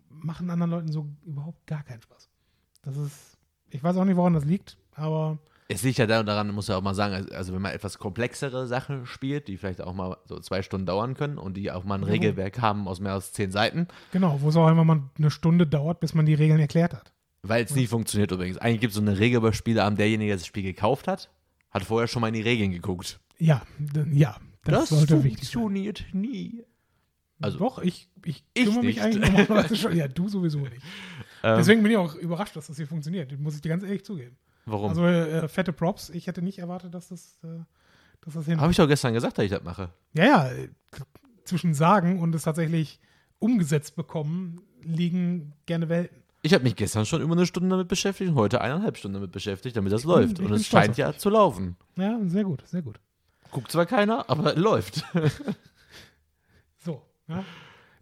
[0.08, 2.28] machen anderen Leuten so überhaupt gar keinen Spaß.
[2.82, 3.38] Das ist,
[3.70, 5.38] ich weiß auch nicht, woran das liegt, aber
[5.68, 8.66] Es liegt ja da- daran, muss ja auch mal sagen, also- wenn man etwas komplexere
[8.66, 11.94] Sachen spielt, die vielleicht auch mal so zwei Stunden dauern können und die auch mal
[11.94, 12.08] ein Ja.
[12.08, 15.66] Regelwerk haben aus mehr als zehn Seiten, Genau, wo es auch einmal mal eine Stunde
[15.66, 17.12] dauert, bis man die Regeln erklärt hat.
[17.42, 18.58] Weil es nie funktioniert übrigens.
[18.58, 21.30] Eigentlich gibt es so eine Regel bei Spieleabend, derjenige, der das Spiel gekauft hat,
[21.70, 23.20] hat vorher schon mal in die Regeln geguckt.
[23.38, 23.62] Ja,
[24.12, 25.06] ja, das, sein.
[25.08, 26.62] funktioniert nie.
[27.40, 29.02] Also- Doch, ich, ich Ich kümmere mich nicht.
[29.04, 29.96] eigentlich schon.
[29.96, 30.82] Ja, du sowieso nicht.
[31.42, 33.36] Ähm, Deswegen bin ich auch überrascht, dass das hier funktioniert.
[33.40, 34.36] Muss ich dir ganz ehrlich zugeben.
[34.64, 34.90] warum?
[34.90, 36.10] Also äh, fette Props.
[36.10, 37.48] Ich hätte nicht erwartet, dass das, äh,
[38.20, 38.60] dass das hin.
[38.60, 39.90] Habe ich doch gestern gesagt, dass ich das mache.
[40.14, 40.52] Ja, ja.
[40.52, 40.68] äh,
[41.44, 43.00] Zwischen Sagen und es tatsächlich
[43.40, 46.21] umgesetzt bekommen, liegen gerne Welten.
[46.44, 49.30] Ich habe mich gestern schon über eine Stunde damit beschäftigt und heute eineinhalb Stunden damit
[49.32, 50.32] beschäftigt, damit das bin- läuft.
[50.34, 51.76] ich Und bin es scheint ja zu laufen.
[51.96, 52.98] Ja, sehr gut, sehr gut.
[53.52, 55.04] Guckt zwar keiner, aber läuft.
[56.84, 57.44] So, ja.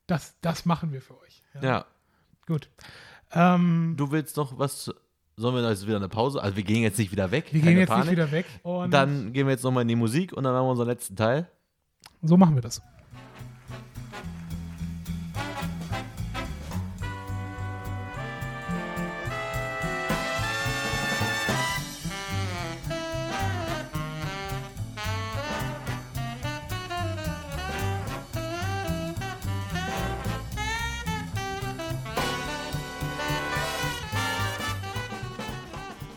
[0.07, 1.43] das, das machen wir für euch.
[1.55, 1.84] Ja, ja.
[2.47, 2.70] Gut.
[3.32, 4.91] Ähm, Du willst noch was.
[5.36, 6.43] Sollen wir jetzt wieder eine Pause?
[6.43, 7.53] Also wir gehen jetzt nicht wieder weg.
[7.53, 8.07] wir gehen jetzt Panik.
[8.07, 8.47] nicht wieder weg.
[8.91, 11.47] Dann gehen wir jetzt nochmal in die Musik und dann machen wir unseren letzten Teil.
[12.22, 12.80] so machen wir das.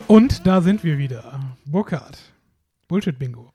[0.06, 1.40] Und da sind wir wieder.
[1.64, 2.18] Burkhard.
[2.88, 3.52] Bullshit-Bingo.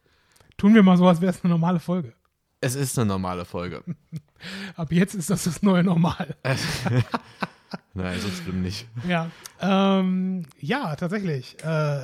[0.58, 2.14] Tun wir mal so, als wäre es eine normale Folge.
[2.62, 3.84] Es ist eine normale Folge.
[4.76, 6.36] Ab jetzt ist das das neue Normal.
[7.94, 8.88] Nein, so schlimm nicht.
[9.08, 9.30] Ja,
[9.62, 11.64] ähm, ja, tatsächlich.
[11.64, 12.02] Äh,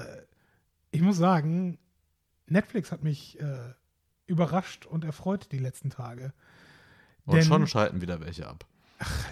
[0.92, 1.78] ich muss sagen,
[2.48, 3.74] Netflix hat mich äh,
[4.28, 6.34] überrascht und erfreut die letzten Tage.
[7.26, 8.66] Und Denn- schon schalten wieder welche ab.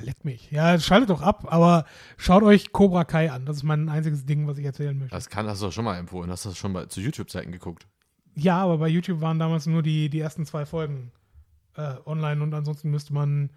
[0.02, 0.52] Leck mich.
[0.52, 1.86] Ja, schaltet doch ab, aber
[2.18, 3.46] schaut euch Cobra Kai an.
[3.46, 5.16] Das ist mein einziges Ding, was ich erzählen möchte.
[5.16, 6.30] Das kann, hast du doch schon mal empfohlen.
[6.30, 7.88] Hast du das schon mal zu YouTube-Zeiten geguckt?
[8.36, 11.12] Ja, aber bei YouTube waren damals nur die, die ersten zwei Folgen
[11.76, 13.52] äh, online und ansonsten müsste man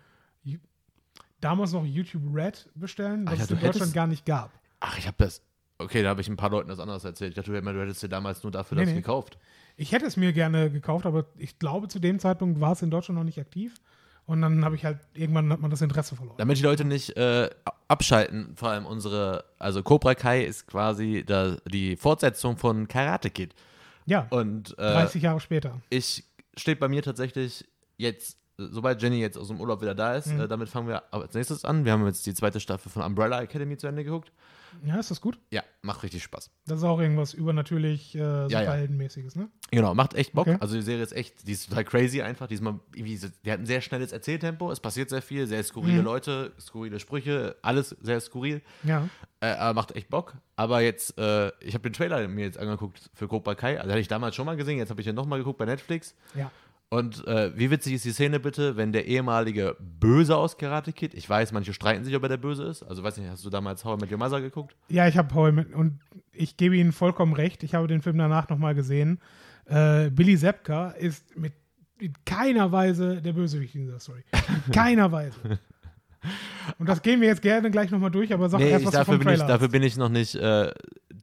[1.41, 4.53] damals noch YouTube Red bestellen, was ja, es in Deutschland hättest- gar nicht gab.
[4.81, 5.43] Ach, ich habe das.
[5.79, 7.31] Okay, da habe ich ein paar Leuten das anders erzählt.
[7.31, 9.01] Ich dachte, du du hättest dir damals nur dafür Nee, das nee.
[9.01, 9.39] gekauft.
[9.77, 12.91] Ich hätte es mir gerne gekauft, aber ich glaube, zu dem Zeitpunkt war es in
[12.91, 13.75] Deutschland noch nicht aktiv.
[14.27, 16.37] Und dann habe ich halt, irgendwann hat man das Interesse verloren.
[16.39, 17.49] Damit die Leute nicht äh,
[17.87, 23.55] abschalten, vor allem unsere, also Cobra Kai ist quasi da, die Fortsetzung von Karate Kid.
[24.05, 25.81] Ja, Und äh, 30 Jahre später.
[25.91, 26.25] ich
[26.57, 27.65] steht bei mir tatsächlich
[27.99, 30.41] jetzt, sobald Jenny jetzt aus dem Urlaub wieder da ist, Mhm.
[30.41, 31.85] äh, damit fangen wir als nächstes an.
[31.85, 34.33] Wir haben jetzt die zweite Staffel von Umbrella Academy zu Ende geguckt.
[34.85, 35.39] Ja, ist das gut?
[35.51, 36.51] Ja, macht richtig Spaß.
[36.67, 38.49] Das ist auch irgendwas übernatürlich äh, ja.
[38.49, 39.49] Superheldenmäßiges, ne?
[39.71, 40.49] Genau, macht echt Bock.
[40.49, 40.59] Okay.
[40.61, 42.47] Also die Serie ist echt, die ist total crazy einfach.
[42.47, 46.05] Diesmal irgendwie, die hat ein sehr schnelles Erzähltempo, es passiert sehr viel, sehr skurrile Mhm.
[46.05, 48.61] Leute, skurrile Sprüche, alles sehr skurril.
[48.83, 49.09] Ja.
[49.41, 50.35] Äh, macht echt Bock.
[50.57, 53.79] Aber jetzt, äh, ich habe den Trailer mir jetzt angeguckt für Cobra Kai.
[53.79, 56.15] Also hatte ich damals schon mal gesehen, jetzt habe ich ihn nochmal geguckt bei Netflix.
[56.35, 56.51] Ja.
[56.89, 61.15] Und äh, wie witzig ist die Szene bitte, wenn der ehemalige Böse aus Karate Kid,
[61.15, 62.85] ich weiß, manche streiten sich, ob er der Böse ist.
[62.85, 64.77] Also weiß nicht, hast du damals How I Met Your Mother geguckt?
[64.89, 65.99] Ja, ich habe Paul mit, und
[66.33, 67.65] ich gebe Ihnen vollkommen recht.
[67.65, 69.19] Ich habe den Film danach nochmal gesehen.
[69.65, 71.55] Äh, Billy Zepka ist mit
[71.99, 74.23] in keiner Weise der Bösewicht in dieser Story.
[74.67, 75.37] In keiner Weise.
[76.79, 78.93] Und das gehen wir jetzt gerne gleich nochmal durch, aber sag Nee, erst, ich, was
[78.93, 79.73] du dafür, vom bin ich, Trailer dafür hast.
[79.73, 80.73] bin ich noch nicht, äh,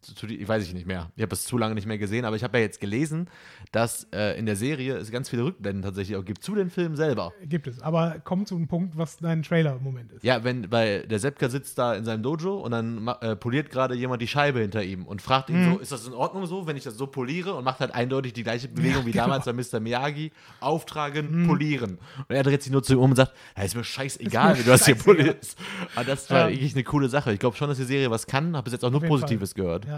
[0.03, 1.11] zu, ich weiß ich nicht mehr.
[1.15, 3.29] Ich habe es zu lange nicht mehr gesehen, aber ich habe ja jetzt gelesen,
[3.71, 6.95] dass äh, in der Serie es ganz viele Rückblenden tatsächlich auch gibt zu den Filmen
[6.95, 7.33] selber.
[7.45, 7.81] Gibt es.
[7.81, 10.23] Aber komm zu einem Punkt, was dein Trailer-Moment ist.
[10.23, 13.95] Ja, wenn, weil der Seppka sitzt da in seinem Dojo und dann äh, poliert gerade
[13.95, 15.73] jemand die Scheibe hinter ihm und fragt ihn Mhm.
[15.73, 18.33] so, ist das in Ordnung so, wenn ich das so poliere und macht halt eindeutig
[18.33, 19.25] die gleiche Bewegung Ja, wie genau.
[19.27, 19.29] Mhm.
[19.43, 19.79] damals bei Mr.
[19.81, 21.97] Miyagi, auftragen, polieren.
[22.27, 24.63] Und er dreht sich nur zu ihm um und sagt, ja, ist mir scheißegal, wie
[24.63, 25.57] du das hier polierst.
[25.95, 26.49] Aber das war Ja.
[26.55, 27.31] wirklich eine coole Sache.
[27.33, 29.85] Ich glaube schon, dass die Serie was kann, habe bis jetzt auch nur Positives gehört.
[29.85, 29.92] Ja.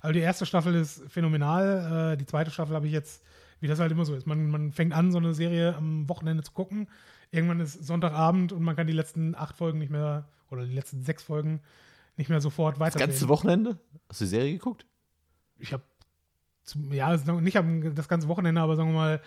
[0.00, 2.12] Aber die erste Staffel ist phänomenal.
[2.12, 3.22] Äh, die zweite Staffel habe ich jetzt,
[3.60, 4.26] wie das halt immer so ist.
[4.26, 6.88] Man, man fängt an, so eine Serie am Wochenende zu gucken.
[7.30, 11.02] Irgendwann ist Sonntagabend und man kann die letzten acht Folgen nicht mehr, oder die letzten
[11.02, 11.60] sechs Folgen
[12.16, 13.08] nicht mehr sofort Das weitersehen.
[13.10, 13.78] ganze Wochenende?
[14.08, 14.84] Hast du die Serie geguckt?
[15.58, 15.82] ich habe
[16.92, 17.58] ja, also nicht
[17.94, 19.20] das ganze Wochenende, aber sagen wir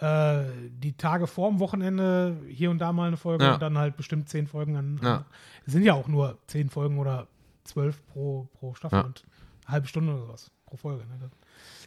[0.00, 3.54] mal, äh, die Tage vorm Wochenende hier und da mal eine Folge Ja.
[3.54, 5.00] und dann halt bestimmt zehn Folgen an.
[5.02, 5.16] Ja.
[5.18, 5.24] an
[5.66, 7.26] es sind ja auch nur zehn Folgen oder
[7.64, 9.04] zwölf pro, pro Staffel Ja.
[9.04, 9.24] und
[9.68, 11.06] halbe Stunde oder sowas pro Folge.
[11.06, 11.18] Ne?
[11.20, 11.30] Dann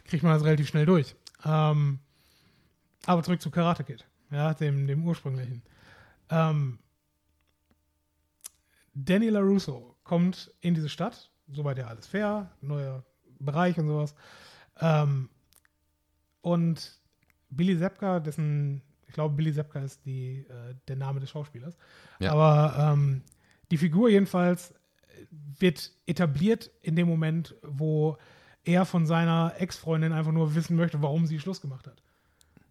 [0.04, 1.14] kriegt man das relativ schnell durch.
[1.44, 1.98] Ähm,
[3.06, 5.62] aber zurück zu Karate Kid, ja, dem, dem ursprünglichen.
[6.30, 6.78] Ähm,
[8.94, 13.04] Danny LaRusso kommt in diese Stadt, soweit ja alles fair, neuer
[13.38, 14.14] Bereich und sowas.
[14.80, 15.28] Ähm,
[16.42, 17.00] und
[17.50, 21.76] Billy Zepka, dessen, ich glaube, Billy Zepka ist die, äh, der Name des Schauspielers.
[22.18, 22.32] Ja.
[22.32, 23.22] Aber ähm,
[23.70, 24.74] die Figur jedenfalls
[25.30, 28.16] wird etabliert in dem Moment, wo
[28.64, 32.02] er von seiner Ex-Freundin einfach nur wissen möchte, warum sie Schluss gemacht hat.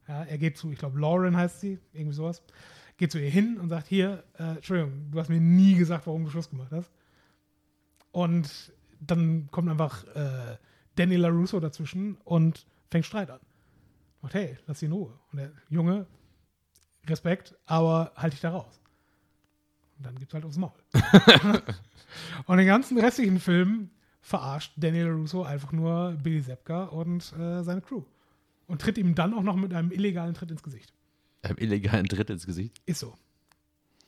[0.08, 2.44] Ja, er geht zu, ich glaube, Lauren heißt sie, irgendwie sowas,
[2.98, 6.24] geht zu ihr hin und sagt, hier, äh, Entschuldigung, du hast mir nie gesagt, warum
[6.24, 6.92] du Schluss gemacht hast.
[8.12, 10.58] Und dann kommt einfach äh,
[10.96, 13.40] Danny LaRusso dazwischen und fängt Streit an.
[14.22, 15.18] Macht, hey, lass sie in Ruhe.
[15.32, 16.06] Und der Junge,
[17.08, 18.81] Respekt, aber halt dich da raus.
[20.02, 20.72] Und dann gibt's halt aufs Maul.
[22.48, 27.82] und den ganzen restlichen Film verarscht Daniel Russo einfach nur Billy Zepka und äh, seine
[27.82, 28.02] Crew.
[28.66, 30.92] Und tritt ihm dann auch noch mit einem illegalen Tritt ins Gesicht.
[31.44, 32.82] Einem illegalen Tritt ins Gesicht.
[32.88, 33.14] Ist so.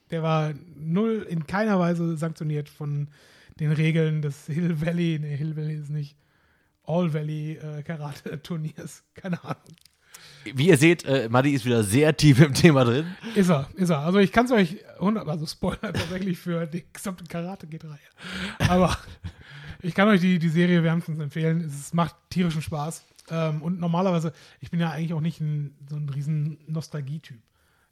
[0.10, 3.10] Der war null in keiner Weise sanktioniert von
[3.60, 6.18] den Regeln des Hill Valley, nee, Hill Valley ist nicht
[6.86, 9.04] All Valley äh, Karate Turniers.
[9.14, 9.76] Keine Ahnung.
[10.54, 13.06] Wie ihr seht, äh, Madi ist wieder sehr tief im Thema drin.
[13.36, 14.00] Ist er, ist er.
[14.00, 18.00] Also ich kann es euch 100, also Spoiler tatsächlich für die gesamte Karate geht Reihe.
[18.70, 18.98] Aber
[19.82, 21.62] ich kann euch die, die Serie wärmstens empfehlen.
[21.62, 23.06] Es macht tierischen Spaß.
[23.30, 27.40] Ähm, und normalerweise, ich bin ja eigentlich auch nicht ein, so ein riesen Nostalgie-Typ.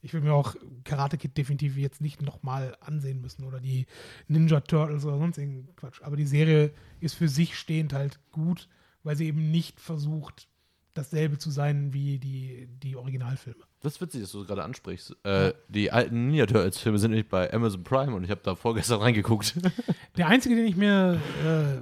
[0.01, 3.85] Ich will mir auch Karate Kid definitiv jetzt nicht nochmal ansehen müssen oder die
[4.27, 6.01] Ninja Turtles oder sonst irgendein Quatsch.
[6.01, 8.67] Aber die Serie ist für sich stehend halt gut,
[9.03, 10.47] weil sie eben nicht versucht,
[10.93, 13.63] dasselbe zu sein wie die, die Originalfilme.
[13.81, 15.15] Das ist witzig, dass du gerade ansprichst.
[15.23, 18.99] Äh, die alten Ninja Turtles-Filme sind nämlich bei Amazon Prime und ich habe da vorgestern
[19.01, 19.55] reingeguckt.
[20.17, 21.81] Der einzige, den ich mir äh,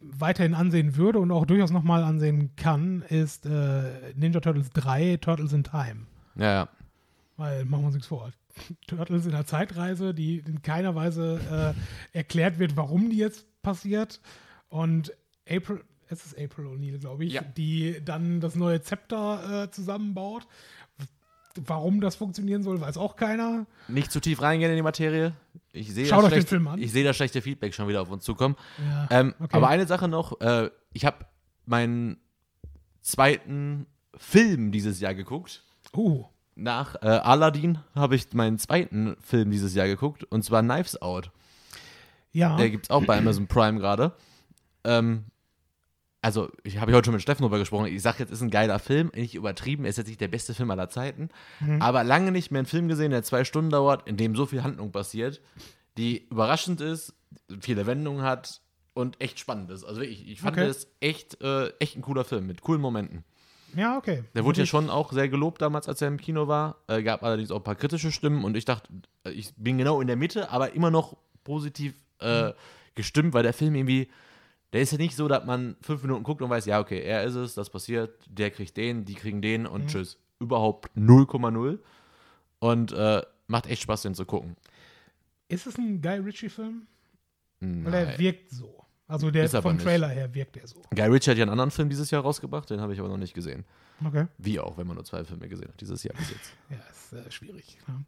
[0.00, 5.52] weiterhin ansehen würde und auch durchaus nochmal ansehen kann, ist äh, Ninja Turtles 3, Turtles
[5.52, 6.06] in Time.
[6.36, 6.68] ja, ja.
[7.36, 8.30] Weil, machen wir uns nichts vor.
[8.86, 11.74] Turtles in der Zeitreise, die in keiner Weise
[12.14, 14.20] äh, erklärt wird, warum die jetzt passiert.
[14.68, 15.12] Und
[15.48, 17.42] April, es ist April O'Neil, glaube ich, Ja.
[17.42, 20.46] die dann das neue Zepter äh, zusammenbaut.
[21.56, 23.66] Warum das funktionieren soll, weiß auch keiner.
[23.88, 25.34] Nicht zu tief reingehen in die Materie.
[25.72, 26.80] Ich sehe Schaut das euch den schlechte- Film an.
[26.80, 28.54] Ich sehe das schlechte Feedback schon wieder auf uns zukommen.
[28.78, 29.56] Ja, Ähm, okay.
[29.56, 31.26] Aber eine Sache noch, äh, ich habe
[31.66, 32.18] meinen
[33.00, 33.86] zweiten
[34.16, 35.64] Film dieses Jahr geguckt.
[35.92, 41.00] Oh, Nach äh, Aladdin habe ich meinen zweiten Film dieses Jahr geguckt, und zwar Knives
[41.02, 41.30] Out.
[42.32, 42.56] ja.
[42.56, 44.12] Der gibt es auch bei Amazon Prime gerade.
[44.84, 45.24] Ähm,
[46.22, 47.86] also, ich habe heute schon mit Steffen drüber gesprochen.
[47.86, 50.70] Ich sage jetzt, ist ein geiler Film, nicht übertrieben, ist jetzt nicht der beste Film
[50.70, 51.30] aller Zeiten,
[51.80, 54.62] aber lange nicht mehr einen Film gesehen, der zwei Stunden dauert, in dem so viel
[54.62, 55.40] Handlung passiert,
[55.96, 57.14] die überraschend ist,
[57.60, 58.60] viele Wendungen hat
[58.94, 59.84] und echt spannend ist.
[59.84, 60.66] Also ich, ich fand Okay.
[60.66, 63.24] es echt, äh, echt ein cooler Film mit coolen Momenten.
[63.76, 64.24] ja, okay.
[64.34, 66.76] Der wurde ja schon auch sehr gelobt damals, als er im Kino war.
[66.88, 68.88] Äh, gab allerdings auch ein paar kritische Stimmen und ich dachte,
[69.24, 72.52] äh, ich bin genau in der Mitte, aber immer noch positiv äh,
[72.94, 74.10] gestimmt, weil der Film irgendwie,
[74.72, 77.24] der ist ja nicht so, dass man fünf Minuten guckt und weiß, ja, okay, er
[77.24, 80.18] ist es, das passiert, der kriegt den, die kriegen den und tschüss.
[80.38, 81.78] Überhaupt 0,0
[82.60, 84.56] und äh, macht echt Spaß, den zu gucken.
[85.48, 86.86] Ist es ein Guy Ritchie-Film?
[87.60, 88.84] Weil er wirkt so.
[89.06, 89.76] Also der Ist vom.
[89.76, 90.80] Trailer her wirkt er so.
[90.94, 93.16] Guy Ritchie hat ja einen anderen Film dieses Jahr rausgebracht, den habe ich aber noch
[93.16, 93.64] nicht gesehen.
[94.04, 94.28] Okay.
[94.38, 96.52] Wie auch, wenn man nur zwei Filme gesehen hat dieses Jahr bis jetzt.
[96.70, 97.76] Ja, ist äh, schwierig.
[97.88, 98.00] Ja.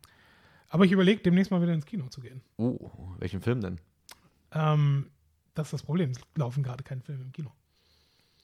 [0.68, 2.40] Aber ich überlege, demnächst mal wieder ins Kino zu gehen.
[2.56, 2.88] Oh,
[3.18, 3.78] welchen Film denn?
[4.52, 5.10] Ähm,
[5.54, 6.10] das ist das Problem.
[6.10, 7.52] Es laufen gerade keine Filme im Kino.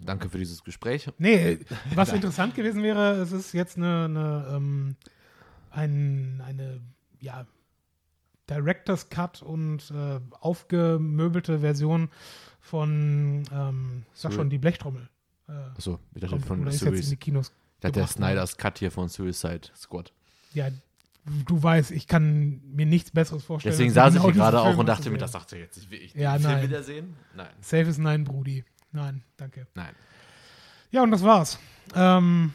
[0.01, 1.11] Danke für dieses Gespräch.
[1.19, 1.59] Nee,
[1.95, 4.97] was interessant gewesen wäre, es ist jetzt eine, eine, ähm,
[5.71, 6.81] ein, eine
[7.21, 7.47] ja,
[8.49, 12.11] Director's Cut und äh, aufgemöbelte Version
[12.61, 15.09] von, ähm, sag schon, die Blechtrommel.
[15.49, 17.17] Äh, Achso, ich dachte kommt, von oder ist jetzt in die.
[17.17, 17.49] Kinos.
[17.49, 18.07] Ich dachte, der.
[18.07, 20.13] Snyder's Cut hier von Suicide Squad.
[20.55, 20.69] Ja,
[21.47, 23.73] du weißt, ich kann mir nichts Besseres vorstellen.
[23.73, 25.77] Deswegen saß ich hier gerade auch Film und dachte mir, das sagt er jetzt.
[25.77, 26.63] Ich will ich Ja, den Film nein.
[26.63, 27.17] wiedersehen?
[27.37, 27.49] Nein.
[27.61, 28.65] Safe ist nein, Brudi.
[28.93, 29.67] Nein, danke.
[29.75, 29.95] Nein.
[30.91, 31.59] Ja, und das war's.
[31.95, 32.53] Ähm,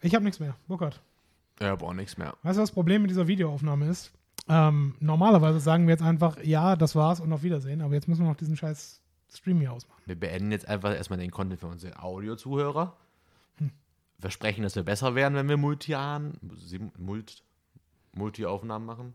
[0.00, 0.56] ich habe nichts mehr.
[0.66, 1.00] Burkhard.
[1.60, 2.34] Ja, braucht nichts mehr.
[2.42, 4.12] Weißt du, was das Problem mit dieser Videoaufnahme ist?
[4.48, 8.22] Ähm, normalerweise sagen wir jetzt einfach, ja, das war's und auf Wiedersehen, aber jetzt müssen
[8.24, 9.00] wir noch diesen scheiß
[9.32, 10.02] Stream hier ausmachen.
[10.04, 12.96] Wir beenden jetzt einfach erstmal den Content für unsere Audio-Zuhörer.
[14.18, 16.34] Versprechen, dass wir besser werden, wenn wir Multian,
[16.96, 17.42] Mult,
[18.12, 19.14] Multi-Aufnahmen machen.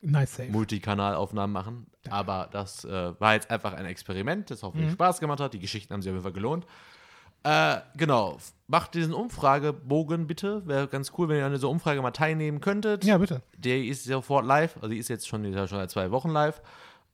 [0.00, 0.50] Nice safe.
[0.50, 1.86] Multikanalaufnahmen machen.
[2.08, 5.54] Aber das äh, war jetzt einfach ein Experiment, das hoffentlich Spaß gemacht hat.
[5.54, 6.66] Die Geschichten haben sich auf jeden Fall gelohnt.
[7.42, 8.38] Äh, genau.
[8.66, 10.66] Macht diesen Umfragebogen bitte.
[10.66, 13.04] Wäre ganz cool, wenn ihr an dieser Umfrage mal teilnehmen könntet.
[13.04, 13.42] ja, bitte.
[13.56, 14.76] Der ist sofort live.
[14.76, 16.62] Also die ist jetzt schon, die ist ja schon seit zwei Wochen live.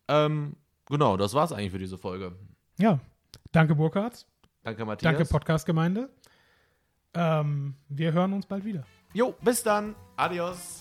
[0.09, 0.56] Ähm,
[0.86, 2.32] genau, das war's eigentlich für diese Folge.
[2.78, 2.98] Ja.
[3.52, 4.27] Danke, Burkhard.
[4.62, 5.12] Danke, Matthias.
[5.12, 6.11] Danke, Podcast-Gemeinde.
[7.15, 8.85] Ähm, wir hören uns bald wieder.
[9.14, 9.94] Jo, bis dann.
[10.16, 10.80] Adios.